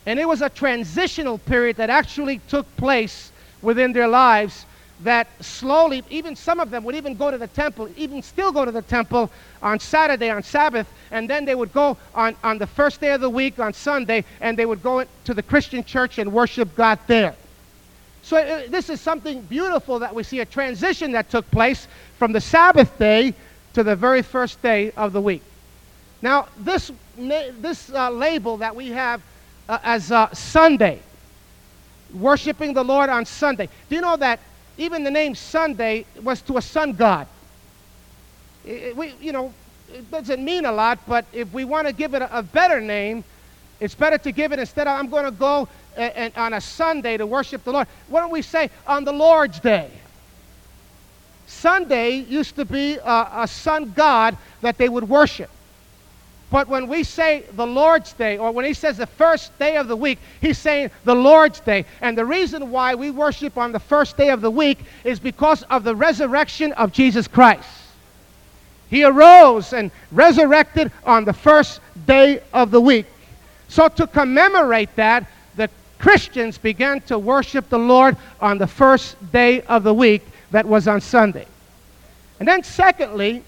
And 0.06 0.18
it 0.18 0.26
was 0.26 0.42
a 0.42 0.48
transitional 0.48 1.38
period 1.38 1.76
that 1.76 1.90
actually 1.90 2.40
took 2.48 2.66
place 2.76 3.30
within 3.60 3.92
their 3.92 4.08
lives 4.08 4.66
that 5.04 5.26
slowly, 5.40 6.02
even 6.10 6.36
some 6.36 6.60
of 6.60 6.70
them 6.70 6.84
would 6.84 6.94
even 6.94 7.16
go 7.16 7.30
to 7.30 7.38
the 7.38 7.48
temple, 7.48 7.88
even 7.96 8.22
still 8.22 8.52
go 8.52 8.64
to 8.64 8.70
the 8.70 8.82
temple 8.82 9.30
on 9.60 9.78
Saturday, 9.78 10.30
on 10.30 10.42
Sabbath, 10.42 10.86
and 11.10 11.28
then 11.28 11.44
they 11.44 11.54
would 11.54 11.72
go 11.72 11.96
on, 12.14 12.36
on 12.44 12.58
the 12.58 12.66
first 12.66 13.00
day 13.00 13.12
of 13.12 13.20
the 13.20 13.30
week, 13.30 13.58
on 13.58 13.72
Sunday, 13.72 14.24
and 14.40 14.56
they 14.56 14.66
would 14.66 14.82
go 14.82 15.04
to 15.24 15.34
the 15.34 15.42
Christian 15.42 15.82
church 15.84 16.18
and 16.18 16.32
worship 16.32 16.74
God 16.76 16.98
there. 17.06 17.34
So 18.22 18.36
uh, 18.36 18.62
this 18.68 18.88
is 18.88 19.00
something 19.00 19.42
beautiful 19.42 19.98
that 19.98 20.14
we 20.14 20.22
see 20.22 20.40
a 20.40 20.46
transition 20.46 21.12
that 21.12 21.30
took 21.30 21.50
place 21.50 21.88
from 22.18 22.32
the 22.32 22.40
Sabbath 22.40 22.96
day 22.98 23.34
to 23.74 23.82
the 23.82 23.96
very 23.96 24.22
first 24.22 24.62
day 24.62 24.92
of 24.92 25.12
the 25.12 25.20
week. 25.20 25.42
Now, 26.20 26.46
this, 26.58 26.92
this 27.16 27.90
uh, 27.90 28.10
label 28.10 28.58
that 28.58 28.76
we 28.76 28.90
have 28.90 29.20
uh, 29.72 29.78
as 29.84 30.12
uh, 30.12 30.30
Sunday, 30.34 31.00
worshiping 32.12 32.74
the 32.74 32.84
Lord 32.84 33.08
on 33.08 33.24
Sunday. 33.24 33.70
Do 33.88 33.94
you 33.94 34.02
know 34.02 34.18
that 34.18 34.38
even 34.76 35.02
the 35.02 35.10
name 35.10 35.34
Sunday 35.34 36.04
was 36.22 36.42
to 36.42 36.58
a 36.58 36.62
sun 36.62 36.92
god? 36.92 37.26
It, 38.66 38.94
we, 38.94 39.14
you 39.18 39.32
know, 39.32 39.54
it 39.90 40.10
doesn't 40.10 40.44
mean 40.44 40.66
a 40.66 40.72
lot, 40.72 40.98
but 41.08 41.24
if 41.32 41.50
we 41.54 41.64
want 41.64 41.86
to 41.86 41.94
give 41.94 42.12
it 42.12 42.20
a, 42.20 42.38
a, 42.38 42.42
better 42.42 42.82
name, 42.82 43.24
it's 43.80 43.94
better 43.94 44.18
to 44.18 44.30
give 44.30 44.52
it 44.52 44.58
instead 44.58 44.86
of 44.86 44.98
I'm 44.98 45.08
going 45.08 45.24
to 45.24 45.30
go 45.30 45.66
on 46.36 46.52
a 46.52 46.60
Sunday 46.60 47.16
to 47.16 47.26
worship 47.26 47.64
the 47.64 47.72
Lord. 47.72 47.88
Why 48.08 48.20
don't 48.20 48.30
we 48.30 48.42
say 48.42 48.68
on 48.86 49.04
the 49.04 49.12
Lord's 49.12 49.58
Day? 49.58 49.90
Sunday 51.46 52.16
used 52.16 52.56
to 52.56 52.66
be 52.66 52.96
a, 52.96 53.28
a 53.36 53.48
sun 53.48 53.92
god 53.92 54.36
that 54.60 54.76
they 54.76 54.90
would 54.90 55.08
worship. 55.08 55.48
But 56.52 56.68
when 56.68 56.86
we 56.86 57.02
say 57.02 57.44
the 57.54 57.66
Lord's 57.66 58.12
Day, 58.12 58.36
or 58.36 58.52
when 58.52 58.66
he 58.66 58.74
says 58.74 58.98
the 58.98 59.06
first 59.06 59.58
day 59.58 59.78
of 59.78 59.88
the 59.88 59.96
week, 59.96 60.18
he's 60.42 60.58
saying 60.58 60.90
the 61.04 61.14
Lord's 61.14 61.60
Day. 61.60 61.86
And 62.02 62.16
the 62.16 62.26
reason 62.26 62.70
why 62.70 62.94
we 62.94 63.10
worship 63.10 63.56
on 63.56 63.72
the 63.72 63.80
first 63.80 64.18
day 64.18 64.28
of 64.28 64.42
the 64.42 64.50
week 64.50 64.78
is 65.02 65.18
because 65.18 65.62
of 65.64 65.82
the 65.82 65.96
resurrection 65.96 66.72
of 66.72 66.92
Jesus 66.92 67.26
Christ. 67.26 67.66
He 68.90 69.02
arose 69.02 69.72
and 69.72 69.90
resurrected 70.10 70.92
on 71.06 71.24
the 71.24 71.32
first 71.32 71.80
day 72.06 72.42
of 72.52 72.70
the 72.70 72.82
week. 72.82 73.06
So, 73.68 73.88
to 73.88 74.06
commemorate 74.06 74.94
that, 74.96 75.26
the 75.56 75.70
Christians 75.98 76.58
began 76.58 77.00
to 77.02 77.18
worship 77.18 77.70
the 77.70 77.78
Lord 77.78 78.18
on 78.42 78.58
the 78.58 78.66
first 78.66 79.16
day 79.32 79.62
of 79.62 79.84
the 79.84 79.94
week, 79.94 80.22
that 80.50 80.66
was 80.66 80.86
on 80.86 81.00
Sunday. 81.00 81.46
And 82.38 82.46
then, 82.46 82.62
secondly, 82.62 83.42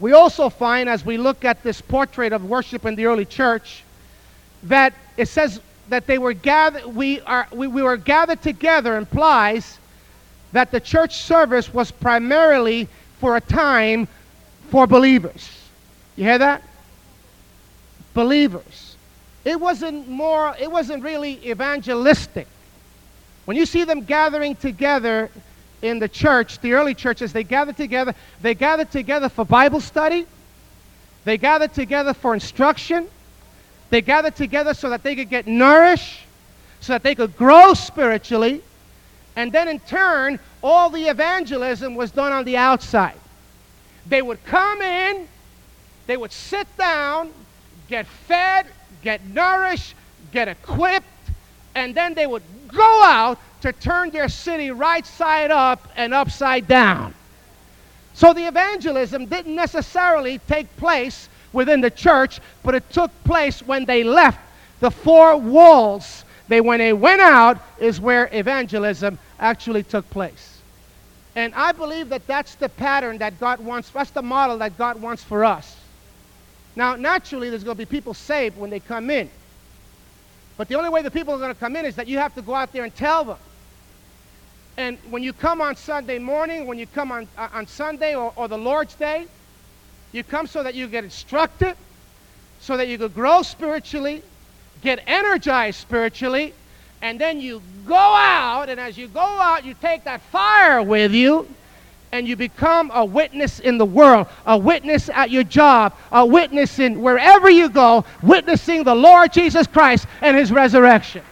we 0.00 0.12
also 0.12 0.48
find 0.48 0.88
as 0.88 1.04
we 1.04 1.18
look 1.18 1.44
at 1.44 1.62
this 1.62 1.80
portrait 1.80 2.32
of 2.32 2.44
worship 2.44 2.84
in 2.86 2.96
the 2.96 3.06
early 3.06 3.26
church 3.26 3.84
that 4.64 4.92
it 5.16 5.26
says 5.26 5.60
that 5.88 6.06
they 6.06 6.18
were 6.18 6.32
gathered 6.32 6.86
we 6.86 7.20
are 7.20 7.46
we, 7.52 7.66
we 7.66 7.82
were 7.82 7.96
gathered 7.96 8.42
together 8.42 8.96
implies 8.96 9.78
that 10.52 10.70
the 10.70 10.80
church 10.80 11.22
service 11.22 11.72
was 11.72 11.90
primarily 11.90 12.88
for 13.18 13.36
a 13.36 13.40
time 13.40 14.08
for 14.70 14.86
believers. 14.86 15.48
You 16.16 16.24
hear 16.24 16.38
that? 16.38 16.62
Believers. 18.14 18.96
It 19.44 19.60
wasn't 19.60 20.08
more 20.08 20.54
it 20.58 20.70
wasn't 20.70 21.02
really 21.02 21.48
evangelistic. 21.48 22.46
When 23.44 23.56
you 23.56 23.66
see 23.66 23.84
them 23.84 24.04
gathering 24.04 24.56
together 24.56 25.30
in 25.82 25.98
the 25.98 26.08
church, 26.08 26.58
the 26.60 26.74
early 26.74 26.94
churches, 26.94 27.32
they 27.32 27.44
gathered 27.44 27.76
together. 27.76 28.14
They 28.42 28.54
gathered 28.54 28.90
together 28.90 29.28
for 29.28 29.44
Bible 29.44 29.80
study. 29.80 30.26
They 31.24 31.38
gathered 31.38 31.74
together 31.74 32.14
for 32.14 32.34
instruction. 32.34 33.08
They 33.90 34.00
gathered 34.00 34.36
together 34.36 34.74
so 34.74 34.90
that 34.90 35.02
they 35.02 35.16
could 35.16 35.30
get 35.30 35.46
nourished, 35.46 36.20
so 36.80 36.92
that 36.92 37.02
they 37.02 37.14
could 37.14 37.36
grow 37.36 37.74
spiritually. 37.74 38.62
And 39.36 39.52
then 39.52 39.68
in 39.68 39.80
turn, 39.80 40.38
all 40.62 40.90
the 40.90 41.04
evangelism 41.04 41.94
was 41.94 42.10
done 42.10 42.32
on 42.32 42.44
the 42.44 42.56
outside. 42.56 43.18
They 44.06 44.22
would 44.22 44.42
come 44.44 44.82
in, 44.82 45.28
they 46.06 46.16
would 46.16 46.32
sit 46.32 46.66
down, 46.76 47.30
get 47.88 48.06
fed, 48.06 48.66
get 49.02 49.24
nourished, 49.26 49.94
get 50.32 50.48
equipped, 50.48 51.06
and 51.74 51.94
then 51.94 52.14
they 52.14 52.26
would 52.26 52.42
go 52.68 53.02
out 53.02 53.38
to 53.60 53.72
turn 53.72 54.10
their 54.10 54.28
city 54.28 54.70
right 54.70 55.04
side 55.06 55.50
up 55.50 55.88
and 55.96 56.14
upside 56.14 56.66
down. 56.66 57.14
So 58.14 58.32
the 58.32 58.46
evangelism 58.46 59.26
didn't 59.26 59.54
necessarily 59.54 60.38
take 60.48 60.74
place 60.76 61.28
within 61.52 61.80
the 61.80 61.90
church, 61.90 62.40
but 62.62 62.74
it 62.74 62.88
took 62.90 63.10
place 63.24 63.62
when 63.62 63.84
they 63.84 64.04
left 64.04 64.38
the 64.80 64.90
four 64.90 65.36
walls. 65.36 66.24
They 66.48 66.60
when 66.60 66.78
they 66.78 66.92
went 66.92 67.20
out 67.20 67.58
is 67.78 68.00
where 68.00 68.28
evangelism 68.32 69.18
actually 69.38 69.82
took 69.82 70.08
place. 70.10 70.60
And 71.36 71.54
I 71.54 71.72
believe 71.72 72.08
that 72.08 72.26
that's 72.26 72.56
the 72.56 72.68
pattern 72.68 73.18
that 73.18 73.38
God 73.38 73.60
wants, 73.60 73.90
that's 73.90 74.10
the 74.10 74.22
model 74.22 74.58
that 74.58 74.76
God 74.76 75.00
wants 75.00 75.22
for 75.22 75.44
us. 75.44 75.76
Now, 76.74 76.96
naturally, 76.96 77.50
there's 77.50 77.64
going 77.64 77.76
to 77.76 77.86
be 77.86 77.86
people 77.86 78.14
saved 78.14 78.58
when 78.58 78.70
they 78.70 78.80
come 78.80 79.10
in. 79.10 79.30
But 80.56 80.68
the 80.68 80.74
only 80.74 80.90
way 80.90 81.02
the 81.02 81.10
people 81.10 81.34
are 81.34 81.38
going 81.38 81.54
to 81.54 81.58
come 81.58 81.76
in 81.76 81.84
is 81.84 81.96
that 81.96 82.08
you 82.08 82.18
have 82.18 82.34
to 82.34 82.42
go 82.42 82.54
out 82.54 82.72
there 82.72 82.84
and 82.84 82.94
tell 82.94 83.24
them. 83.24 83.38
And 84.76 84.98
when 85.10 85.22
you 85.22 85.32
come 85.32 85.60
on 85.60 85.76
Sunday 85.76 86.18
morning, 86.18 86.66
when 86.66 86.78
you 86.78 86.86
come 86.86 87.12
on, 87.12 87.28
uh, 87.36 87.48
on 87.52 87.66
Sunday 87.66 88.14
or, 88.14 88.32
or 88.36 88.48
the 88.48 88.58
Lord's 88.58 88.94
Day, 88.94 89.26
you 90.12 90.24
come 90.24 90.46
so 90.46 90.62
that 90.62 90.74
you 90.74 90.88
get 90.88 91.04
instructed, 91.04 91.76
so 92.60 92.76
that 92.76 92.88
you 92.88 92.98
could 92.98 93.14
grow 93.14 93.42
spiritually, 93.42 94.22
get 94.82 95.02
energized 95.06 95.78
spiritually, 95.80 96.54
and 97.02 97.20
then 97.20 97.40
you 97.40 97.62
go 97.86 97.94
out, 97.94 98.68
and 98.68 98.78
as 98.80 98.98
you 98.98 99.08
go 99.08 99.20
out, 99.20 99.64
you 99.64 99.74
take 99.74 100.04
that 100.04 100.20
fire 100.22 100.82
with 100.82 101.12
you, 101.12 101.48
and 102.12 102.26
you 102.26 102.36
become 102.36 102.90
a 102.92 103.04
witness 103.04 103.60
in 103.60 103.78
the 103.78 103.84
world, 103.84 104.26
a 104.46 104.58
witness 104.58 105.08
at 105.08 105.30
your 105.30 105.44
job, 105.44 105.94
a 106.10 106.26
witness 106.26 106.78
in 106.78 107.00
wherever 107.00 107.48
you 107.48 107.68
go, 107.68 108.04
witnessing 108.22 108.82
the 108.82 108.94
Lord 108.94 109.32
Jesus 109.32 109.66
Christ 109.66 110.06
and 110.20 110.36
his 110.36 110.50
resurrection. 110.50 111.22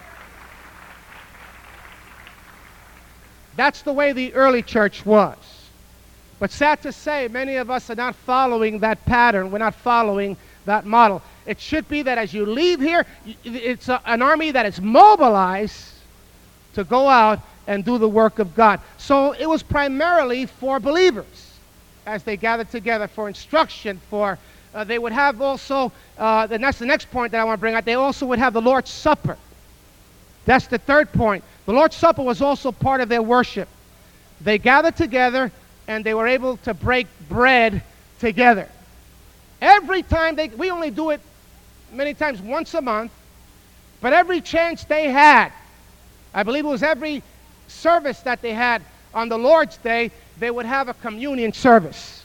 That's 3.58 3.82
the 3.82 3.92
way 3.92 4.12
the 4.12 4.32
early 4.34 4.62
church 4.62 5.04
was. 5.04 5.36
But 6.38 6.52
sad 6.52 6.80
to 6.82 6.92
say, 6.92 7.26
many 7.26 7.56
of 7.56 7.72
us 7.72 7.90
are 7.90 7.96
not 7.96 8.14
following 8.14 8.78
that 8.78 9.04
pattern. 9.04 9.50
We're 9.50 9.58
not 9.58 9.74
following 9.74 10.36
that 10.66 10.86
model. 10.86 11.22
It 11.44 11.58
should 11.58 11.88
be 11.88 12.02
that 12.02 12.18
as 12.18 12.32
you 12.32 12.46
leave 12.46 12.80
here, 12.80 13.04
it's 13.42 13.88
a, 13.88 14.00
an 14.06 14.22
army 14.22 14.52
that 14.52 14.64
is 14.64 14.80
mobilized 14.80 15.92
to 16.74 16.84
go 16.84 17.08
out 17.08 17.40
and 17.66 17.84
do 17.84 17.98
the 17.98 18.08
work 18.08 18.38
of 18.38 18.54
God. 18.54 18.78
So 18.96 19.32
it 19.32 19.48
was 19.48 19.64
primarily 19.64 20.46
for 20.46 20.78
believers 20.78 21.58
as 22.06 22.22
they 22.22 22.36
gathered 22.36 22.70
together 22.70 23.08
for 23.08 23.26
instruction, 23.26 24.00
for 24.08 24.38
uh, 24.72 24.84
they 24.84 25.00
would 25.00 25.12
have 25.12 25.42
also, 25.42 25.90
uh, 26.16 26.46
and 26.48 26.62
that's 26.62 26.78
the 26.78 26.86
next 26.86 27.10
point 27.10 27.32
that 27.32 27.40
I 27.40 27.44
want 27.44 27.58
to 27.58 27.60
bring 27.60 27.74
out, 27.74 27.84
they 27.84 27.94
also 27.94 28.24
would 28.26 28.38
have 28.38 28.52
the 28.52 28.62
Lord's 28.62 28.90
Supper. 28.90 29.36
That's 30.44 30.68
the 30.68 30.78
third 30.78 31.12
point. 31.12 31.42
The 31.68 31.74
Lord's 31.74 31.96
Supper 31.96 32.22
was 32.22 32.40
also 32.40 32.72
part 32.72 33.02
of 33.02 33.10
their 33.10 33.20
worship. 33.20 33.68
They 34.40 34.56
gathered 34.56 34.96
together 34.96 35.52
and 35.86 36.02
they 36.02 36.14
were 36.14 36.26
able 36.26 36.56
to 36.64 36.72
break 36.72 37.06
bread 37.28 37.82
together. 38.20 38.70
Every 39.60 40.02
time 40.02 40.34
they, 40.34 40.48
we 40.48 40.70
only 40.70 40.90
do 40.90 41.10
it 41.10 41.20
many 41.92 42.14
times 42.14 42.40
once 42.40 42.72
a 42.72 42.80
month, 42.80 43.12
but 44.00 44.14
every 44.14 44.40
chance 44.40 44.84
they 44.84 45.10
had, 45.10 45.52
I 46.32 46.42
believe 46.42 46.64
it 46.64 46.68
was 46.68 46.82
every 46.82 47.22
service 47.66 48.20
that 48.20 48.40
they 48.40 48.54
had 48.54 48.80
on 49.12 49.28
the 49.28 49.36
Lord's 49.36 49.76
Day, 49.76 50.10
they 50.38 50.50
would 50.50 50.64
have 50.64 50.88
a 50.88 50.94
communion 50.94 51.52
service. 51.52 52.24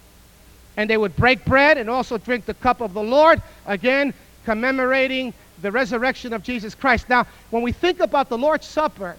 And 0.77 0.89
they 0.89 0.95
would 0.95 1.17
break 1.17 1.43
bread 1.43 1.77
and 1.77 1.89
also 1.89 2.17
drink 2.17 2.45
the 2.45 2.53
cup 2.53 2.79
of 2.79 2.93
the 2.93 3.03
Lord, 3.03 3.41
again, 3.65 4.13
commemorating 4.45 5.33
the 5.61 5.69
resurrection 5.69 6.31
of 6.31 6.43
Jesus 6.43 6.73
Christ. 6.73 7.09
Now, 7.09 7.27
when 7.49 7.61
we 7.61 7.73
think 7.73 7.99
about 7.99 8.29
the 8.29 8.37
Lord's 8.37 8.67
Supper, 8.67 9.17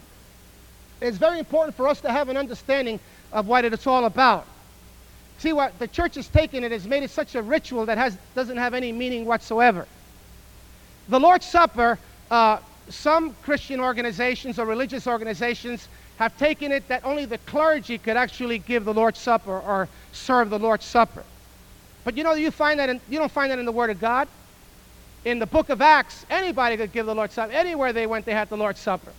it's 1.00 1.16
very 1.16 1.38
important 1.38 1.76
for 1.76 1.88
us 1.88 2.00
to 2.02 2.11
have 2.11 2.28
an 2.28 2.37
understanding 2.37 3.00
of 3.33 3.46
what 3.46 3.64
it's 3.64 3.87
all 3.87 4.04
about. 4.04 4.46
See, 5.38 5.52
what 5.52 5.78
the 5.78 5.88
church 5.88 6.14
has 6.14 6.28
taken 6.28 6.64
it 6.64 6.72
has 6.72 6.87
made 6.87 7.02
it 7.02 7.11
such 7.11 7.35
a 7.35 7.42
ritual 7.42 7.87
that 7.87 7.98
has, 7.98 8.16
doesn't 8.35 8.57
have 8.57 8.72
any 8.74 8.92
meaning 8.92 9.24
whatsoever. 9.24 9.87
The 11.09 11.20
Lord's 11.20 11.44
Supper, 11.44 11.98
uh, 12.30 12.59
some 12.88 13.35
Christian 13.42 13.80
organizations 13.80 14.59
or 14.59 14.66
religious 14.66 15.07
organizations 15.07 15.88
have 16.16 16.37
taken 16.38 16.70
it 16.70 16.87
that 16.88 17.04
only 17.04 17.24
the 17.24 17.38
clergy 17.38 17.98
could 17.98 18.16
actually 18.16 18.59
give 18.59 18.85
the 18.85 18.94
Lord's 18.94 19.18
Supper 19.18 19.59
or 19.59 19.88
serve 20.12 20.50
the 20.50 20.59
Lord's 20.59 20.85
Supper. 20.85 21.24
But 22.04 22.16
you 22.16 22.22
know, 22.22 22.35
you, 22.35 22.50
find 22.50 22.78
that 22.78 22.88
in, 22.88 23.00
you 23.09 23.18
don't 23.18 23.33
find 23.33 23.50
that 23.50 23.59
in 23.59 23.64
the 23.64 23.72
Word 23.72 23.90
of 23.90 24.00
God. 24.00 24.28
In 25.24 25.38
the 25.38 25.46
book 25.46 25.70
of 25.70 25.80
Acts, 25.80 26.24
anybody 26.28 26.76
could 26.76 26.92
give 26.92 27.07
the 27.07 27.14
Lord's 27.14 27.35
Supper. 27.35 27.52
Anywhere 27.52 27.92
they 27.92 28.07
went, 28.07 28.26
they 28.26 28.35
had 28.35 28.48
the 28.48 28.57
Lord's 28.57 28.80
Supper. 28.80 29.12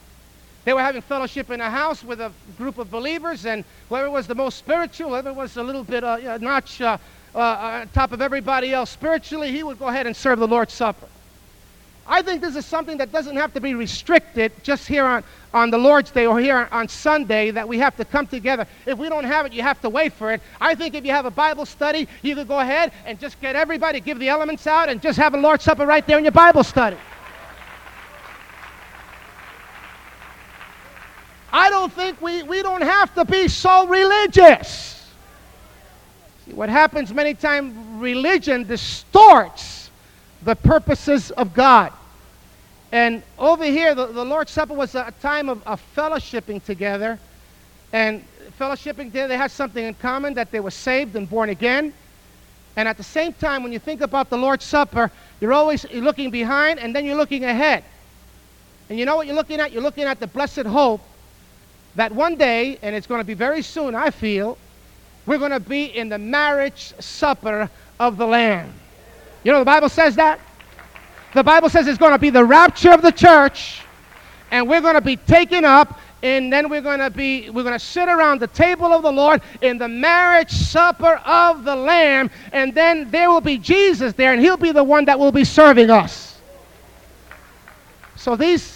They 0.66 0.74
were 0.74 0.82
having 0.82 1.04
fellowship 1.04 1.52
in 1.52 1.62
a 1.62 1.70
house 1.70 2.04
with 2.04 2.20
a 2.20 2.32
group 2.58 2.80
of 2.80 2.90
believers, 2.90 3.46
and 3.46 3.64
whoever 3.88 4.10
was 4.10 4.26
the 4.26 4.34
most 4.34 4.58
spiritual, 4.58 5.10
whoever 5.10 5.32
was 5.32 5.58
a 5.58 5.64
little 5.64 5.84
bit 5.84 6.04
uh, 6.04 6.38
notch 6.40 6.82
uh, 6.82 6.98
uh, 7.36 7.40
on 7.40 7.90
top 7.90 8.12
of 8.12 8.22
everybody 8.22 8.74
else 8.74 8.90
spiritually, 8.90 9.52
he 9.52 9.62
would 9.62 9.78
go 9.78 9.88
ahead 9.88 10.08
and 10.08 10.16
serve 10.16 10.40
the 10.40 10.48
Lord's 10.48 10.74
Supper. 10.74 11.08
I 12.08 12.22
think 12.22 12.42
this 12.42 12.56
is 12.56 12.66
something 12.66 12.98
that 12.98 13.12
doesn't 13.12 13.36
have 13.36 13.54
to 13.54 13.62
be 13.62 13.74
restricted 13.74 14.52
just 14.64 14.88
here 14.88 15.06
on, 15.06 15.24
on 15.54 15.72
the 15.72 15.78
Lord's 15.78 16.12
Day 16.12 16.28
or 16.28 16.40
here 16.40 16.68
on 16.72 16.88
Sunday 16.88 17.52
that 17.52 17.68
we 17.68 17.80
have 17.80 17.98
to 17.98 18.06
come 18.06 18.28
together. 18.28 18.68
If 18.86 18.98
we 18.98 19.10
don't 19.10 19.24
have 19.24 19.46
it, 19.48 19.54
you 19.54 19.64
have 19.64 19.82
to 19.82 19.90
wait 19.90 20.14
for 20.14 20.32
it. 20.32 20.42
I 20.62 20.76
think 20.76 20.94
if 20.94 21.04
you 21.04 21.12
have 21.12 21.26
a 21.26 21.32
Bible 21.32 21.66
study, 21.66 22.08
you 22.22 22.36
could 22.36 22.48
go 22.48 22.60
ahead 22.60 22.92
and 23.06 23.20
just 23.20 23.40
get 23.42 23.56
everybody, 23.56 24.00
give 24.00 24.20
the 24.20 24.30
elements 24.30 24.68
out, 24.68 24.90
and 24.90 25.02
just 25.02 25.18
have 25.18 25.34
a 25.34 25.38
Lord's 25.38 25.64
Supper 25.64 25.86
right 25.86 26.06
there 26.06 26.18
in 26.20 26.24
your 26.24 26.32
Bible 26.32 26.64
study. 26.64 26.98
I 31.56 31.70
don't 31.70 31.94
think 31.94 32.22
we, 32.22 32.44
we 32.44 32.62
don't 32.62 32.82
have 32.82 33.16
to 33.16 33.24
be 33.24 33.48
so 33.48 33.88
religious. 33.88 35.10
See, 36.46 36.52
what 36.52 36.68
happens 36.68 37.14
many 37.14 37.34
times, 37.34 37.74
religion 37.98 38.66
distorts 38.66 39.90
the 40.44 40.58
purposes 40.58 41.32
of 41.32 41.54
God. 41.54 41.94
And 42.92 43.24
over 43.40 43.64
here, 43.64 43.96
the, 43.96 44.08
the 44.08 44.26
Lord's 44.26 44.52
Supper 44.52 44.74
was 44.74 44.96
a, 44.96 45.14
time 45.22 45.48
of, 45.48 45.66
of 45.66 45.82
fellowshipping 45.96 46.66
together. 46.66 47.18
And 47.94 48.26
fellowshipping 48.60 49.06
together, 49.06 49.30
they 49.30 49.38
had 49.38 49.50
something 49.50 49.86
in 49.86 49.94
common 49.94 50.34
that 50.34 50.52
they 50.52 50.60
were 50.60 50.72
saved 50.72 51.16
and 51.16 51.30
born 51.30 51.52
again. 51.52 51.94
And 52.76 52.86
at 52.86 52.98
the 52.98 53.04
same 53.04 53.32
time, 53.32 53.64
when 53.64 53.72
you 53.72 53.80
think 53.80 54.02
about 54.02 54.30
the 54.30 54.38
Lord's 54.38 54.66
Supper, 54.66 55.10
you're 55.40 55.54
always 55.54 55.90
looking 55.94 56.32
behind 56.32 56.80
and 56.80 56.94
then 56.94 57.06
you're 57.06 57.16
looking 57.16 57.46
ahead. 57.46 57.86
And 58.90 59.00
you 59.00 59.06
know 59.06 59.16
what 59.16 59.26
you're 59.26 59.38
looking 59.38 59.62
at? 59.62 59.72
You're 59.72 59.84
looking 59.84 60.04
at 60.04 60.20
the 60.20 60.28
blessed 60.28 60.66
hope 60.66 61.00
that 61.96 62.12
one 62.12 62.36
day, 62.36 62.78
and 62.82 62.96
it's 62.96 63.08
going 63.08 63.22
to 63.22 63.26
be 63.26 63.34
very 63.34 63.62
soon, 63.62 63.96
I 63.96 64.10
feel, 64.10 64.58
we're 65.26 65.38
going 65.38 65.52
to 65.52 65.60
be 65.60 65.86
in 65.86 66.10
the 66.10 66.20
marriage 66.20 66.94
supper 67.00 67.70
of 68.00 68.18
the 68.18 68.28
Lamb. 68.28 68.74
You 69.44 69.52
know, 69.52 69.60
the 69.60 69.66
Bible 69.66 69.90
says 69.90 70.16
that. 70.16 70.40
The 71.34 71.44
Bible 71.44 71.70
says 71.70 71.88
it's 71.88 71.98
going 71.98 72.14
to 72.14 72.20
be 72.20 72.30
the 72.30 72.44
rapture 72.44 72.92
of 72.92 73.02
the 73.02 73.12
church, 73.12 73.82
and 74.52 74.68
we're 74.70 74.82
going 74.82 74.96
to 74.96 75.02
be 75.02 75.18
taken 75.18 75.66
up, 75.66 76.00
and 76.24 76.52
then 76.52 76.70
we're 76.70 76.82
going 76.82 77.00
to 77.00 77.10
be 77.10 77.50
we're 77.50 77.64
going 77.64 77.78
to 77.78 77.86
sit 77.86 78.08
around 78.08 78.40
the 78.40 78.48
table 78.48 78.88
of 78.88 79.04
the 79.04 79.12
Lord 79.12 79.42
in 79.62 79.78
the 79.78 79.88
marriage 79.88 80.52
supper 80.52 81.22
of 81.26 81.64
the 81.64 81.76
Lamb, 81.76 82.32
and 82.54 82.74
then 82.74 83.12
there 83.12 83.30
will 83.30 83.42
be 83.42 83.58
Jesus 83.58 84.14
there, 84.14 84.32
and 84.32 84.42
He'll 84.42 84.58
be 84.58 84.72
the 84.72 84.84
one 84.84 85.06
that 85.06 85.20
will 85.20 85.32
be 85.32 85.44
serving 85.44 85.90
us. 85.90 86.40
So 88.16 88.36
these 88.36 88.75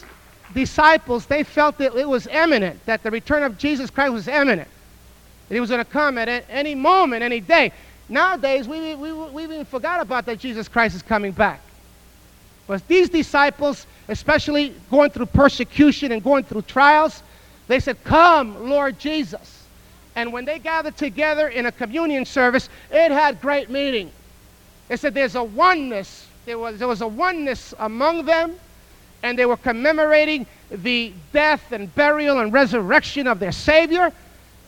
disciples 0.54 1.26
they 1.26 1.44
felt 1.44 1.78
that 1.78 1.96
it 1.96 2.08
was 2.08 2.28
imminent, 2.28 2.86
that 2.86 3.04
the 3.04 3.12
return 3.12 3.44
of 3.44 3.58
Jesus 3.58 3.90
Christ 3.90 4.14
was 4.14 4.28
imminent, 4.28 4.68
that 5.48 5.56
He 5.56 5.60
was 5.60 5.70
going 5.70 5.84
to 5.84 5.92
come 5.92 6.18
at 6.18 6.46
any 6.50 6.76
moment, 6.76 7.24
any 7.24 7.40
day. 7.40 7.72
Nowadays, 8.08 8.68
we, 8.68 8.96
we, 8.96 9.12
we 9.12 9.44
even 9.44 9.66
forgot 9.66 10.02
about 10.02 10.26
that 10.26 10.40
Jesus 10.40 10.68
Christ 10.68 10.96
is 10.96 11.04
coming 11.04 11.32
back. 11.32 11.62
But 12.66 12.88
these 12.88 13.10
disciples, 13.10 13.88
especially 14.08 14.74
going 14.92 15.10
through 15.12 15.28
persecution 15.28 16.12
and 16.12 16.24
going 16.24 16.44
through 16.44 16.64
trials, 16.64 17.24
they 17.68 17.80
said, 17.80 18.04
Come, 18.04 18.70
Lord 18.70 19.00
Jesus. 19.00 19.64
And 20.16 20.34
when 20.34 20.46
they 20.46 20.60
gathered 20.60 20.98
together 20.98 21.48
in 21.48 21.68
a 21.68 21.72
communion 21.72 22.26
service, 22.26 22.68
it 22.92 23.12
had 23.12 23.40
great 23.42 23.70
meaning. 23.70 24.12
They 24.88 24.98
said 24.98 25.14
there's 25.14 25.36
a 25.36 25.44
oneness. 25.44 26.28
There 26.46 26.58
was, 26.58 26.80
there 26.80 26.88
was 26.88 27.02
a 27.02 27.08
oneness 27.08 27.74
among 27.80 28.26
them, 28.26 28.56
and 29.24 29.38
they 29.38 29.46
were 29.46 29.58
commemorating 29.58 30.46
the 30.70 31.14
death 31.34 31.72
and 31.72 31.94
burial 31.96 32.40
and 32.40 32.54
resurrection 32.54 33.28
of 33.28 33.40
their 33.40 33.52
Savior 33.52 34.12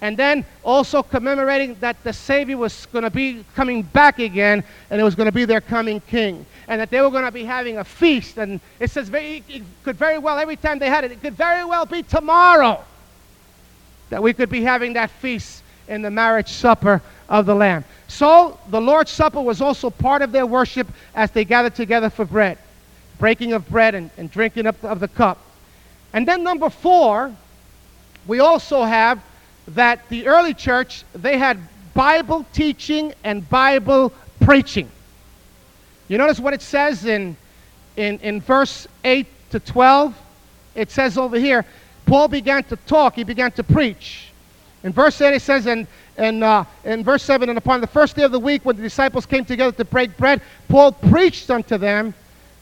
and 0.02 0.18
then 0.18 0.44
also 0.64 1.04
commemorating 1.04 1.76
that 1.80 2.04
the 2.04 2.12
Savior 2.12 2.58
was 2.58 2.88
going 2.88 3.04
to 3.04 3.12
be 3.12 3.46
coming 3.56 3.84
back 3.84 4.18
again, 4.18 4.64
and 4.90 5.00
it 5.00 5.04
was 5.04 5.14
going 5.14 5.28
to 5.28 5.32
be 5.32 5.46
their 5.46 5.62
coming 5.62 6.02
King, 6.02 6.44
and 6.68 6.82
that 6.82 6.90
they 6.90 7.02
were 7.02 7.12
going 7.12 7.24
to 7.24 7.32
be 7.32 7.46
having 7.46 7.78
a 7.78 7.84
feast. 7.84 8.38
And 8.38 8.60
it 8.80 8.90
says 8.90 9.10
very, 9.10 9.44
it 9.48 9.62
could 9.84 9.96
very 9.96 10.18
well 10.18 10.40
every 10.40 10.56
time 10.56 10.80
they 10.80 10.90
had 10.90 11.04
it, 11.04 11.12
it 11.12 11.22
could 11.22 11.36
very 11.36 11.64
well 11.64 11.86
be 11.86 12.02
tomorrow 12.02 12.84
that 14.10 14.22
we 14.22 14.34
could 14.34 14.50
be 14.50 14.64
having 14.64 14.94
that 14.94 15.12
feast 15.12 15.64
in 15.88 16.02
the 16.02 16.12
marriage 16.12 16.50
supper 16.50 17.02
of 17.30 17.46
the 17.46 17.56
Lamb. 17.56 17.86
So 18.08 18.60
the 18.70 18.82
Lord's 18.82 19.12
Supper 19.12 19.42
was 19.42 19.62
also 19.62 19.90
part 19.90 20.22
of 20.22 20.32
their 20.32 20.46
worship 20.46 20.88
as 21.16 21.32
they 21.32 21.46
gathered 21.46 21.76
together 21.76 22.10
for 22.10 22.26
bread, 22.26 22.58
breaking 23.22 23.54
of 23.54 23.70
bread 23.70 23.94
and, 23.94 24.10
and 24.18 24.32
drinking 24.32 24.66
up 24.66 24.84
of 24.84 25.00
the 25.00 25.08
cup. 25.08 25.38
And 26.12 26.28
then 26.28 26.44
number 26.44 26.72
four, 26.72 27.34
we 28.26 28.40
also 28.40 28.84
have 28.84 29.22
that 29.70 30.10
the 30.10 30.28
early 30.28 30.56
church, 30.56 31.04
they 31.14 31.38
had 31.38 31.60
Bible 31.94 32.48
teaching 32.52 33.14
and 33.24 33.48
Bible 33.48 34.12
preaching. 34.42 34.90
You 36.08 36.18
notice 36.18 36.40
what 36.40 36.56
it 36.56 36.64
says 36.64 37.06
in, 37.06 37.38
in, 37.96 38.18
in 38.20 38.42
verse 38.42 38.88
8 39.04 39.28
to 39.52 39.60
12? 39.60 40.18
It 40.74 40.90
says 40.90 41.16
over 41.16 41.38
here, 41.38 41.64
Paul 42.08 42.28
began 42.28 42.64
to 42.66 42.76
talk, 42.76 43.14
he 43.16 43.24
began 43.24 43.52
to 43.52 43.64
preach. 43.64 44.32
In 44.84 44.94
verse 44.94 45.22
8, 45.22 45.36
it 45.36 45.44
says, 45.44 45.68
and, 45.68 45.86
and 46.18 46.44
uh, 46.44 46.66
in 46.84 47.04
verse 47.04 47.22
7, 47.22 47.50
and 47.50 47.58
upon 47.60 47.82
the 47.82 47.88
first 47.88 48.16
day 48.16 48.24
of 48.24 48.32
the 48.32 48.40
week, 48.40 48.66
when 48.66 48.78
the 48.78 48.82
disciples 48.82 49.28
came 49.28 49.46
together 49.46 49.78
to 49.78 49.86
break 49.86 50.18
bread, 50.18 50.42
Paul 50.68 50.92
preached 50.92 51.52
unto 51.52 51.78
them, 51.78 52.16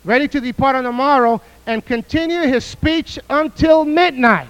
ready 0.04 0.28
to 0.28 0.40
depart 0.40 0.76
on 0.76 0.84
the 0.84 0.92
morrow, 0.92 1.42
and 1.66 1.86
continue 1.86 2.42
his 2.42 2.64
speech 2.64 3.20
until 3.30 3.86
midnight. 3.86 4.50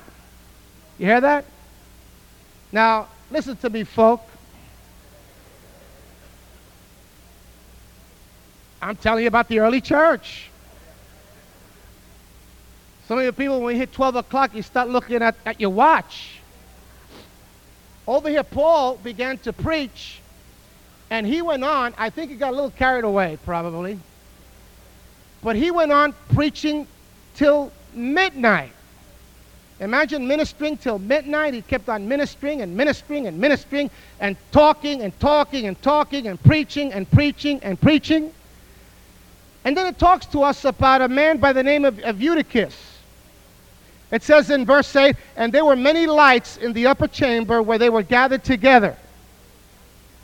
You 0.98 1.08
hear 1.08 1.22
that? 1.22 1.46
Now, 2.72 3.08
listen 3.32 3.56
to 3.58 3.70
me, 3.70 3.84
folk. 3.84 4.22
I'm 8.82 8.96
telling 8.96 9.24
you 9.24 9.28
about 9.28 9.48
the 9.48 9.60
early 9.60 9.82
church. 9.82 10.50
Some 13.08 13.18
of 13.18 13.26
you 13.26 13.32
people, 13.32 13.60
when 13.62 13.76
you 13.76 13.80
hit 13.80 13.92
12 13.92 14.18
o'clock, 14.18 14.54
you 14.54 14.62
start 14.62 14.88
looking 14.88 15.22
at, 15.22 15.36
at 15.46 15.60
your 15.60 15.72
watch. 15.72 16.40
Over 18.08 18.30
here, 18.30 18.44
Paul 18.44 18.98
began 18.98 19.38
to 19.40 19.54
preach, 19.54 20.20
and 21.10 21.26
he 21.26 21.42
went 21.42 21.64
on. 21.64 21.94
I 21.98 22.10
think 22.10 22.30
he 22.32 22.38
got 22.38 22.54
a 22.54 22.56
little 22.56 22.72
carried 22.72 23.04
away, 23.04 23.38
probably. 23.46 24.00
But 25.42 25.56
he 25.56 25.72
went 25.72 25.92
on 25.92 26.14
preaching 26.34 26.88
till 27.36 27.72
midnight. 27.94 28.72
Imagine 29.80 30.28
ministering 30.28 30.76
till 30.76 31.00
midnight. 31.00 31.54
He 31.54 31.62
kept 31.62 31.88
on 31.88 32.08
ministering 32.08 32.62
and 32.62 32.76
ministering 32.76 33.28
and 33.28 33.40
ministering 33.40 33.90
and 34.20 34.36
talking 34.52 35.02
and 35.02 35.18
talking 35.20 35.68
and 35.68 35.82
talking 35.82 36.28
and 36.28 36.42
preaching 36.44 36.92
and 36.92 37.10
preaching 37.10 37.60
and 37.64 37.80
preaching. 37.80 38.34
And 39.64 39.78
then 39.78 39.88
it 39.88 39.98
talks 39.98 40.26
to 40.28 40.44
us 40.44 40.66
about 40.66 41.02
a 41.02 41.08
man 41.08 41.38
by 41.38 41.54
the 41.54 41.64
name 41.64 41.86
of, 41.86 42.00
of 42.00 42.22
Eutychus. 42.22 42.76
It 44.12 44.24
says 44.24 44.50
in 44.50 44.66
verse 44.66 44.94
8, 44.96 45.16
and 45.38 45.54
there 45.54 45.64
were 45.64 45.76
many 45.76 46.08
lights 46.08 46.58
in 46.58 46.74
the 46.74 46.88
upper 46.88 47.08
chamber 47.08 47.62
where 47.62 47.78
they 47.78 47.90
were 47.90 48.02
gathered 48.02 48.44
together. 48.44 48.98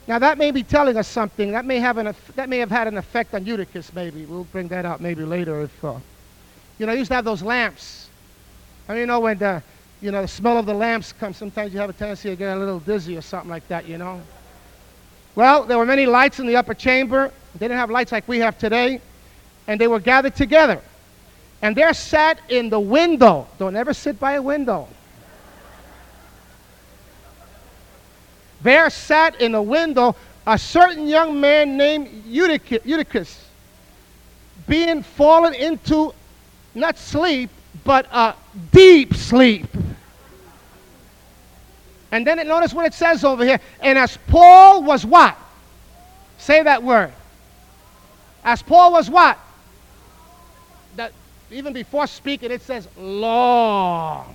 Now 0.06 0.18
that 0.18 0.38
may 0.38 0.50
be 0.50 0.62
telling 0.62 0.96
us 0.96 1.08
something. 1.08 1.52
That 1.52 1.64
may 1.64 1.78
have, 1.78 1.98
an, 1.98 2.14
that 2.36 2.48
may 2.48 2.58
have 2.58 2.70
had 2.70 2.86
an 2.86 2.96
effect 2.96 3.34
on 3.34 3.44
Eutychus, 3.44 3.92
maybe. 3.92 4.24
We'll 4.24 4.44
bring 4.44 4.68
that 4.68 4.84
out 4.84 5.00
maybe 5.00 5.24
later 5.24 5.62
if, 5.62 5.84
uh, 5.84 5.94
you 6.78 6.86
know, 6.86 6.92
he 6.92 6.98
used 6.98 7.10
to 7.10 7.14
have 7.16 7.24
those 7.24 7.42
lamps 7.42 8.06
I 8.88 8.92
mean, 8.92 9.00
you 9.00 9.06
know, 9.06 9.20
when 9.20 9.38
the, 9.38 9.62
you 10.00 10.10
know, 10.10 10.22
the 10.22 10.28
smell 10.28 10.58
of 10.58 10.66
the 10.66 10.74
lamps 10.74 11.12
comes, 11.12 11.36
sometimes 11.36 11.72
you 11.74 11.80
have 11.80 11.90
a 11.90 11.92
tendency 11.92 12.30
to 12.30 12.36
get 12.36 12.56
a 12.56 12.58
little 12.58 12.78
dizzy 12.78 13.16
or 13.16 13.20
something 13.20 13.50
like 13.50 13.66
that, 13.68 13.88
you 13.88 13.98
know. 13.98 14.20
Well, 15.34 15.64
there 15.64 15.76
were 15.76 15.86
many 15.86 16.06
lights 16.06 16.38
in 16.38 16.46
the 16.46 16.56
upper 16.56 16.74
chamber. 16.74 17.32
They 17.54 17.66
didn't 17.66 17.78
have 17.78 17.90
lights 17.90 18.12
like 18.12 18.26
we 18.28 18.38
have 18.38 18.58
today. 18.58 19.00
And 19.66 19.80
they 19.80 19.88
were 19.88 19.98
gathered 19.98 20.36
together. 20.36 20.80
And 21.62 21.76
there 21.76 21.92
sat 21.94 22.38
in 22.48 22.70
the 22.70 22.78
window. 22.78 23.48
Don't 23.58 23.74
ever 23.74 23.92
sit 23.92 24.20
by 24.20 24.34
a 24.34 24.42
window. 24.42 24.88
There 28.66 28.90
sat 28.90 29.40
in 29.40 29.52
the 29.52 29.62
window 29.62 30.16
a 30.44 30.58
certain 30.58 31.06
young 31.06 31.40
man 31.40 31.76
named 31.76 32.24
Eutychus, 32.26 33.48
being 34.66 35.04
fallen 35.04 35.54
into 35.54 36.12
not 36.74 36.98
sleep, 36.98 37.48
but 37.84 38.08
a 38.10 38.34
deep 38.72 39.14
sleep. 39.14 39.68
And 42.10 42.26
then 42.26 42.44
notice 42.48 42.74
what 42.74 42.86
it 42.86 42.94
says 42.94 43.22
over 43.22 43.44
here. 43.44 43.60
And 43.78 43.96
as 43.96 44.16
Paul 44.26 44.82
was 44.82 45.06
what? 45.06 45.38
Say 46.38 46.64
that 46.64 46.82
word. 46.82 47.12
As 48.42 48.62
Paul 48.62 48.90
was 48.90 49.08
what? 49.08 49.38
That 50.96 51.12
even 51.52 51.72
before 51.72 52.08
speaking, 52.08 52.50
it 52.50 52.62
says 52.62 52.88
long. 52.96 54.34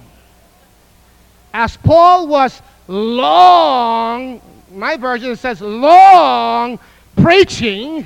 As 1.54 1.75
Paul 1.75 2.27
was 2.27 2.62
long, 2.92 4.42
my 4.71 4.98
version 4.98 5.35
says 5.35 5.62
long 5.62 6.79
preaching. 7.15 8.06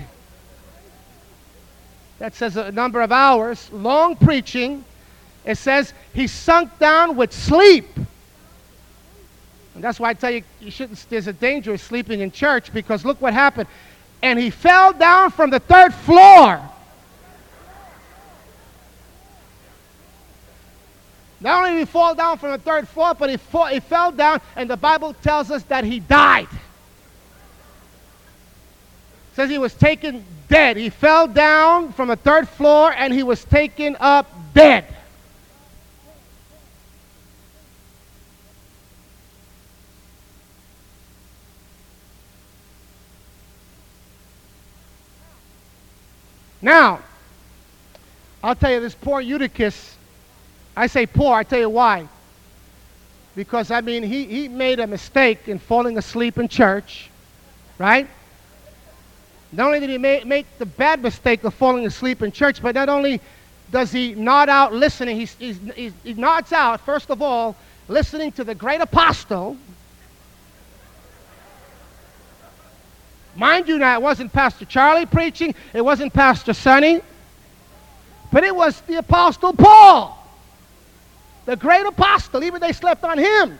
That 2.19 2.33
says 2.33 2.55
a 2.55 2.71
number 2.71 3.01
of 3.01 3.11
hours, 3.11 3.69
long 3.71 4.15
preaching 4.15 4.85
it 5.45 5.57
says 5.57 5.93
he 6.13 6.27
sunk 6.27 6.77
down 6.79 7.15
with 7.15 7.31
sleep. 7.31 7.87
And 9.75 9.83
that's 9.83 9.99
why 9.99 10.09
I 10.09 10.13
tell 10.13 10.31
you, 10.31 10.43
you 10.59 10.71
shouldn't, 10.71 11.05
there's 11.09 11.27
a 11.27 11.33
danger 11.33 11.73
of 11.73 11.81
sleeping 11.81 12.21
in 12.21 12.31
church 12.31 12.73
because 12.73 13.05
look 13.05 13.21
what 13.21 13.33
happened. 13.33 13.69
And 14.23 14.39
he 14.39 14.49
fell 14.49 14.93
down 14.93 15.31
from 15.31 15.51
the 15.51 15.59
third 15.59 15.93
floor. 15.93 16.61
Not 21.45 21.59
only 21.59 21.73
did 21.73 21.79
he 21.81 21.85
fall 21.85 22.15
down 22.15 22.39
from 22.39 22.49
the 22.53 22.57
third 22.57 22.87
floor, 22.87 23.13
but 23.13 23.29
he, 23.29 23.37
fall, 23.37 23.67
he 23.67 23.79
fell 23.79 24.11
down, 24.11 24.41
and 24.55 24.67
the 24.67 24.75
Bible 24.75 25.13
tells 25.13 25.51
us 25.51 25.61
that 25.65 25.83
he 25.83 25.99
died. 25.99 26.47
It 26.51 26.57
says 29.35 29.51
he 29.51 29.59
was 29.59 29.75
taken 29.75 30.25
dead. 30.47 30.75
He 30.75 30.89
fell 30.89 31.27
down 31.27 31.93
from 31.93 32.07
the 32.07 32.15
third 32.15 32.49
floor, 32.49 32.91
and 32.91 33.13
he 33.13 33.21
was 33.21 33.45
taken 33.45 33.95
up 33.99 34.27
dead. 34.55 34.87
Now, 46.59 47.01
I'll 48.43 48.55
tell 48.55 48.71
you, 48.71 48.79
this 48.79 48.95
poor 48.95 49.21
Eutychus, 49.21 49.95
I 50.75 50.87
say 50.87 51.05
poor, 51.05 51.35
I 51.35 51.43
tell 51.43 51.59
you 51.59 51.69
why. 51.69 52.07
Because, 53.35 53.71
I 53.71 53.81
mean, 53.81 54.03
he, 54.03 54.25
he 54.25 54.47
made 54.47 54.79
a 54.79 54.87
mistake 54.87 55.47
in 55.47 55.59
falling 55.59 55.97
asleep 55.97 56.37
in 56.37 56.47
church, 56.47 57.09
right? 57.77 58.07
Not 59.51 59.67
only 59.67 59.79
did 59.79 59.89
he 59.89 59.97
make, 59.97 60.25
make 60.25 60.45
the 60.57 60.65
bad 60.65 61.01
mistake 61.01 61.43
of 61.43 61.53
falling 61.53 61.85
asleep 61.85 62.21
in 62.21 62.31
church, 62.31 62.61
but 62.61 62.75
not 62.75 62.89
only 62.89 63.21
does 63.71 63.91
he 63.91 64.15
nod 64.15 64.49
out 64.49 64.73
listening, 64.73 65.17
he's, 65.17 65.33
he's, 65.35 65.59
he's, 65.75 65.93
he 66.03 66.13
nods 66.13 66.51
out, 66.51 66.81
first 66.81 67.09
of 67.09 67.21
all, 67.21 67.55
listening 67.87 68.31
to 68.33 68.43
the 68.43 68.55
great 68.55 68.81
apostle. 68.81 69.57
Mind 73.35 73.67
you 73.67 73.77
now, 73.77 73.95
it 73.95 74.01
wasn't 74.01 74.31
Pastor 74.31 74.65
Charlie 74.65 75.05
preaching, 75.05 75.55
it 75.73 75.81
wasn't 75.81 76.13
Pastor 76.13 76.53
Sonny, 76.53 77.01
but 78.31 78.43
it 78.43 78.55
was 78.55 78.79
the 78.81 78.97
apostle 78.97 79.51
Paul 79.53 80.24
the 81.45 81.55
great 81.55 81.85
apostle, 81.85 82.43
even 82.43 82.59
they 82.61 82.73
slept 82.73 83.03
on 83.03 83.17
him. 83.17 83.59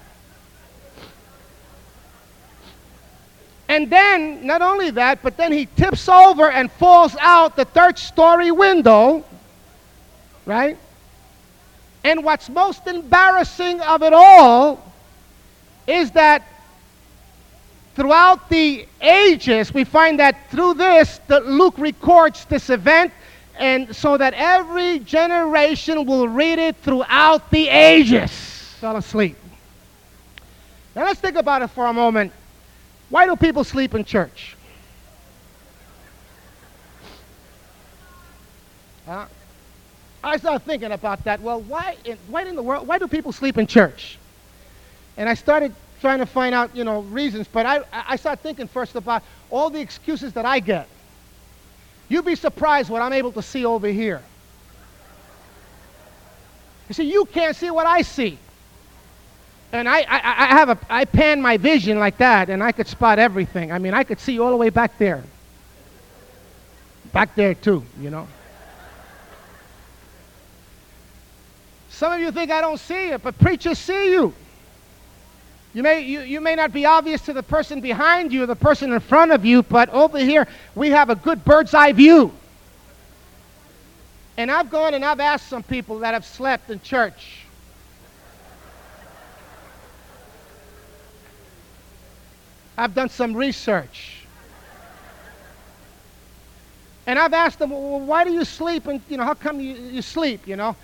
And 3.67 3.89
then, 3.89 4.45
not 4.45 4.61
only 4.61 4.91
that, 4.91 5.23
but 5.23 5.37
then 5.37 5.51
he 5.51 5.65
tips 5.65 6.07
over 6.07 6.51
and 6.51 6.71
falls 6.71 7.15
out 7.19 7.55
the 7.55 7.65
third 7.65 7.97
story 7.97 8.51
window, 8.51 9.25
right? 10.45 10.77
And 12.03 12.23
what's 12.23 12.49
most 12.49 12.85
embarrassing 12.85 13.81
of 13.81 14.03
it 14.03 14.13
all 14.13 14.93
is 15.87 16.11
that 16.11 16.43
throughout 17.95 18.49
the 18.49 18.87
ages, 19.01 19.73
we 19.73 19.83
find 19.83 20.19
that 20.19 20.51
through 20.51 20.75
this, 20.75 21.19
that 21.27 21.47
Luke 21.47 21.75
records 21.77 22.45
this 22.45 22.69
event 22.69 23.11
and 23.57 23.95
so 23.95 24.17
that 24.17 24.33
every 24.33 24.99
generation 24.99 26.05
will 26.05 26.27
read 26.27 26.59
it 26.59 26.75
throughout 26.77 27.49
the 27.51 27.69
ages. 27.69 28.31
Fell 28.79 28.97
asleep. 28.97 29.37
Now 30.95 31.05
let's 31.05 31.19
think 31.19 31.35
about 31.35 31.61
it 31.61 31.67
for 31.67 31.85
a 31.85 31.93
moment. 31.93 32.31
Why 33.09 33.25
do 33.25 33.35
people 33.35 33.63
sleep 33.63 33.93
in 33.93 34.03
church? 34.05 34.55
Uh, 39.07 39.25
I 40.23 40.37
started 40.37 40.65
thinking 40.65 40.91
about 40.91 41.23
that. 41.25 41.41
Well, 41.41 41.61
why 41.61 41.97
in, 42.05 42.17
why 42.27 42.43
in 42.43 42.55
the 42.55 42.63
world? 42.63 42.87
Why 42.87 42.97
do 42.97 43.07
people 43.07 43.31
sleep 43.31 43.57
in 43.57 43.67
church? 43.67 44.17
And 45.17 45.29
I 45.29 45.35
started 45.35 45.73
trying 46.01 46.19
to 46.19 46.25
find 46.25 46.55
out, 46.55 46.75
you 46.75 46.83
know, 46.83 47.01
reasons. 47.01 47.47
But 47.47 47.65
I, 47.65 47.81
I 47.91 48.15
started 48.15 48.41
thinking 48.41 48.67
first 48.67 48.95
about 48.95 49.23
all 49.51 49.69
the 49.69 49.79
excuses 49.79 50.33
that 50.33 50.45
I 50.45 50.59
get. 50.59 50.87
You'd 52.09 52.25
be 52.25 52.35
surprised 52.35 52.89
what 52.89 53.01
I'm 53.01 53.13
able 53.13 53.31
to 53.33 53.41
see 53.41 53.65
over 53.65 53.87
here. 53.87 54.21
You 56.87 56.93
see, 56.93 57.11
you 57.11 57.25
can't 57.25 57.55
see 57.55 57.71
what 57.71 57.87
I 57.87 58.03
see. 58.03 58.37
And 59.71 59.89
I, 59.89 60.01
I, 60.01 60.17
I 60.17 60.47
have 60.47 60.69
a, 60.69 60.77
I 60.89 61.05
pan 61.05 61.41
my 61.41 61.57
vision 61.57 61.99
like 61.99 62.17
that, 62.19 62.49
and 62.49 62.63
I 62.63 62.71
could 62.71 62.87
spot 62.87 63.17
everything. 63.19 63.71
I 63.71 63.79
mean, 63.79 63.93
I 63.93 64.03
could 64.03 64.19
see 64.19 64.39
all 64.39 64.51
the 64.51 64.55
way 64.55 64.69
back 64.69 64.97
there. 64.97 65.23
Back 67.11 67.35
there, 67.35 67.55
too, 67.55 67.83
you 67.99 68.09
know. 68.09 68.27
Some 71.89 72.13
of 72.13 72.19
you 72.19 72.31
think 72.31 72.51
I 72.51 72.61
don't 72.61 72.79
see 72.79 73.09
it, 73.09 73.23
but 73.23 73.37
preachers 73.39 73.79
see 73.79 74.11
you. 74.11 74.33
You 75.75 75.83
may, 75.83 75.99
you, 75.99 76.21
you 76.21 76.39
may 76.39 76.55
not 76.55 76.71
be 76.71 76.85
obvious 76.85 77.19
to 77.23 77.33
the 77.33 77.43
person 77.43 77.81
behind 77.81 78.31
you 78.31 78.43
or 78.43 78.45
the 78.45 78.55
person 78.55 78.93
in 78.93 78.99
front 79.01 79.33
of 79.33 79.43
you, 79.43 79.61
but 79.61 79.89
over 79.89 80.17
here 80.17 80.47
we 80.73 80.91
have 80.91 81.09
a 81.09 81.15
good 81.15 81.43
bird's 81.43 81.73
eye 81.73 81.91
view. 81.91 82.31
And 84.37 84.49
I've 84.49 84.69
gone 84.69 84.93
and 84.93 85.03
I've 85.03 85.19
asked 85.19 85.49
some 85.49 85.63
people 85.63 85.99
that 85.99 86.13
have 86.13 86.25
slept 86.25 86.69
in 86.69 86.79
church. 86.79 87.41
I've 92.77 92.95
done 92.95 93.09
some 93.09 93.35
research. 93.35 94.21
And 97.05 97.19
I've 97.19 97.33
asked 97.33 97.59
them, 97.59 97.71
well, 97.71 97.99
why 97.99 98.23
do 98.23 98.31
you 98.31 98.45
sleep? 98.45 98.87
And, 98.87 99.01
you 99.09 99.17
know, 99.17 99.25
how 99.25 99.33
come 99.33 99.59
you, 99.59 99.75
you 99.75 100.01
sleep, 100.01 100.47
you 100.47 100.55
know? 100.55 100.77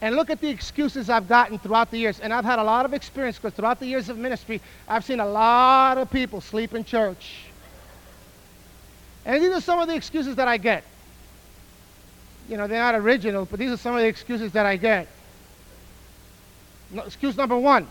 And 0.00 0.14
look 0.14 0.30
at 0.30 0.40
the 0.40 0.48
excuses 0.48 1.10
I've 1.10 1.28
gotten 1.28 1.58
throughout 1.58 1.90
the 1.90 1.98
years. 1.98 2.20
And 2.20 2.32
I've 2.32 2.44
had 2.44 2.58
a 2.58 2.62
lot 2.62 2.84
of 2.84 2.94
experience 2.94 3.36
because 3.36 3.54
throughout 3.54 3.80
the 3.80 3.86
years 3.86 4.08
of 4.08 4.16
ministry, 4.16 4.60
I've 4.88 5.04
seen 5.04 5.18
a 5.20 5.26
lot 5.26 5.98
of 5.98 6.10
people 6.10 6.40
sleep 6.40 6.74
in 6.74 6.84
church. 6.84 7.44
And 9.24 9.42
these 9.42 9.50
are 9.50 9.60
some 9.60 9.80
of 9.80 9.88
the 9.88 9.94
excuses 9.94 10.36
that 10.36 10.46
I 10.46 10.56
get. 10.56 10.84
You 12.48 12.56
know, 12.56 12.66
they're 12.66 12.80
not 12.80 12.94
original, 12.94 13.44
but 13.44 13.58
these 13.58 13.70
are 13.70 13.76
some 13.76 13.94
of 13.94 14.00
the 14.00 14.06
excuses 14.06 14.52
that 14.52 14.64
I 14.64 14.76
get. 14.76 15.08
No, 16.90 17.02
excuse 17.02 17.36
number 17.36 17.58
one. 17.58 17.86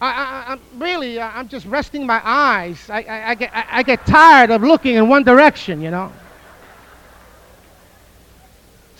I, 0.00 0.54
am 0.54 0.60
really, 0.80 1.20
I'm 1.20 1.48
just 1.48 1.64
resting 1.66 2.06
my 2.06 2.20
eyes. 2.24 2.90
I, 2.90 3.02
I, 3.02 3.30
I 3.30 3.34
get, 3.34 3.54
I, 3.54 3.64
I 3.70 3.82
get 3.84 4.04
tired 4.04 4.50
of 4.50 4.62
looking 4.62 4.96
in 4.96 5.08
one 5.08 5.22
direction, 5.22 5.80
you 5.80 5.90
know. 5.90 6.12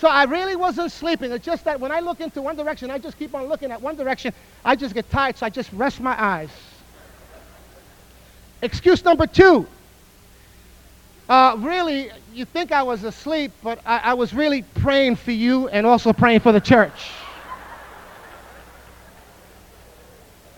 So 0.03 0.09
I 0.09 0.25
really 0.25 0.57
wasn't 0.57 0.91
sleeping. 0.91 1.31
It's 1.31 1.45
just 1.45 1.65
that 1.65 1.79
when 1.79 1.93
I 1.93 2.01
look 2.01 2.21
into 2.21 2.43
one 2.43 2.57
direction, 2.57 2.91
I 2.91 2.99
just 2.99 3.17
keep 3.17 3.37
on 3.37 3.47
looking 3.47 3.71
at 3.71 3.81
one 3.81 3.95
direction. 3.95 4.35
I 4.65 4.75
just 4.75 4.95
get 4.95 5.09
tired, 5.13 5.37
so 5.37 5.47
I 5.47 5.49
just 5.49 5.73
rest 5.73 6.01
my 6.01 6.21
eyes. 6.21 6.51
Excuse 8.63 9.05
number 9.05 9.29
two. 9.29 9.65
Uh, 11.29 11.55
really, 11.61 12.11
you 12.35 12.45
think 12.45 12.73
I 12.73 12.83
was 12.83 13.05
asleep, 13.05 13.53
but 13.63 13.79
I, 13.87 13.99
I 13.99 14.15
was 14.15 14.35
really 14.35 14.63
praying 14.63 15.15
for 15.15 15.31
you 15.31 15.69
and 15.69 15.87
also 15.87 16.13
praying 16.13 16.41
for 16.41 16.51
the 16.51 16.61
church. 16.61 17.13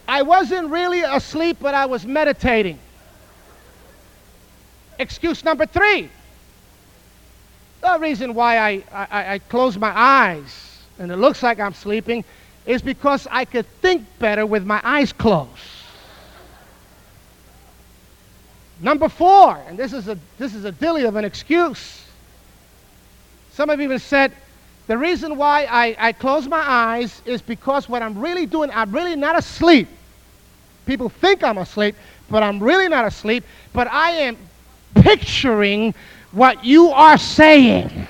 I 0.09 0.23
wasn't 0.23 0.71
really 0.71 1.03
asleep, 1.03 1.59
but 1.61 1.75
I 1.75 1.85
was 1.85 2.07
meditating. 2.07 2.79
Excuse 4.99 5.45
number 5.45 5.67
three. 5.67 6.09
The 7.85 7.99
reason 7.99 8.33
why 8.33 8.57
I, 8.57 8.83
I, 8.91 9.35
I 9.35 9.39
close 9.39 9.77
my 9.77 9.93
eyes 9.95 10.79
and 10.99 11.13
it 11.13 11.17
looks 11.17 11.43
like 11.43 11.61
I'm 11.61 11.75
sleeping 11.75 12.25
is 12.65 12.81
because 12.81 13.29
I 13.31 13.45
could 13.45 13.67
think 13.83 14.07
better 14.19 14.47
with 14.47 14.65
my 14.65 14.81
eyes 14.83 15.13
closed. 15.13 15.51
Number 18.81 19.11
four, 19.11 19.63
and 19.69 19.79
this 19.79 19.93
is 19.93 20.09
a 20.09 20.19
this 20.39 20.55
is 20.55 20.65
a 20.65 20.73
dilly 20.73 21.05
of 21.05 21.17
an 21.17 21.27
excuse. 21.27 22.03
Some 23.53 23.69
have 23.69 23.83
even 23.83 23.99
said 23.99 24.33
the 24.87 24.97
reason 24.97 25.37
why 25.37 25.67
I, 25.71 25.95
I 25.99 26.13
close 26.13 26.49
my 26.49 26.65
eyes 26.67 27.21
is 27.27 27.43
because 27.43 27.87
what 27.87 28.01
I'm 28.01 28.19
really 28.19 28.47
doing, 28.47 28.71
I'm 28.73 28.93
really 28.93 29.15
not 29.15 29.39
asleep. 29.39 29.89
People 30.87 31.11
think 31.11 31.45
I'm 31.45 31.59
asleep, 31.59 31.97
but 32.31 32.43
I'm 32.43 32.63
really 32.63 32.89
not 32.89 33.05
asleep. 33.05 33.45
But 33.75 33.89
I 33.89 34.11
am 34.13 34.39
picturing 34.95 35.95
what 36.35 36.65
you 36.65 36.91
are 36.91 37.17
saying. 37.17 38.07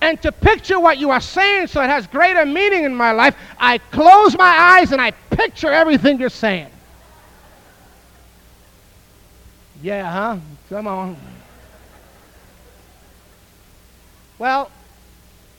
And 0.00 0.20
to 0.22 0.32
picture 0.32 0.80
what 0.80 0.98
you 0.98 1.10
are 1.10 1.20
saying 1.20 1.68
so 1.68 1.80
it 1.80 1.88
has 1.88 2.08
greater 2.08 2.44
meaning 2.44 2.82
in 2.82 2.94
my 2.94 3.12
life, 3.12 3.36
I 3.56 3.78
close 3.78 4.36
my 4.36 4.50
eyes 4.80 4.90
and 4.90 5.00
I 5.00 5.12
picture 5.12 5.70
everything 5.70 6.18
you're 6.18 6.28
saying. 6.28 6.66
Yeah, 9.80 10.10
huh? 10.10 10.38
Come 10.68 10.88
on. 10.88 11.16
Well, 14.38 14.72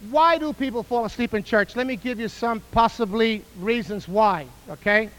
why 0.09 0.37
do 0.37 0.51
people 0.51 0.83
fall 0.83 1.05
asleep 1.05 1.33
in 1.33 1.43
church? 1.43 1.77
Let 1.77 1.87
me 1.87 1.95
give 1.95 2.19
you 2.19 2.27
some 2.27 2.61
possibly 2.71 3.43
reasons 3.57 4.09
why, 4.09 4.45
okay? 4.69 5.09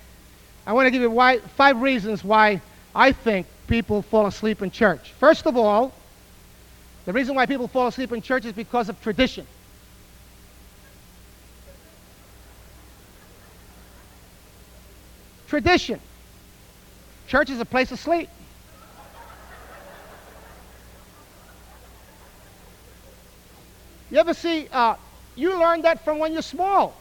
I 0.67 0.73
want 0.73 0.87
to 0.87 0.91
give 0.91 1.03
you 1.03 1.11
why, 1.11 1.39
five 1.39 1.81
reasons 1.81 2.25
why 2.25 2.61
I 2.95 3.13
think 3.13 3.47
people 3.67 4.03
fall 4.03 4.27
asleep 4.27 4.63
in 4.63 4.71
church. 4.71 5.13
First 5.13 5.47
of 5.47 5.57
all, 5.57 5.93
the 7.05 7.13
reason 7.13 7.35
why 7.35 7.47
people 7.47 7.69
fall 7.69 7.89
asleep 7.89 8.13
in 8.13 8.23
church 8.23 8.45
is 8.47 8.53
because 8.53 8.89
of 8.89 9.01
tradition. 9.03 9.47
Tradition. 15.49 16.01
Church 17.29 17.51
is 17.51 17.61
a 17.61 17.65
place 17.65 17.93
of 17.93 17.99
sleep. 17.99 18.29
You 24.11 24.19
ever 24.19 24.33
see, 24.33 24.69
uh, 24.73 24.95
you 25.35 25.59
learn 25.59 25.83
that 25.83 26.05
from 26.05 26.19
when 26.19 26.33
you're 26.33 26.43
small. 26.43 26.97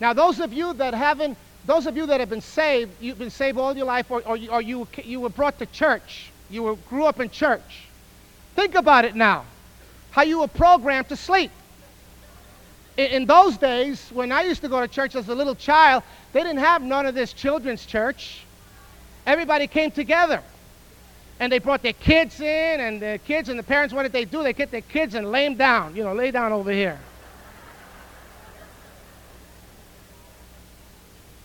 Now, 0.00 0.12
those 0.12 0.40
of 0.40 0.52
you 0.52 0.74
that 0.74 0.92
haven't, 0.92 1.38
those 1.64 1.86
of 1.86 1.96
you 1.96 2.06
that 2.06 2.20
have 2.20 2.30
been 2.30 2.40
saved, 2.40 2.90
you've 3.00 3.18
been 3.18 3.30
saved 3.30 3.58
all 3.58 3.76
your 3.76 3.86
life, 3.86 4.10
or, 4.10 4.22
or, 4.26 4.36
you, 4.36 4.50
or 4.50 4.60
you, 4.60 4.88
you 5.04 5.20
were 5.20 5.28
brought 5.28 5.58
to 5.58 5.66
church, 5.66 6.30
you 6.50 6.62
were, 6.62 6.74
grew 6.74 7.04
up 7.04 7.20
in 7.20 7.30
church. 7.30 7.84
Think 8.54 8.74
about 8.74 9.04
it 9.04 9.14
now, 9.14 9.44
how 10.10 10.22
you 10.22 10.40
were 10.40 10.48
programmed 10.48 11.08
to 11.08 11.16
sleep. 11.16 11.50
In, 12.96 13.06
in 13.06 13.26
those 13.26 13.56
days, 13.56 14.10
when 14.12 14.32
I 14.32 14.42
used 14.42 14.60
to 14.62 14.68
go 14.68 14.80
to 14.80 14.88
church 14.88 15.14
as 15.14 15.28
a 15.28 15.34
little 15.34 15.54
child, 15.54 16.02
they 16.32 16.42
didn't 16.42 16.58
have 16.58 16.82
none 16.82 17.06
of 17.06 17.14
this 17.14 17.32
children's 17.32 17.86
church. 17.86 18.40
Everybody 19.24 19.66
came 19.66 19.90
together 19.90 20.42
and 21.38 21.50
they 21.50 21.58
brought 21.58 21.82
their 21.82 21.92
kids 21.92 22.40
in, 22.40 22.80
and 22.80 23.02
the 23.02 23.18
kids 23.24 23.48
and 23.48 23.58
the 23.58 23.64
parents, 23.64 23.92
what 23.92 24.04
did 24.04 24.12
they 24.12 24.24
do? 24.24 24.42
They 24.42 24.52
get 24.52 24.70
their 24.70 24.80
kids 24.80 25.14
and 25.14 25.30
lay 25.30 25.44
them 25.44 25.56
down. 25.56 25.96
You 25.96 26.04
know, 26.04 26.12
lay 26.12 26.30
down 26.30 26.52
over 26.52 26.70
here. 26.70 26.98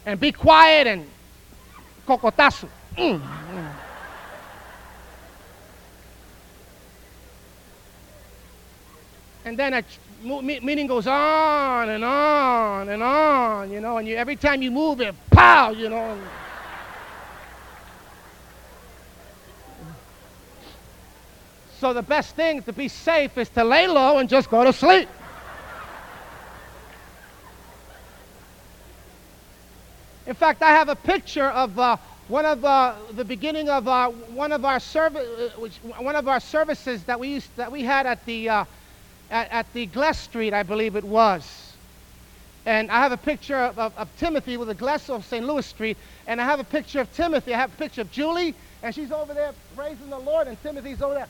And 0.08 0.18
be 0.22 0.32
quiet 0.32 0.88
and 0.88 1.06
cocotazo. 2.08 2.70
Mm. 2.98 3.20
mm. 3.20 3.74
And 9.44 9.60
then 9.60 9.74
a 9.74 9.84
meeting 10.42 10.88
goes 10.88 11.08
on 11.08 11.90
and 11.90 12.06
on 12.06 12.88
and 12.88 13.04
on, 13.04 13.70
you 13.70 13.82
know, 13.82 13.98
and 13.98 14.08
you, 14.08 14.16
every 14.16 14.38
time 14.38 14.62
you 14.62 14.72
move 14.72 15.02
it, 15.02 15.14
pow, 15.30 15.72
you 15.72 15.90
know. 15.90 16.18
So 21.80 21.92
the 21.92 22.02
best 22.02 22.34
thing 22.38 22.64
to 22.64 22.72
be 22.72 22.88
safe 22.88 23.38
is 23.38 23.50
to 23.50 23.64
lay 23.66 23.88
low 23.88 24.20
and 24.20 24.30
just 24.30 24.50
go 24.50 24.64
to 24.64 24.72
sleep. 24.72 25.10
In 30.28 30.34
fact, 30.34 30.62
I 30.62 30.72
have 30.72 30.90
a 30.90 30.96
picture 30.96 31.48
of 31.48 31.80
uh, 31.80 31.96
one 32.28 32.46
of 32.46 32.64
uh, 32.66 32.96
the 33.14 33.24
beginning 33.24 33.70
of 33.70 33.88
uh, 33.88 34.10
one 34.10 34.52
of 34.52 34.66
our 34.66 34.82
uh, 34.96 35.10
one 36.00 36.18
of 36.18 36.28
our 36.28 36.42
services 36.42 37.06
that 37.06 37.18
we 37.18 37.30
used 37.30 37.56
that 37.56 37.72
we 37.72 37.84
had 37.84 38.06
at 38.06 38.26
the 38.26 38.50
uh, 38.50 38.66
at, 39.32 39.50
at, 39.52 39.74
the 39.74 39.86
Gless 39.86 40.20
Street, 40.20 40.54
I 40.54 40.64
believe 40.64 40.98
it 40.98 41.06
was. 41.06 41.72
And 42.66 42.92
I 42.92 43.00
have 43.00 43.14
a 43.14 43.18
picture 43.18 43.56
of, 43.56 43.80
of, 43.80 43.98
of 43.98 44.10
Timothy 44.18 44.58
with 44.58 44.68
the 44.68 44.74
Gless 44.74 45.10
of 45.10 45.26
St. 45.26 45.46
Louis 45.46 45.66
Street, 45.66 45.96
and 46.28 46.42
I 46.42 46.44
have 46.44 46.60
a 46.60 46.66
picture 46.66 47.00
of 47.00 47.14
Timothy. 47.14 47.54
I 47.54 47.58
have 47.58 47.74
a 47.74 47.78
picture 47.78 48.02
of 48.02 48.12
Julie, 48.12 48.54
and 48.84 48.94
she's 48.94 49.14
over 49.14 49.34
there 49.34 49.54
praising 49.78 50.10
the 50.10 50.20
Lord, 50.20 50.48
and 50.48 50.62
Timothy's 50.62 51.02
over 51.02 51.14
there. 51.14 51.28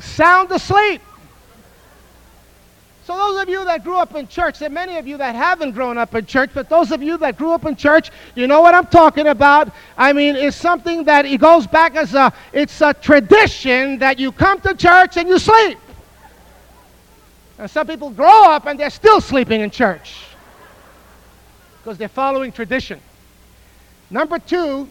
sound 0.00 0.50
asleep. 0.50 1.00
So 3.04 3.14
those 3.14 3.42
of 3.42 3.50
you 3.50 3.62
that 3.66 3.84
grew 3.84 3.98
up 3.98 4.14
in 4.14 4.26
church, 4.28 4.60
there 4.60 4.68
are 4.68 4.72
many 4.72 4.96
of 4.96 5.06
you 5.06 5.18
that 5.18 5.34
haven't 5.34 5.72
grown 5.72 5.98
up 5.98 6.14
in 6.14 6.24
church, 6.24 6.50
but 6.54 6.70
those 6.70 6.90
of 6.90 7.02
you 7.02 7.18
that 7.18 7.36
grew 7.36 7.52
up 7.52 7.66
in 7.66 7.76
church, 7.76 8.10
you 8.34 8.46
know 8.46 8.62
what 8.62 8.74
I'm 8.74 8.86
talking 8.86 9.26
about. 9.26 9.70
I 9.98 10.14
mean, 10.14 10.36
it's 10.36 10.56
something 10.56 11.04
that 11.04 11.26
it 11.26 11.38
goes 11.38 11.66
back 11.66 11.96
as 11.96 12.14
a 12.14 12.32
it's 12.54 12.80
a 12.80 12.94
tradition 12.94 13.98
that 13.98 14.18
you 14.18 14.32
come 14.32 14.58
to 14.62 14.74
church 14.74 15.18
and 15.18 15.28
you 15.28 15.38
sleep. 15.38 15.76
And 17.58 17.70
some 17.70 17.86
people 17.86 18.08
grow 18.08 18.46
up 18.46 18.64
and 18.64 18.80
they're 18.80 18.88
still 18.88 19.20
sleeping 19.20 19.60
in 19.60 19.70
church 19.70 20.24
because 21.82 21.98
they're 21.98 22.08
following 22.08 22.52
tradition. 22.52 23.02
Number 24.08 24.38
two, 24.38 24.88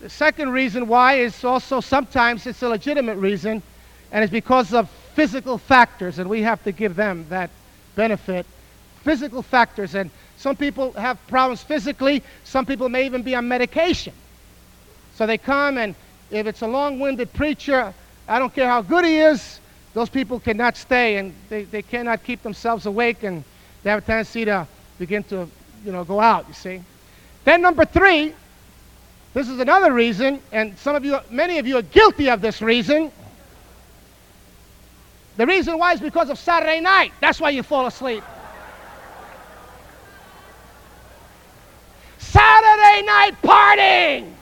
the 0.00 0.10
second 0.10 0.50
reason 0.50 0.88
why 0.88 1.14
is 1.14 1.44
also 1.44 1.80
sometimes 1.80 2.48
it's 2.48 2.64
a 2.64 2.68
legitimate 2.68 3.16
reason 3.18 3.62
and 4.10 4.24
it's 4.24 4.32
because 4.32 4.74
of 4.74 4.90
physical 5.14 5.58
factors, 5.58 6.18
and 6.18 6.28
we 6.28 6.42
have 6.42 6.62
to 6.64 6.72
give 6.72 6.96
them 6.96 7.26
that 7.28 7.50
benefit. 7.94 8.46
Physical 9.02 9.42
factors, 9.42 9.94
and 9.94 10.10
some 10.36 10.56
people 10.56 10.92
have 10.92 11.24
problems 11.26 11.62
physically, 11.62 12.22
some 12.44 12.66
people 12.66 12.88
may 12.88 13.06
even 13.06 13.22
be 13.22 13.34
on 13.34 13.46
medication. 13.48 14.12
So 15.14 15.26
they 15.26 15.38
come, 15.38 15.78
and 15.78 15.94
if 16.30 16.46
it's 16.46 16.62
a 16.62 16.66
long 16.66 16.98
winded 16.98 17.32
preacher, 17.32 17.92
I 18.28 18.38
don't 18.38 18.54
care 18.54 18.68
how 18.68 18.82
good 18.82 19.04
he 19.04 19.18
is, 19.18 19.60
those 19.94 20.08
people 20.08 20.40
cannot 20.40 20.76
stay 20.76 21.18
and 21.18 21.34
they, 21.50 21.64
they 21.64 21.82
cannot 21.82 22.24
keep 22.24 22.42
themselves 22.42 22.86
awake, 22.86 23.22
and 23.22 23.44
they 23.82 23.90
have 23.90 24.02
a 24.02 24.06
tendency 24.06 24.44
to 24.46 24.66
begin 24.98 25.22
to 25.24 25.48
you 25.84 25.92
know, 25.92 26.04
go 26.04 26.20
out, 26.20 26.46
you 26.48 26.54
see. 26.54 26.80
Then, 27.44 27.60
number 27.60 27.84
three, 27.84 28.34
this 29.34 29.48
is 29.48 29.58
another 29.58 29.92
reason, 29.92 30.40
and 30.52 30.78
some 30.78 30.94
of 30.94 31.04
you, 31.04 31.18
many 31.30 31.58
of 31.58 31.66
you 31.66 31.76
are 31.78 31.82
guilty 31.82 32.30
of 32.30 32.40
this 32.40 32.62
reason. 32.62 33.10
The 35.36 35.46
reason 35.46 35.78
why 35.78 35.94
is 35.94 36.00
because 36.00 36.28
of 36.30 36.38
Saturday 36.38 36.80
night. 36.80 37.12
That's 37.20 37.40
why 37.40 37.50
you 37.50 37.62
fall 37.62 37.86
asleep. 37.86 38.22
Saturday 42.18 43.06
night 43.06 43.32
partying. 43.42 44.32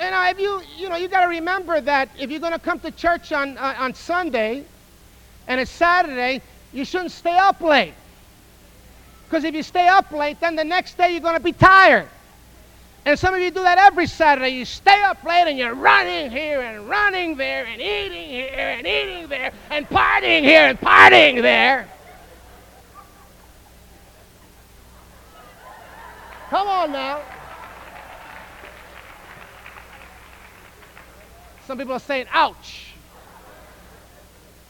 You 0.00 0.10
know, 0.10 0.28
if 0.28 0.40
you, 0.40 0.62
you 0.76 0.88
know, 0.88 0.96
you 0.96 1.08
got 1.08 1.22
to 1.22 1.28
remember 1.28 1.80
that 1.80 2.08
if 2.18 2.30
you're 2.30 2.40
going 2.40 2.52
to 2.52 2.58
come 2.58 2.80
to 2.80 2.90
church 2.90 3.32
on, 3.32 3.56
uh, 3.56 3.76
on 3.78 3.94
Sunday 3.94 4.64
and 5.46 5.60
it's 5.60 5.70
Saturday, 5.70 6.42
you 6.72 6.84
shouldn't 6.84 7.12
stay 7.12 7.36
up 7.36 7.60
late. 7.60 7.94
Because 9.26 9.44
if 9.44 9.54
you 9.54 9.62
stay 9.62 9.86
up 9.88 10.10
late, 10.10 10.40
then 10.40 10.56
the 10.56 10.64
next 10.64 10.96
day 10.98 11.12
you're 11.12 11.20
going 11.20 11.36
to 11.36 11.42
be 11.42 11.52
tired. 11.52 12.08
And 13.06 13.18
some 13.18 13.34
of 13.34 13.40
you 13.40 13.50
do 13.50 13.62
that 13.62 13.76
every 13.76 14.06
Saturday. 14.06 14.50
You 14.50 14.64
stay 14.64 15.02
up 15.02 15.22
late 15.24 15.46
and 15.46 15.58
you're 15.58 15.74
running 15.74 16.30
here 16.30 16.62
and 16.62 16.88
running 16.88 17.36
there 17.36 17.66
and 17.66 17.80
eating 17.80 18.30
here 18.30 18.54
and 18.56 18.86
eating 18.86 19.28
there 19.28 19.52
and 19.70 19.88
partying 19.88 20.42
here 20.42 20.62
and 20.62 20.80
partying 20.80 21.42
there. 21.42 21.86
Come 26.48 26.66
on 26.66 26.92
now. 26.92 27.20
Some 31.66 31.78
people 31.78 31.94
are 31.94 32.00
saying, 32.00 32.26
ouch. 32.32 32.92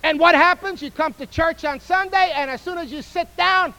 And 0.02 0.18
what 0.18 0.34
happens? 0.34 0.82
You 0.82 0.90
come 0.90 1.12
to 1.14 1.26
church 1.26 1.64
on 1.64 1.80
Sunday, 1.80 2.32
and 2.34 2.50
as 2.50 2.60
soon 2.60 2.78
as 2.78 2.92
you 2.92 3.02
sit 3.02 3.34
down, 3.36 3.74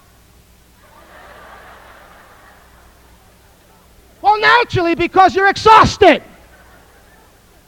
Well, 4.26 4.42
naturally, 4.42 4.96
because 4.96 5.36
you're 5.36 5.50
exhausted 5.50 6.24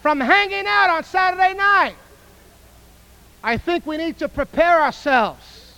from 0.01 0.19
hanging 0.19 0.65
out 0.65 0.89
on 0.89 1.03
Saturday 1.03 1.53
night. 1.53 1.93
I 3.43 3.57
think 3.57 3.85
we 3.85 3.95
need 3.95 4.17
to 4.17 4.27
prepare 4.27 4.81
ourselves. 4.81 5.75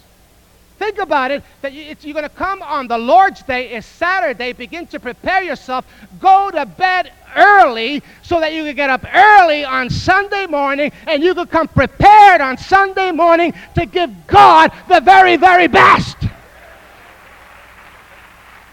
Think 0.77 0.97
about 0.99 1.31
it 1.31 1.43
that 1.61 1.73
you're 1.73 2.13
going 2.13 2.23
to 2.23 2.29
come 2.29 2.61
on 2.61 2.87
the 2.87 2.97
Lord's 2.97 3.43
Day, 3.43 3.75
is 3.75 3.85
Saturday. 3.85 4.53
Begin 4.53 4.87
to 4.87 5.01
prepare 5.01 5.43
yourself. 5.43 5.85
Go 6.17 6.49
to 6.49 6.65
bed 6.65 7.11
early 7.35 8.01
so 8.21 8.39
that 8.39 8.53
you 8.53 8.63
can 8.63 8.77
get 8.77 8.89
up 8.89 9.05
early 9.13 9.65
on 9.65 9.89
Sunday 9.89 10.45
morning 10.45 10.93
and 11.07 11.21
you 11.21 11.35
can 11.35 11.47
come 11.47 11.67
prepared 11.67 12.39
on 12.39 12.57
Sunday 12.57 13.11
morning 13.11 13.53
to 13.75 13.85
give 13.85 14.27
God 14.27 14.71
the 14.87 15.01
very, 15.01 15.35
very 15.35 15.67
best. 15.67 16.15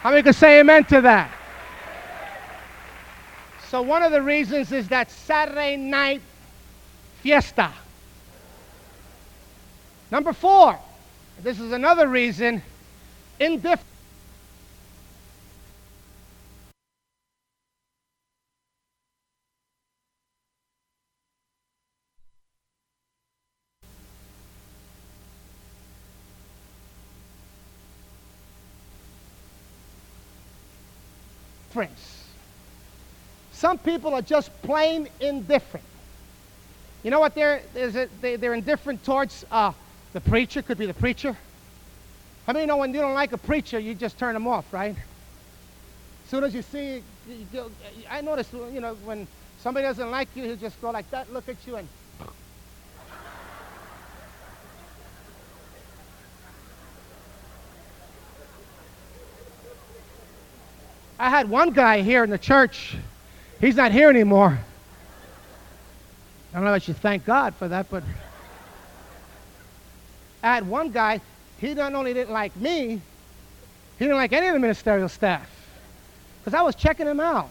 How 0.03 0.11
many 0.11 0.23
can 0.23 0.35
say 0.35 0.61
amen 0.61 0.85
to 0.85 1.01
that? 1.01 1.33
So 3.71 3.83
one 3.83 4.03
of 4.03 4.12
the 4.12 4.23
reasons 4.23 4.71
is 4.73 4.89
that 4.89 5.11
Saturday 5.11 5.77
night 5.77 6.23
fiesta. 7.23 7.73
Number 10.11 10.33
four, 10.33 10.79
this 11.43 11.59
is 11.59 11.73
another 11.73 12.07
reason, 12.07 12.62
indifference. 13.41 13.95
Some 33.67 33.79
people 33.79 34.14
are 34.14 34.23
just 34.23 34.53
plain 34.62 35.09
indifferent. 35.19 35.85
You 37.03 37.11
know 37.11 37.19
what? 37.19 37.35
They're, 37.35 37.62
a, 37.75 38.37
they're 38.37 38.55
indifferent 38.55 39.05
towards 39.05 39.45
uh, 39.51 39.73
the 40.12 40.21
preacher, 40.21 40.62
could 40.62 40.79
be 40.79 40.87
the 40.87 40.95
preacher. 40.95 41.37
How 42.47 42.53
many 42.53 42.64
know 42.67 42.77
when 42.77 42.95
you 42.95 43.01
don't 43.01 43.14
like 43.14 43.33
a 43.33 43.39
preacher, 43.39 43.81
you 43.81 43.97
just 43.97 44.19
turn 44.21 44.35
them 44.35 44.47
off, 44.47 44.73
right? 44.73 44.95
As 44.95 46.31
soon 46.31 46.45
as 46.45 46.55
you 46.55 46.62
see, 46.62 47.03
you 47.29 47.73
I 48.09 48.21
notice, 48.21 48.53
you 48.53 48.81
know, 48.81 48.95
when 49.05 49.27
somebody 49.59 49.85
doesn't 49.85 50.12
like 50.12 50.29
you, 50.37 50.45
he'll 50.45 50.55
just 50.55 50.81
go 50.81 50.93
like 50.93 51.11
that, 51.11 51.33
look 51.33 51.49
at 51.49 51.57
you, 51.67 51.75
and 51.75 51.89
I 61.19 61.31
had 61.31 61.51
one 61.51 61.71
guy 61.71 62.03
here 62.03 62.23
in 62.23 62.31
the 62.31 62.39
church. 62.39 62.95
He's 63.61 63.77
not 63.77 63.93
here 63.93 64.11
anymore. 64.11 64.59
I 66.53 66.57
don't 66.57 66.65
know 66.65 66.75
if 66.75 66.83
I 66.83 66.85
should 66.85 66.97
thank 66.99 67.25
God 67.25 67.55
for 67.55 67.69
that, 67.69 67.91
but 67.91 68.03
I 70.43 70.55
had 70.55 70.69
one 70.69 70.91
guy, 70.91 71.21
he 71.59 71.75
not 71.75 71.95
only 71.95 72.15
didn't 72.15 72.33
like 72.33 72.55
me, 72.57 73.01
he 73.99 74.05
didn't 74.05 74.17
like 74.17 74.33
any 74.33 74.47
of 74.49 74.55
the 74.55 74.61
ministerial 74.61 75.09
staff. 75.09 75.51
Because 76.41 76.55
I 76.55 76.63
was 76.63 76.75
checking 76.75 77.07
him 77.07 77.21
out. 77.21 77.49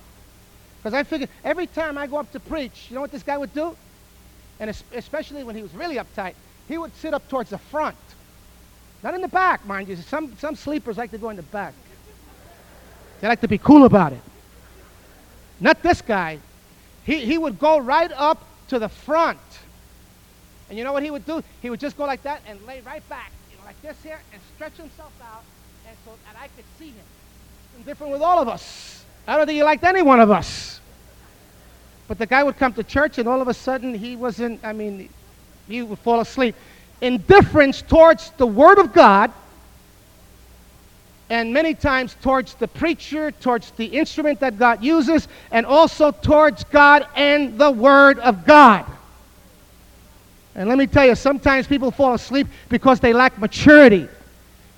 Because 0.77 0.93
I 0.93 1.03
figured 1.03 1.29
every 1.43 1.67
time 1.67 1.97
I 1.97 2.07
go 2.07 2.17
up 2.17 2.31
to 2.31 2.39
preach, 2.39 2.87
you 2.89 2.95
know 2.95 3.01
what 3.01 3.11
this 3.11 3.23
guy 3.23 3.37
would 3.37 3.53
do? 3.53 3.75
And 4.59 4.69
especially 4.93 5.43
when 5.43 5.55
he 5.55 5.61
was 5.61 5.73
really 5.73 5.95
uptight, 5.97 6.35
he 6.67 6.77
would 6.77 6.95
sit 6.95 7.13
up 7.13 7.27
towards 7.27 7.49
the 7.49 7.57
front. 7.57 7.97
Not 9.03 9.13
in 9.13 9.21
the 9.21 9.27
back, 9.27 9.65
mind 9.65 9.87
you. 9.87 9.95
Some, 9.97 10.35
some 10.37 10.55
sleepers 10.55 10.97
like 10.97 11.11
to 11.11 11.17
go 11.17 11.29
in 11.29 11.35
the 11.35 11.43
back. 11.43 11.73
They 13.19 13.27
like 13.27 13.41
to 13.41 13.47
be 13.47 13.57
cool 13.57 13.85
about 13.85 14.13
it. 14.13 14.21
Not 15.59 15.81
this 15.81 16.01
guy. 16.01 16.39
He, 17.05 17.19
he 17.19 17.37
would 17.37 17.59
go 17.59 17.77
right 17.77 18.11
up 18.11 18.43
to 18.69 18.79
the 18.79 18.89
front. 18.89 19.39
And 20.69 20.77
you 20.77 20.83
know 20.83 20.93
what 20.93 21.03
he 21.03 21.11
would 21.11 21.25
do? 21.25 21.43
He 21.61 21.69
would 21.69 21.79
just 21.79 21.97
go 21.97 22.05
like 22.05 22.23
that 22.23 22.41
and 22.47 22.61
lay 22.65 22.81
right 22.81 23.07
back, 23.09 23.31
you 23.51 23.57
know, 23.57 23.65
like 23.65 23.79
this 23.81 23.95
here, 24.03 24.19
and 24.33 24.41
stretch 24.55 24.73
himself 24.73 25.13
out, 25.23 25.43
and 25.87 25.95
so 26.03 26.11
that 26.25 26.41
I 26.41 26.47
could 26.55 26.65
see 26.79 26.87
him. 26.87 27.05
And 27.75 27.85
different 27.85 28.11
with 28.11 28.21
all 28.21 28.41
of 28.41 28.47
us. 28.47 29.03
I 29.27 29.37
don't 29.37 29.45
think 29.45 29.55
he 29.55 29.63
liked 29.63 29.83
any 29.83 30.01
one 30.01 30.19
of 30.19 30.31
us. 30.31 30.79
But 32.07 32.17
the 32.17 32.25
guy 32.25 32.43
would 32.43 32.57
come 32.57 32.73
to 32.73 32.83
church, 32.83 33.17
and 33.17 33.27
all 33.27 33.41
of 33.41 33.47
a 33.47 33.53
sudden 33.53 33.93
he 33.93 34.15
wasn't, 34.15 34.63
I 34.63 34.73
mean, 34.73 35.09
he 35.67 35.81
would 35.81 35.99
fall 35.99 36.19
asleep. 36.19 36.55
Indifference 37.01 37.81
towards 37.81 38.31
the 38.31 38.47
Word 38.47 38.79
of 38.79 38.93
God, 38.93 39.31
and 41.29 41.53
many 41.53 41.73
times 41.73 42.15
towards 42.21 42.53
the 42.55 42.67
preacher, 42.67 43.31
towards 43.31 43.71
the 43.71 43.85
instrument 43.85 44.39
that 44.41 44.59
God 44.59 44.83
uses, 44.83 45.27
and 45.51 45.65
also 45.65 46.11
towards 46.11 46.63
God 46.65 47.07
and 47.15 47.57
the 47.57 47.71
Word 47.71 48.19
of 48.19 48.45
God. 48.45 48.85
And 50.55 50.69
let 50.69 50.77
me 50.77 50.87
tell 50.87 51.05
you, 51.05 51.15
sometimes 51.15 51.67
people 51.67 51.91
fall 51.91 52.13
asleep 52.13 52.47
because 52.69 52.99
they 52.99 53.11
lack 53.11 53.37
maturity. 53.39 54.07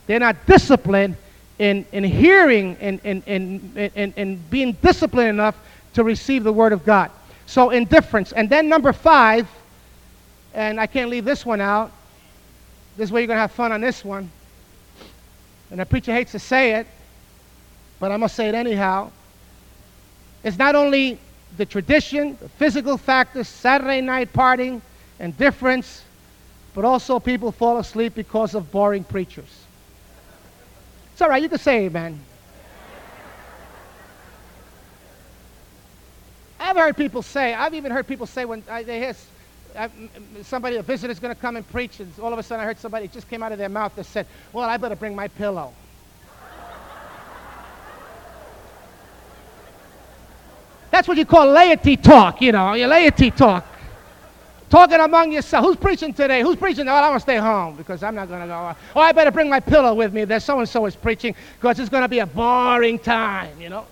They're 0.07 0.19
not 0.19 0.45
disciplined 0.45 1.17
in, 1.59 1.85
in 1.91 2.03
hearing 2.03 2.77
and 2.79 2.99
in, 3.03 3.21
in, 3.25 3.91
in, 3.95 4.13
in 4.13 4.37
being 4.49 4.71
disciplined 4.73 5.29
enough 5.29 5.57
to 5.93 6.03
receive 6.03 6.43
the 6.43 6.53
Word 6.53 6.71
of 6.71 6.85
God. 6.85 7.11
So, 7.45 7.69
indifference. 7.69 8.31
And 8.31 8.49
then, 8.49 8.69
number 8.69 8.93
five, 8.93 9.47
and 10.53 10.79
I 10.79 10.87
can't 10.87 11.09
leave 11.09 11.25
this 11.25 11.45
one 11.45 11.61
out. 11.61 11.91
This 12.95 13.11
way 13.11 13.21
you're 13.21 13.27
going 13.27 13.37
to 13.37 13.41
have 13.41 13.51
fun 13.51 13.71
on 13.71 13.81
this 13.81 14.03
one. 14.03 14.31
And 15.71 15.79
the 15.79 15.85
preacher 15.85 16.13
hates 16.13 16.31
to 16.31 16.39
say 16.39 16.73
it, 16.75 16.87
but 17.99 18.11
I'm 18.11 18.19
going 18.19 18.29
to 18.29 18.35
say 18.35 18.47
it 18.47 18.55
anyhow. 18.55 19.11
It's 20.43 20.57
not 20.57 20.75
only 20.75 21.19
the 21.57 21.65
tradition, 21.65 22.37
the 22.39 22.49
physical 22.49 22.97
factors, 22.97 23.47
Saturday 23.47 24.01
night 24.01 24.31
partying, 24.31 24.81
indifference, 25.19 26.03
but 26.73 26.85
also 26.85 27.19
people 27.19 27.51
fall 27.51 27.77
asleep 27.79 28.13
because 28.15 28.53
of 28.55 28.71
boring 28.71 29.03
preachers. 29.03 29.65
It's 31.13 31.21
all 31.21 31.29
right, 31.29 31.41
you 31.41 31.49
can 31.49 31.57
say 31.57 31.85
amen. 31.85 32.19
I've 36.59 36.75
heard 36.75 36.95
people 36.95 37.21
say, 37.21 37.53
I've 37.53 37.73
even 37.73 37.91
heard 37.91 38.07
people 38.07 38.27
say 38.27 38.45
when 38.45 38.63
I, 38.69 38.83
they 38.83 38.99
hear 38.99 39.15
Somebody, 40.41 40.77
a 40.77 40.81
visitor's 40.81 41.19
going 41.19 41.33
to 41.33 41.39
come 41.39 41.55
and 41.55 41.67
preach, 41.69 41.99
and 41.99 42.11
all 42.19 42.33
of 42.33 42.39
a 42.39 42.43
sudden 42.43 42.63
I 42.63 42.65
heard 42.65 42.79
somebody, 42.79 43.05
it 43.05 43.11
just 43.11 43.29
came 43.29 43.43
out 43.43 43.51
of 43.51 43.57
their 43.57 43.69
mouth 43.69 43.95
that 43.95 44.05
said, 44.05 44.25
Well, 44.51 44.67
I 44.67 44.77
better 44.77 44.95
bring 44.95 45.15
my 45.15 45.27
pillow. 45.27 45.73
That's 50.89 51.07
what 51.07 51.17
you 51.17 51.25
call 51.25 51.47
laity 51.51 51.97
talk, 51.97 52.41
you 52.41 52.51
know, 52.51 52.73
your 52.73 52.87
laity 52.87 53.29
talk. 53.29 53.65
Talking 54.69 54.99
among 54.99 55.31
yourself. 55.31 55.63
Who's 55.63 55.77
preaching 55.77 56.13
today? 56.13 56.41
Who's 56.41 56.57
preaching? 56.57 56.87
Oh, 56.89 56.91
I 56.91 57.09
want 57.09 57.15
to 57.15 57.19
stay 57.21 57.37
home 57.37 57.75
because 57.75 58.03
I'm 58.03 58.15
not 58.15 58.27
going 58.27 58.41
to 58.41 58.47
go. 58.47 58.75
Oh, 58.95 58.99
I 58.99 59.11
better 59.13 59.31
bring 59.31 59.49
my 59.49 59.59
pillow 59.61 59.93
with 59.93 60.13
me. 60.13 60.25
There's 60.25 60.43
so 60.43 60.59
and 60.59 60.67
so 60.67 60.85
is 60.85 60.95
preaching 60.95 61.35
because 61.57 61.79
it's 61.79 61.89
going 61.89 62.01
to 62.01 62.09
be 62.09 62.19
a 62.19 62.25
boring 62.25 62.99
time, 62.99 63.61
you 63.61 63.69
know. 63.69 63.85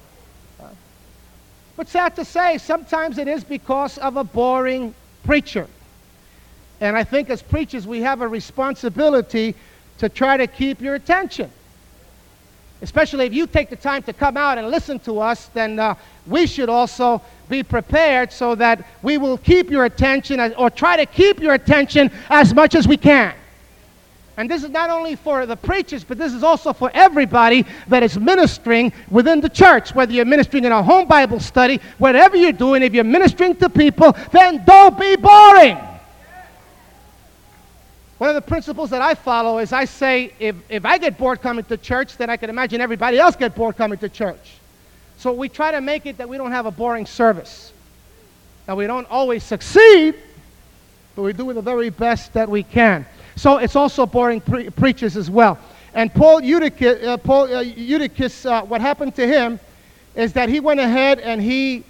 But 1.78 1.88
sad 1.88 2.16
to 2.16 2.26
say, 2.26 2.58
sometimes 2.58 3.18
it 3.18 3.28
is 3.28 3.44
because 3.44 3.98
of 3.98 4.18
a 4.18 4.24
boring 4.24 4.94
preacher. 5.24 5.68
And 6.82 6.98
I 6.98 7.04
think 7.04 7.30
as 7.30 7.42
preachers, 7.42 7.88
we 7.88 8.02
have 8.02 8.22
a 8.22 8.28
responsibility 8.28 9.56
to 10.00 10.10
try 10.10 10.38
to 10.38 10.48
keep 10.48 10.82
your 10.82 10.96
attention. 10.96 11.50
Especially 12.82 13.26
if 13.26 13.34
you 13.34 13.48
take 13.48 13.70
the 13.70 13.76
time 13.76 14.04
to 14.04 14.14
come 14.14 14.36
out 14.36 14.58
and 14.58 14.70
listen 14.70 15.00
to 15.00 15.20
us, 15.20 15.48
then 15.48 15.80
uh, 15.80 15.96
we 16.28 16.46
should 16.46 16.70
also 16.70 17.22
be 17.48 17.64
prepared 17.64 18.32
so 18.32 18.56
that 18.56 18.86
we 19.02 19.18
will 19.18 19.38
keep 19.38 19.72
your 19.72 19.86
attention 19.86 20.40
or 20.56 20.70
try 20.70 20.98
to 20.98 21.06
keep 21.06 21.40
your 21.40 21.54
attention 21.54 22.12
as 22.30 22.54
much 22.54 22.76
as 22.76 22.88
we 22.88 22.98
can. 22.98 23.34
And 24.38 24.52
this 24.52 24.64
is 24.64 24.70
not 24.70 24.90
only 24.90 25.16
for 25.16 25.46
the 25.46 25.56
preachers, 25.56 26.04
but 26.04 26.18
this 26.18 26.34
is 26.34 26.44
also 26.44 26.74
for 26.74 26.92
everybody 26.94 27.66
that 27.88 28.04
is 28.04 28.20
ministering 28.20 28.92
within 29.10 29.40
the 29.40 29.48
church. 29.48 29.96
Whether 29.96 30.12
you're 30.12 30.26
ministering 30.26 30.66
in 30.66 30.74
a 30.74 30.84
home 30.84 31.08
Bible 31.08 31.40
study, 31.40 31.80
whatever 32.00 32.36
you're 32.36 32.52
doing, 32.52 32.84
if 32.84 32.94
you're 32.94 33.06
ministering 33.06 33.56
to 33.58 33.70
people, 33.70 34.14
then 34.34 34.66
don't 34.66 35.00
be 35.00 35.16
boring. 35.16 35.78
One 38.18 38.30
of 38.30 38.36
the 38.36 38.42
principles 38.42 38.90
that 38.92 39.02
I 39.02 39.14
follow 39.14 39.60
is 39.60 39.74
I 39.74 39.86
say, 39.86 40.34
if, 40.40 40.56
if 40.70 40.86
I 40.86 40.98
get 40.98 41.18
bored 41.18 41.42
coming 41.42 41.66
to 41.66 41.78
church, 41.78 42.16
then 42.16 42.30
I 42.30 42.38
can 42.38 42.50
imagine 42.50 42.80
everybody 42.80 43.20
else 43.20 43.36
get 43.36 43.56
bored 43.56 43.76
coming 43.76 43.98
to 44.00 44.10
church. 44.10 44.54
So 45.18 45.34
we 45.34 45.50
try 45.50 45.72
to 45.72 45.82
make 45.82 46.06
it 46.06 46.18
that 46.18 46.30
we 46.30 46.38
don't 46.38 46.52
have 46.52 46.66
a 46.66 46.72
boring 46.72 47.06
service. 47.06 47.74
Now, 48.68 48.76
we 48.76 48.88
don't 48.88 49.10
always 49.12 49.44
succeed, 49.44 50.16
but 51.16 51.24
we 51.24 51.34
do 51.34 51.52
the 51.54 51.62
very 51.62 51.90
best 51.90 52.34
that 52.34 52.50
we 52.50 52.64
can. 52.64 53.06
So 53.36 53.58
it's 53.58 53.76
also 53.76 54.06
boring 54.06 54.40
pre- 54.40 54.70
preachers 54.70 55.18
as 55.18 55.30
well. 55.30 55.60
And 55.94 56.14
Paul 56.14 56.42
Eutychus, 56.42 57.04
uh, 57.06 57.18
Paul, 57.18 57.54
uh, 57.54 57.62
Eutychus 57.62 58.46
uh, 58.46 58.64
what 58.64 58.82
happened 58.82 59.16
to 59.16 59.28
him 59.28 59.60
is 60.16 60.34
that 60.34 60.50
he 60.50 60.60
went 60.62 60.80
ahead 60.80 61.20
and 61.20 61.42
he, 61.42 61.84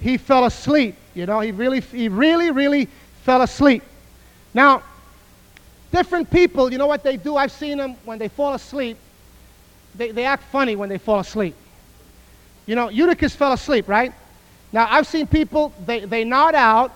he 0.00 0.16
fell 0.16 0.44
asleep. 0.44 0.94
You 1.14 1.26
know, 1.26 1.40
he 1.40 1.50
really, 1.50 1.80
he 1.80 2.08
really, 2.08 2.50
really 2.50 2.86
fell 3.22 3.42
asleep. 3.42 3.82
Now, 4.54 4.82
different 5.96 6.30
people, 6.30 6.70
you 6.70 6.76
know 6.76 6.86
what 6.86 7.02
they 7.02 7.16
do? 7.16 7.36
I've 7.38 7.50
seen 7.50 7.78
them 7.78 7.94
when 8.04 8.18
they 8.18 8.28
fall 8.28 8.52
asleep, 8.52 8.98
they, 9.94 10.10
they 10.10 10.26
act 10.26 10.42
funny 10.52 10.76
when 10.76 10.90
they 10.90 10.98
fall 10.98 11.20
asleep. 11.20 11.56
You 12.66 12.74
know, 12.74 12.90
Eutychus 12.90 13.34
fell 13.34 13.54
asleep, 13.54 13.88
right? 13.88 14.12
Now, 14.72 14.86
I've 14.90 15.06
seen 15.06 15.26
people, 15.26 15.72
they, 15.86 16.00
they 16.00 16.22
nod 16.22 16.54
out, 16.54 16.92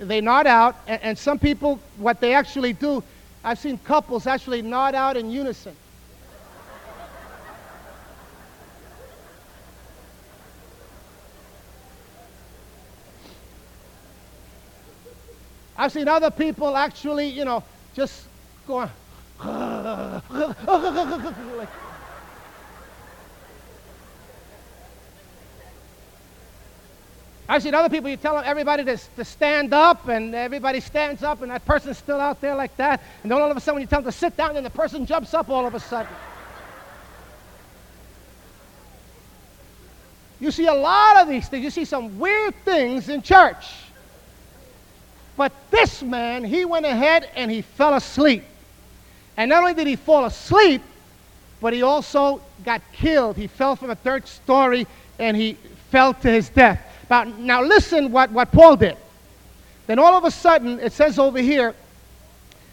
they 0.00 0.20
nod 0.20 0.48
out, 0.48 0.74
and, 0.88 1.00
and 1.04 1.16
some 1.16 1.38
people, 1.38 1.76
what 1.98 2.20
they 2.20 2.34
actually 2.34 2.72
do, 2.72 3.00
I've 3.44 3.60
seen 3.60 3.78
couples 3.78 4.26
actually 4.26 4.60
nod 4.60 4.96
out 4.96 5.16
in 5.16 5.30
unison. 5.30 5.76
I've 15.76 15.92
seen 15.92 16.08
other 16.08 16.32
people 16.32 16.76
actually, 16.76 17.28
you 17.28 17.44
know, 17.44 17.62
just 17.96 18.26
going 18.68 18.90
like, 19.40 20.22
I've 27.48 27.62
seen 27.62 27.74
other 27.74 27.88
people, 27.88 28.10
you 28.10 28.18
tell 28.18 28.36
everybody 28.38 28.84
to, 28.84 28.98
to 29.16 29.24
stand 29.24 29.72
up, 29.72 30.08
and 30.08 30.34
everybody 30.34 30.80
stands 30.80 31.22
up, 31.22 31.40
and 31.40 31.50
that 31.50 31.64
person's 31.64 31.96
still 31.96 32.20
out 32.20 32.42
there 32.42 32.54
like 32.54 32.76
that. 32.76 33.02
And 33.22 33.32
then 33.32 33.40
all 33.40 33.50
of 33.50 33.56
a 33.56 33.60
sudden, 33.60 33.80
you 33.80 33.86
tell 33.86 34.02
them 34.02 34.12
to 34.12 34.18
sit 34.18 34.36
down, 34.36 34.56
and 34.56 34.66
the 34.66 34.70
person 34.70 35.06
jumps 35.06 35.32
up 35.32 35.48
all 35.48 35.64
of 35.64 35.74
a 35.74 35.80
sudden. 35.80 36.12
You 40.38 40.50
see 40.50 40.66
a 40.66 40.74
lot 40.74 41.16
of 41.16 41.28
these 41.28 41.48
things. 41.48 41.64
You 41.64 41.70
see 41.70 41.86
some 41.86 42.18
weird 42.18 42.54
things 42.64 43.08
in 43.08 43.22
church. 43.22 43.85
But 45.36 45.52
this 45.70 46.02
man, 46.02 46.44
he 46.44 46.64
went 46.64 46.86
ahead 46.86 47.30
and 47.34 47.50
he 47.50 47.62
fell 47.62 47.94
asleep. 47.94 48.44
And 49.36 49.50
not 49.50 49.60
only 49.60 49.74
did 49.74 49.86
he 49.86 49.96
fall 49.96 50.24
asleep, 50.24 50.82
but 51.60 51.72
he 51.72 51.82
also 51.82 52.40
got 52.64 52.80
killed. 52.92 53.36
He 53.36 53.46
fell 53.46 53.76
from 53.76 53.90
a 53.90 53.94
third 53.94 54.26
story 54.26 54.86
and 55.18 55.36
he 55.36 55.54
fell 55.90 56.14
to 56.14 56.30
his 56.30 56.48
death. 56.48 56.80
Now, 57.10 57.24
now 57.24 57.62
listen 57.62 58.10
what, 58.12 58.30
what 58.30 58.50
Paul 58.50 58.76
did. 58.76 58.96
Then 59.86 59.98
all 59.98 60.14
of 60.14 60.24
a 60.24 60.30
sudden, 60.30 60.80
it 60.80 60.92
says 60.92 61.18
over 61.18 61.38
here 61.38 61.74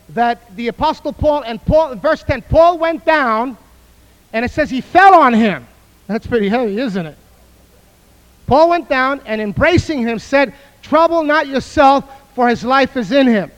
that 0.09 0.55
the 0.55 0.70
Apostle 0.70 1.14
Paul, 1.14 1.43
and 1.43 1.64
Paul, 1.66 1.95
verse 1.95 2.24
10, 2.24 2.41
Paul 2.43 2.78
went 2.78 3.05
down, 3.05 3.57
and 4.32 4.43
it 4.43 4.51
says 4.51 4.70
he 4.70 4.82
fell 4.82 5.14
on 5.14 5.34
him. 5.34 5.68
That's 6.07 6.26
pretty 6.26 6.49
heavy, 6.49 6.80
isn't 6.80 7.05
it? 7.05 7.18
Paul 8.47 8.70
went 8.70 8.89
down 8.89 9.22
and 9.26 9.39
embracing 9.39 9.99
him 9.99 10.20
said, 10.20 10.53
Trouble 10.82 11.24
not 11.24 11.47
yourself, 11.47 12.03
for 12.36 12.47
his 12.47 12.63
life 12.63 12.97
is 12.97 13.11
in 13.11 13.27
him. 13.27 13.51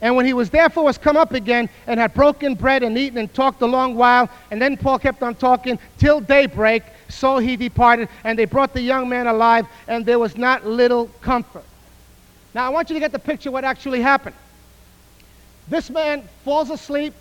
And 0.00 0.14
when 0.14 0.26
he 0.26 0.32
was 0.32 0.50
therefore 0.50 0.84
was 0.84 0.96
come 0.96 1.16
up 1.16 1.32
again 1.32 1.68
and 1.86 1.98
had 1.98 2.14
broken 2.14 2.54
bread 2.54 2.82
and 2.82 2.96
eaten 2.96 3.18
and 3.18 3.32
talked 3.34 3.60
a 3.62 3.66
long 3.66 3.96
while, 3.96 4.30
and 4.50 4.62
then 4.62 4.76
Paul 4.76 4.98
kept 4.98 5.22
on 5.22 5.34
talking 5.34 5.78
till 5.98 6.20
daybreak, 6.20 6.84
so 7.08 7.38
he 7.38 7.56
departed. 7.56 8.08
And 8.22 8.38
they 8.38 8.44
brought 8.44 8.72
the 8.72 8.80
young 8.80 9.08
man 9.08 9.26
alive, 9.26 9.66
and 9.88 10.06
there 10.06 10.18
was 10.18 10.36
not 10.36 10.64
little 10.64 11.06
comfort. 11.20 11.64
Now, 12.54 12.66
I 12.66 12.68
want 12.68 12.90
you 12.90 12.94
to 12.94 13.00
get 13.00 13.12
the 13.12 13.18
picture 13.18 13.50
what 13.50 13.64
actually 13.64 14.00
happened. 14.00 14.36
This 15.68 15.90
man 15.90 16.22
falls 16.44 16.70
asleep. 16.70 17.12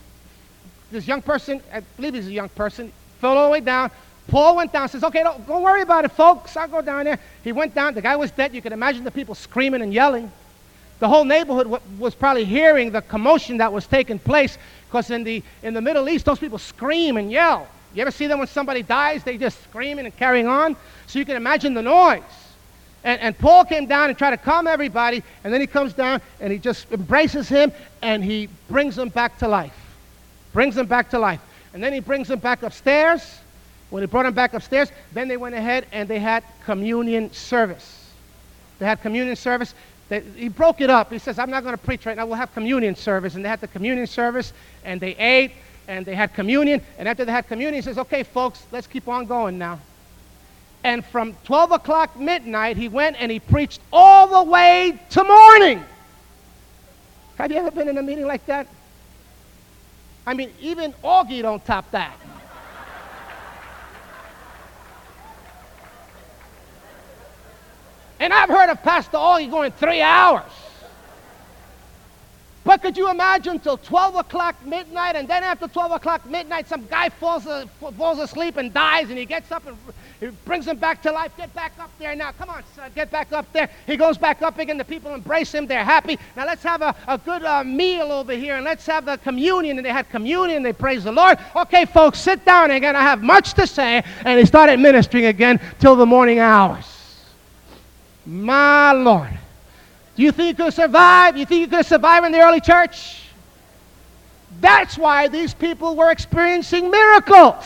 This 0.92 1.08
young 1.08 1.22
person, 1.22 1.62
I 1.74 1.82
believe 1.98 2.14
he's 2.14 2.28
a 2.28 2.32
young 2.32 2.50
person, 2.50 2.94
fell 3.20 3.38
all 3.38 3.48
the 3.48 3.52
way 3.52 3.60
down. 3.60 3.92
Paul 4.28 4.56
went 4.56 4.72
down, 4.72 4.88
says, 4.88 5.04
Okay, 5.04 5.24
don't, 5.24 5.46
don't 5.48 5.64
worry 5.64 5.82
about 5.82 6.06
it, 6.06 6.12
folks. 6.12 6.56
I'll 6.56 6.68
go 6.68 6.82
down 6.82 7.06
there. 7.06 7.20
He 7.44 7.52
went 7.52 7.74
down. 7.74 7.94
The 7.94 8.02
guy 8.02 8.16
was 8.16 8.32
dead. 8.32 8.54
You 8.54 8.62
can 8.62 8.74
imagine 8.74 9.04
the 9.04 9.12
people 9.12 9.36
screaming 9.36 9.82
and 9.82 9.94
yelling. 9.94 10.32
The 11.00 11.08
whole 11.08 11.26
neighborhood 11.26 11.68
was 12.00 12.16
probably 12.16 12.46
hearing 12.46 12.92
the 12.92 13.02
commotion 13.02 13.58
that 13.58 13.72
was 13.72 13.86
taking 13.86 14.18
place 14.18 14.58
because 14.88 15.12
in 15.12 15.24
the, 15.24 15.44
in 15.62 15.74
the 15.74 15.82
Middle 15.82 16.10
East, 16.10 16.26
those 16.26 16.40
people 16.40 16.58
scream 16.58 17.18
and 17.18 17.32
yell. 17.32 17.68
You 17.94 18.02
ever 18.02 18.12
see 18.12 18.28
them 18.28 18.40
when 18.40 18.48
somebody 18.48 18.82
dies? 18.82 19.24
They 19.24 19.38
just 19.38 19.62
screaming 19.64 20.06
and 20.06 20.16
carrying 20.18 20.48
on. 20.48 20.76
So 21.08 21.20
you 21.20 21.26
can 21.26 21.36
imagine 21.36 21.74
the 21.74 21.82
noise. 21.82 22.24
And, 23.04 23.22
and 23.22 23.38
Paul 23.38 23.64
came 23.64 23.86
down 23.86 24.10
and 24.10 24.18
tried 24.18 24.32
to 24.32 24.38
calm 24.38 24.68
everybody, 24.68 25.24
and 25.44 25.54
then 25.54 25.62
he 25.62 25.68
comes 25.68 25.94
down 25.94 26.22
and 26.40 26.52
he 26.52 26.60
just 26.60 26.92
embraces 26.92 27.48
him 27.48 27.72
and 28.02 28.24
he 28.24 28.50
brings 28.70 28.98
him 28.98 29.10
back 29.10 29.38
to 29.40 29.48
life. 29.48 29.74
Brings 30.52 30.76
him 30.76 30.88
back 30.88 31.12
to 31.12 31.20
life. 31.20 31.42
And 31.74 31.84
then 31.84 31.94
he 31.94 32.00
brings 32.00 32.30
him 32.30 32.40
back 32.40 32.64
upstairs. 32.64 33.40
When 33.90 34.04
he 34.04 34.08
brought 34.08 34.26
him 34.26 34.34
back 34.34 34.54
upstairs, 34.54 34.92
then 35.14 35.28
they 35.28 35.38
went 35.38 35.56
ahead 35.56 35.86
and 35.92 36.10
they 36.10 36.20
had 36.20 36.44
communion 36.66 37.32
service. 37.32 38.12
They 38.80 38.86
had 38.86 39.02
communion 39.02 39.36
service. 39.36 39.74
They, 40.10 40.22
he 40.22 40.48
broke 40.48 40.82
it 40.82 40.90
up. 40.90 41.12
He 41.12 41.20
says, 41.20 41.38
I'm 41.38 41.50
not 41.50 41.64
going 41.64 41.76
to 41.76 41.84
preach 41.84 42.06
right 42.06 42.16
now. 42.16 42.26
We'll 42.26 42.36
have 42.36 42.54
communion 42.54 42.96
service. 42.96 43.36
And 43.36 43.44
they 43.44 43.50
had 43.50 43.62
the 43.62 43.68
communion 43.68 44.08
service, 44.08 44.54
and 44.84 45.02
they 45.02 45.16
ate, 45.16 45.52
and 45.88 46.06
they 46.06 46.16
had 46.16 46.34
communion. 46.34 46.82
And 46.98 47.08
after 47.08 47.26
they 47.26 47.32
had 47.32 47.48
communion, 47.48 47.76
he 47.76 47.82
says, 47.82 47.98
Okay, 47.98 48.24
folks, 48.24 48.66
let's 48.72 48.88
keep 48.88 49.08
on 49.08 49.26
going 49.26 49.58
now. 49.58 49.80
And 50.84 51.04
from 51.06 51.36
12 51.44 51.72
o'clock 51.74 52.18
midnight, 52.18 52.78
he 52.78 52.88
went 52.88 53.18
and 53.20 53.32
he 53.32 53.40
preached 53.40 53.82
all 53.92 54.28
the 54.28 54.50
way 54.50 55.00
to 55.10 55.24
morning. 55.24 55.84
Have 57.38 57.52
you 57.52 57.58
ever 57.58 57.72
been 57.72 57.90
in 57.90 57.98
a 57.98 58.04
meeting 58.04 58.26
like 58.26 58.46
that? 58.46 58.68
I 60.26 60.34
mean, 60.34 60.52
even 60.60 60.94
Augie 61.04 61.42
don't 61.42 61.64
top 61.66 61.92
that. 61.92 62.18
And 68.20 68.34
I've 68.34 68.50
heard 68.50 68.70
of 68.70 68.82
Pastor 68.84 69.18
Augie 69.18 69.50
going 69.50 69.72
three 69.72 70.02
hours. 70.02 70.52
But 72.68 72.82
could 72.82 72.98
you 72.98 73.10
imagine 73.10 73.60
till 73.60 73.78
12 73.78 74.16
o'clock 74.18 74.56
midnight, 74.66 75.16
and 75.16 75.26
then 75.26 75.42
after 75.42 75.70
12 75.70 75.94
o'clock 75.94 76.26
midnight, 76.26 76.68
some 76.68 76.86
guy 76.88 77.08
falls, 77.08 77.48
uh, 77.48 77.66
falls 77.98 78.20
asleep 78.20 78.58
and 78.58 78.74
dies, 78.74 79.08
and 79.08 79.18
he 79.18 79.24
gets 79.24 79.54
up 79.54 79.66
and 79.66 79.78
he 80.20 80.28
brings 80.44 80.68
him 80.68 80.76
back 80.76 81.02
to 81.04 81.12
life. 81.14 81.32
Get 81.38 81.56
back 81.56 81.72
up 81.80 81.90
there 81.98 82.14
now. 82.14 82.34
Come 82.34 82.50
on, 82.50 82.64
son. 82.76 82.92
Get 82.94 83.10
back 83.10 83.32
up 83.32 83.46
there. 83.54 83.70
He 83.86 83.96
goes 83.96 84.18
back 84.18 84.42
up 84.42 84.60
again. 84.60 84.78
The 84.78 84.84
people 84.84 85.14
embrace 85.14 85.54
him. 85.54 85.66
They're 85.66 85.86
happy. 85.86 86.20
Now 86.36 86.46
let's 86.46 86.64
have 86.64 86.82
a, 86.82 86.94
a 87.08 87.18
good 87.18 87.46
uh, 87.46 87.64
meal 87.64 88.12
over 88.12 88.34
here, 88.34 88.58
and 88.58 88.66
let's 88.66 88.86
have 88.88 89.06
the 89.06 89.18
communion. 89.20 89.78
And 89.78 89.86
they 89.86 89.94
had 89.94 90.10
communion. 90.10 90.62
They 90.62 90.74
praise 90.74 91.06
the 91.06 91.14
Lord. 91.14 91.38
Okay, 91.56 91.86
folks, 91.86 92.20
sit 92.20 92.44
down 92.44 92.72
again. 92.72 92.98
I 92.98 93.02
have 93.04 93.24
much 93.24 93.54
to 93.54 93.66
say. 93.66 94.04
And 94.26 94.38
he 94.38 94.46
started 94.46 94.78
ministering 94.82 95.28
again 95.28 95.62
till 95.80 95.96
the 95.96 96.06
morning 96.06 96.40
hours. 96.40 96.97
My 98.28 98.92
Lord. 98.92 99.30
Do 100.18 100.24
you 100.24 100.34
think 100.34 100.60
you 100.60 100.66
could 100.66 100.74
survive? 100.74 101.38
You 101.38 101.46
think 101.46 101.62
you 101.62 101.78
could 101.78 101.86
survive 101.86 102.26
in 102.26 102.34
the 102.34 102.42
early 102.42 102.60
church? 102.60 103.22
That's 104.60 104.98
why 104.98 105.30
these 105.30 105.54
people 105.54 105.96
were 105.96 106.12
experiencing 106.12 106.92
miracles. 106.92 107.64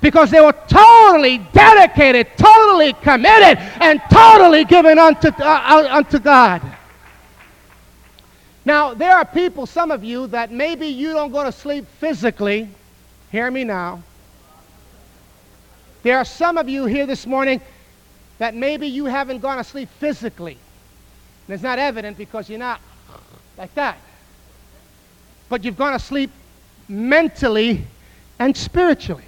Because 0.00 0.32
they 0.32 0.40
were 0.40 0.54
totally 0.66 1.38
dedicated, 1.52 2.26
totally 2.36 2.92
committed, 2.94 3.58
and 3.80 4.02
totally 4.10 4.64
given 4.64 4.98
unto, 4.98 5.28
uh, 5.28 5.88
unto 5.90 6.18
God. 6.18 6.60
Now, 8.64 8.94
there 8.94 9.16
are 9.16 9.24
people, 9.24 9.64
some 9.66 9.92
of 9.92 10.02
you, 10.02 10.26
that 10.28 10.50
maybe 10.50 10.88
you 10.88 11.12
don't 11.12 11.30
go 11.30 11.44
to 11.44 11.52
sleep 11.52 11.86
physically. 11.98 12.68
Hear 13.30 13.48
me 13.50 13.62
now. 13.62 14.02
There 16.02 16.18
are 16.18 16.24
some 16.24 16.58
of 16.58 16.68
you 16.68 16.86
here 16.86 17.06
this 17.06 17.26
morning 17.26 17.60
that 18.38 18.54
maybe 18.54 18.86
you 18.86 19.06
haven't 19.06 19.40
gone 19.40 19.56
to 19.56 19.64
sleep 19.64 19.88
physically. 19.98 20.58
And 21.46 21.54
it's 21.54 21.62
not 21.62 21.78
evident 21.78 22.18
because 22.18 22.48
you're 22.48 22.58
not 22.58 22.80
like 23.56 23.74
that. 23.74 23.98
But 25.48 25.64
you've 25.64 25.76
gone 25.76 25.92
to 25.92 25.98
sleep 25.98 26.30
mentally 26.88 27.84
and 28.38 28.56
spiritually. 28.56 29.24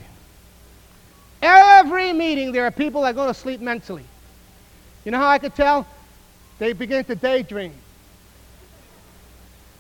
Every 1.40 2.12
meeting, 2.12 2.52
there 2.52 2.64
are 2.64 2.70
people 2.70 3.02
that 3.02 3.14
go 3.14 3.26
to 3.26 3.34
sleep 3.34 3.61
mentally. 3.61 4.04
You 5.04 5.12
know 5.12 5.18
how 5.18 5.28
I 5.28 5.38
could 5.38 5.54
tell? 5.54 5.86
They 6.59 6.72
begin 6.72 7.04
to 7.04 7.14
daydream. 7.14 7.72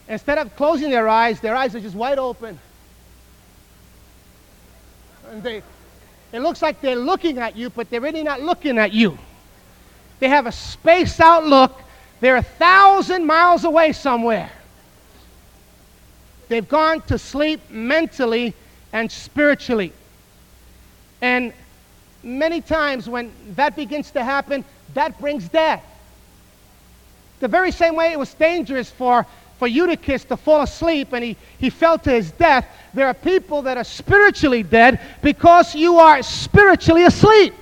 Instead 0.08 0.38
of 0.38 0.54
closing 0.56 0.90
their 0.90 1.08
eyes, 1.08 1.40
their 1.40 1.54
eyes 1.54 1.74
are 1.74 1.80
just 1.80 1.94
wide 1.96 2.18
open. 2.18 2.58
And 5.28 5.42
they, 5.42 5.62
it 6.32 6.40
looks 6.40 6.62
like 6.62 6.80
they're 6.80 6.96
looking 6.96 7.38
at 7.38 7.56
you, 7.56 7.70
but 7.70 7.90
they're 7.90 8.00
really 8.00 8.22
not 8.22 8.40
looking 8.40 8.78
at 8.78 8.92
you. 8.92 9.18
They 10.20 10.28
have 10.28 10.46
a 10.46 10.52
spaced 10.52 11.20
out 11.20 11.44
look 11.44 11.80
they're 12.20 12.36
a 12.36 12.42
thousand 12.42 13.26
miles 13.26 13.64
away 13.64 13.92
somewhere. 13.92 14.50
They've 16.48 16.68
gone 16.68 17.02
to 17.02 17.18
sleep 17.18 17.70
mentally 17.70 18.54
and 18.92 19.10
spiritually. 19.10 19.92
And 21.20 21.52
many 22.22 22.60
times 22.60 23.08
when 23.08 23.30
that 23.54 23.76
begins 23.76 24.10
to 24.12 24.24
happen, 24.24 24.64
that 24.94 25.18
brings 25.20 25.48
death. 25.48 25.84
The 27.40 27.48
very 27.48 27.70
same 27.70 27.94
way 27.94 28.12
it 28.12 28.18
was 28.18 28.34
dangerous 28.34 28.90
for, 28.90 29.26
for 29.58 29.66
Eutychus 29.68 30.24
to 30.28 30.36
fall 30.36 30.62
asleep 30.62 31.12
and 31.12 31.24
he, 31.24 31.36
he 31.58 31.68
fell 31.68 31.98
to 31.98 32.10
his 32.10 32.30
death, 32.30 32.66
there 32.94 33.06
are 33.06 33.14
people 33.14 33.60
that 33.62 33.76
are 33.76 33.84
spiritually 33.84 34.62
dead 34.62 35.00
because 35.20 35.74
you 35.74 35.98
are 35.98 36.22
spiritually 36.22 37.04
asleep. 37.04 37.52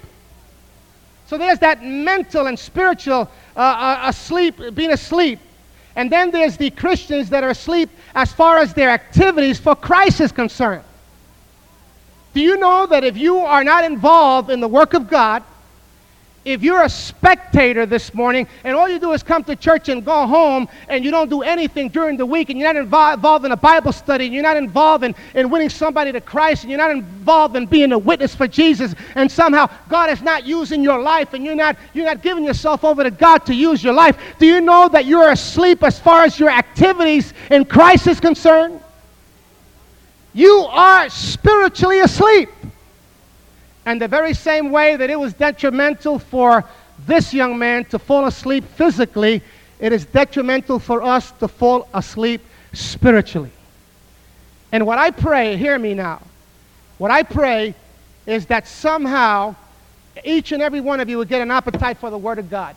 So 1.27 1.39
there's 1.39 1.59
that 1.61 1.83
mental 1.83 2.47
and 2.47 2.59
spiritual 2.59 3.31
uh, 3.57 3.59
uh, 3.59 4.01
asleep, 4.05 4.61
being 4.75 4.93
asleep. 4.93 5.41
And 5.97 6.13
then 6.13 6.31
there's 6.31 6.59
the 6.59 6.71
Christians 6.71 7.31
that 7.31 7.43
are 7.43 7.49
asleep 7.49 7.89
as 8.15 8.31
far 8.31 8.59
as 8.59 8.75
their 8.75 8.91
activities 8.91 9.59
for 9.59 9.75
Christ 9.75 10.21
is 10.21 10.31
concerned. 10.31 10.85
Do 12.35 12.43
you 12.43 12.59
know 12.59 12.85
that 12.87 13.03
if 13.03 13.17
you 13.17 13.39
are 13.39 13.65
not 13.65 13.85
involved 13.85 14.51
in 14.51 14.61
the 14.61 14.69
work 14.69 14.93
of 14.93 15.09
God, 15.09 15.43
if 16.47 16.63
you're 16.63 16.85
a 16.85 16.89
spectator 16.89 17.87
this 17.87 18.15
morning 18.15 18.47
and 18.63 18.77
all 18.77 18.89
you 18.89 19.01
do 19.01 19.13
is 19.13 19.23
come 19.23 19.43
to 19.43 19.57
church 19.57 19.89
and 19.89 20.05
go 20.05 20.27
home 20.29 20.69
and 20.89 21.05
you 21.05 21.11
don't 21.11 21.29
do 21.29 21.43
anything 21.43 21.89
during 21.89 22.17
the 22.17 22.25
week 22.25 22.51
and 22.51 22.59
you're 22.59 22.73
not 22.73 22.81
involved 22.81 23.45
in 23.45 23.51
a 23.51 23.57
Bible 23.57 23.93
study 23.93 24.27
and 24.27 24.33
you're 24.33 24.45
not 24.45 24.57
involved 24.57 25.03
in, 25.03 25.13
in 25.35 25.51
winning 25.51 25.69
somebody 25.69 26.13
to 26.13 26.21
Christ 26.21 26.63
and 26.63 26.71
you're 26.71 26.79
not 26.79 26.93
involved 26.93 27.57
in 27.57 27.67
being 27.67 27.91
a 27.91 27.99
witness 27.99 28.33
for 28.33 28.47
Jesus 28.47 28.95
and 29.17 29.31
somehow 29.31 29.69
God 29.89 30.09
is 30.09 30.23
not 30.23 30.47
using 30.47 30.85
your 30.85 31.03
life 31.03 31.35
and 31.35 31.45
you're 31.45 31.57
not, 31.57 31.77
you're 31.93 32.07
not 32.07 32.23
giving 32.23 32.45
yourself 32.45 32.85
over 32.85 33.03
to 33.03 33.11
God 33.11 33.45
to 33.47 33.55
use 33.55 33.83
your 33.83 33.95
life, 33.95 34.17
do 34.39 34.47
you 34.47 34.61
know 34.61 34.89
that 34.89 35.05
you're 35.05 35.33
asleep 35.33 35.83
as 35.83 35.99
far 35.99 36.23
as 36.23 36.39
your 36.39 36.51
activities 36.51 37.35
in 37.51 37.65
Christ 37.65 38.07
is 38.07 38.21
concerned? 38.21 38.81
You 40.33 40.67
are 40.71 41.09
spiritually 41.09 42.01
asleep. 42.01 42.51
And 43.87 44.03
the 44.03 44.09
very 44.09 44.35
same 44.35 44.73
way 44.73 44.97
that 44.97 45.09
it 45.09 45.19
was 45.19 45.33
detrimental 45.33 46.19
for 46.19 46.65
this 47.07 47.33
young 47.33 47.57
man 47.57 47.85
to 47.87 47.99
fall 48.01 48.27
asleep 48.27 48.65
physically, 48.65 49.43
it 49.79 49.93
is 49.93 50.05
detrimental 50.07 50.81
for 50.81 51.03
us 51.03 51.31
to 51.33 51.47
fall 51.47 51.89
asleep 51.95 52.41
spiritually. 52.73 53.53
And 54.73 54.87
what 54.87 54.99
I 54.99 55.13
pray, 55.13 55.57
hear 55.57 55.79
me 55.79 55.95
now, 55.95 56.21
what 56.99 57.13
I 57.13 57.23
pray 57.23 57.75
is 58.27 58.47
that 58.47 58.67
somehow 58.67 59.55
each 60.25 60.51
and 60.51 60.61
every 60.61 60.81
one 60.81 60.99
of 60.99 61.09
you 61.09 61.19
would 61.19 61.29
get 61.29 61.41
an 61.41 61.53
appetite 61.53 61.99
for 61.99 62.11
the 62.11 62.19
Word 62.19 62.41
of 62.41 62.51
God. 62.51 62.75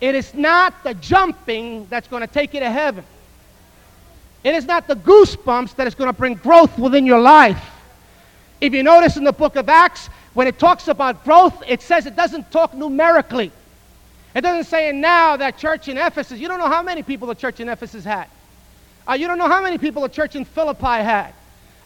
It 0.00 0.14
is 0.16 0.34
not 0.34 0.82
the 0.82 0.94
jumping 0.94 1.86
that's 1.88 2.08
going 2.08 2.22
to 2.22 2.26
take 2.26 2.54
you 2.54 2.60
to 2.60 2.70
heaven. 2.70 3.04
It 4.42 4.54
is 4.54 4.64
not 4.64 4.88
the 4.88 4.96
goosebumps 4.96 5.76
that 5.76 5.86
is 5.86 5.94
going 5.94 6.08
to 6.08 6.16
bring 6.16 6.34
growth 6.34 6.76
within 6.78 7.06
your 7.06 7.20
life. 7.20 7.62
If 8.60 8.74
you 8.74 8.82
notice 8.82 9.16
in 9.16 9.24
the 9.24 9.32
book 9.32 9.56
of 9.56 9.68
Acts, 9.68 10.08
when 10.34 10.46
it 10.46 10.58
talks 10.58 10.88
about 10.88 11.24
growth, 11.24 11.62
it 11.66 11.82
says 11.82 12.06
it 12.06 12.14
doesn't 12.14 12.50
talk 12.50 12.74
numerically. 12.74 13.50
It 14.34 14.42
doesn't 14.42 14.64
say, 14.64 14.92
now 14.92 15.36
that 15.36 15.58
church 15.58 15.88
in 15.88 15.98
Ephesus, 15.98 16.38
you 16.38 16.46
don't 16.46 16.58
know 16.58 16.68
how 16.68 16.82
many 16.82 17.02
people 17.02 17.26
the 17.26 17.34
church 17.34 17.58
in 17.58 17.68
Ephesus 17.68 18.04
had. 18.04 18.26
Uh, 19.08 19.14
you 19.14 19.26
don't 19.26 19.38
know 19.38 19.48
how 19.48 19.62
many 19.62 19.78
people 19.78 20.02
the 20.02 20.08
church 20.08 20.36
in 20.36 20.44
Philippi 20.44 20.84
had. 20.84 21.32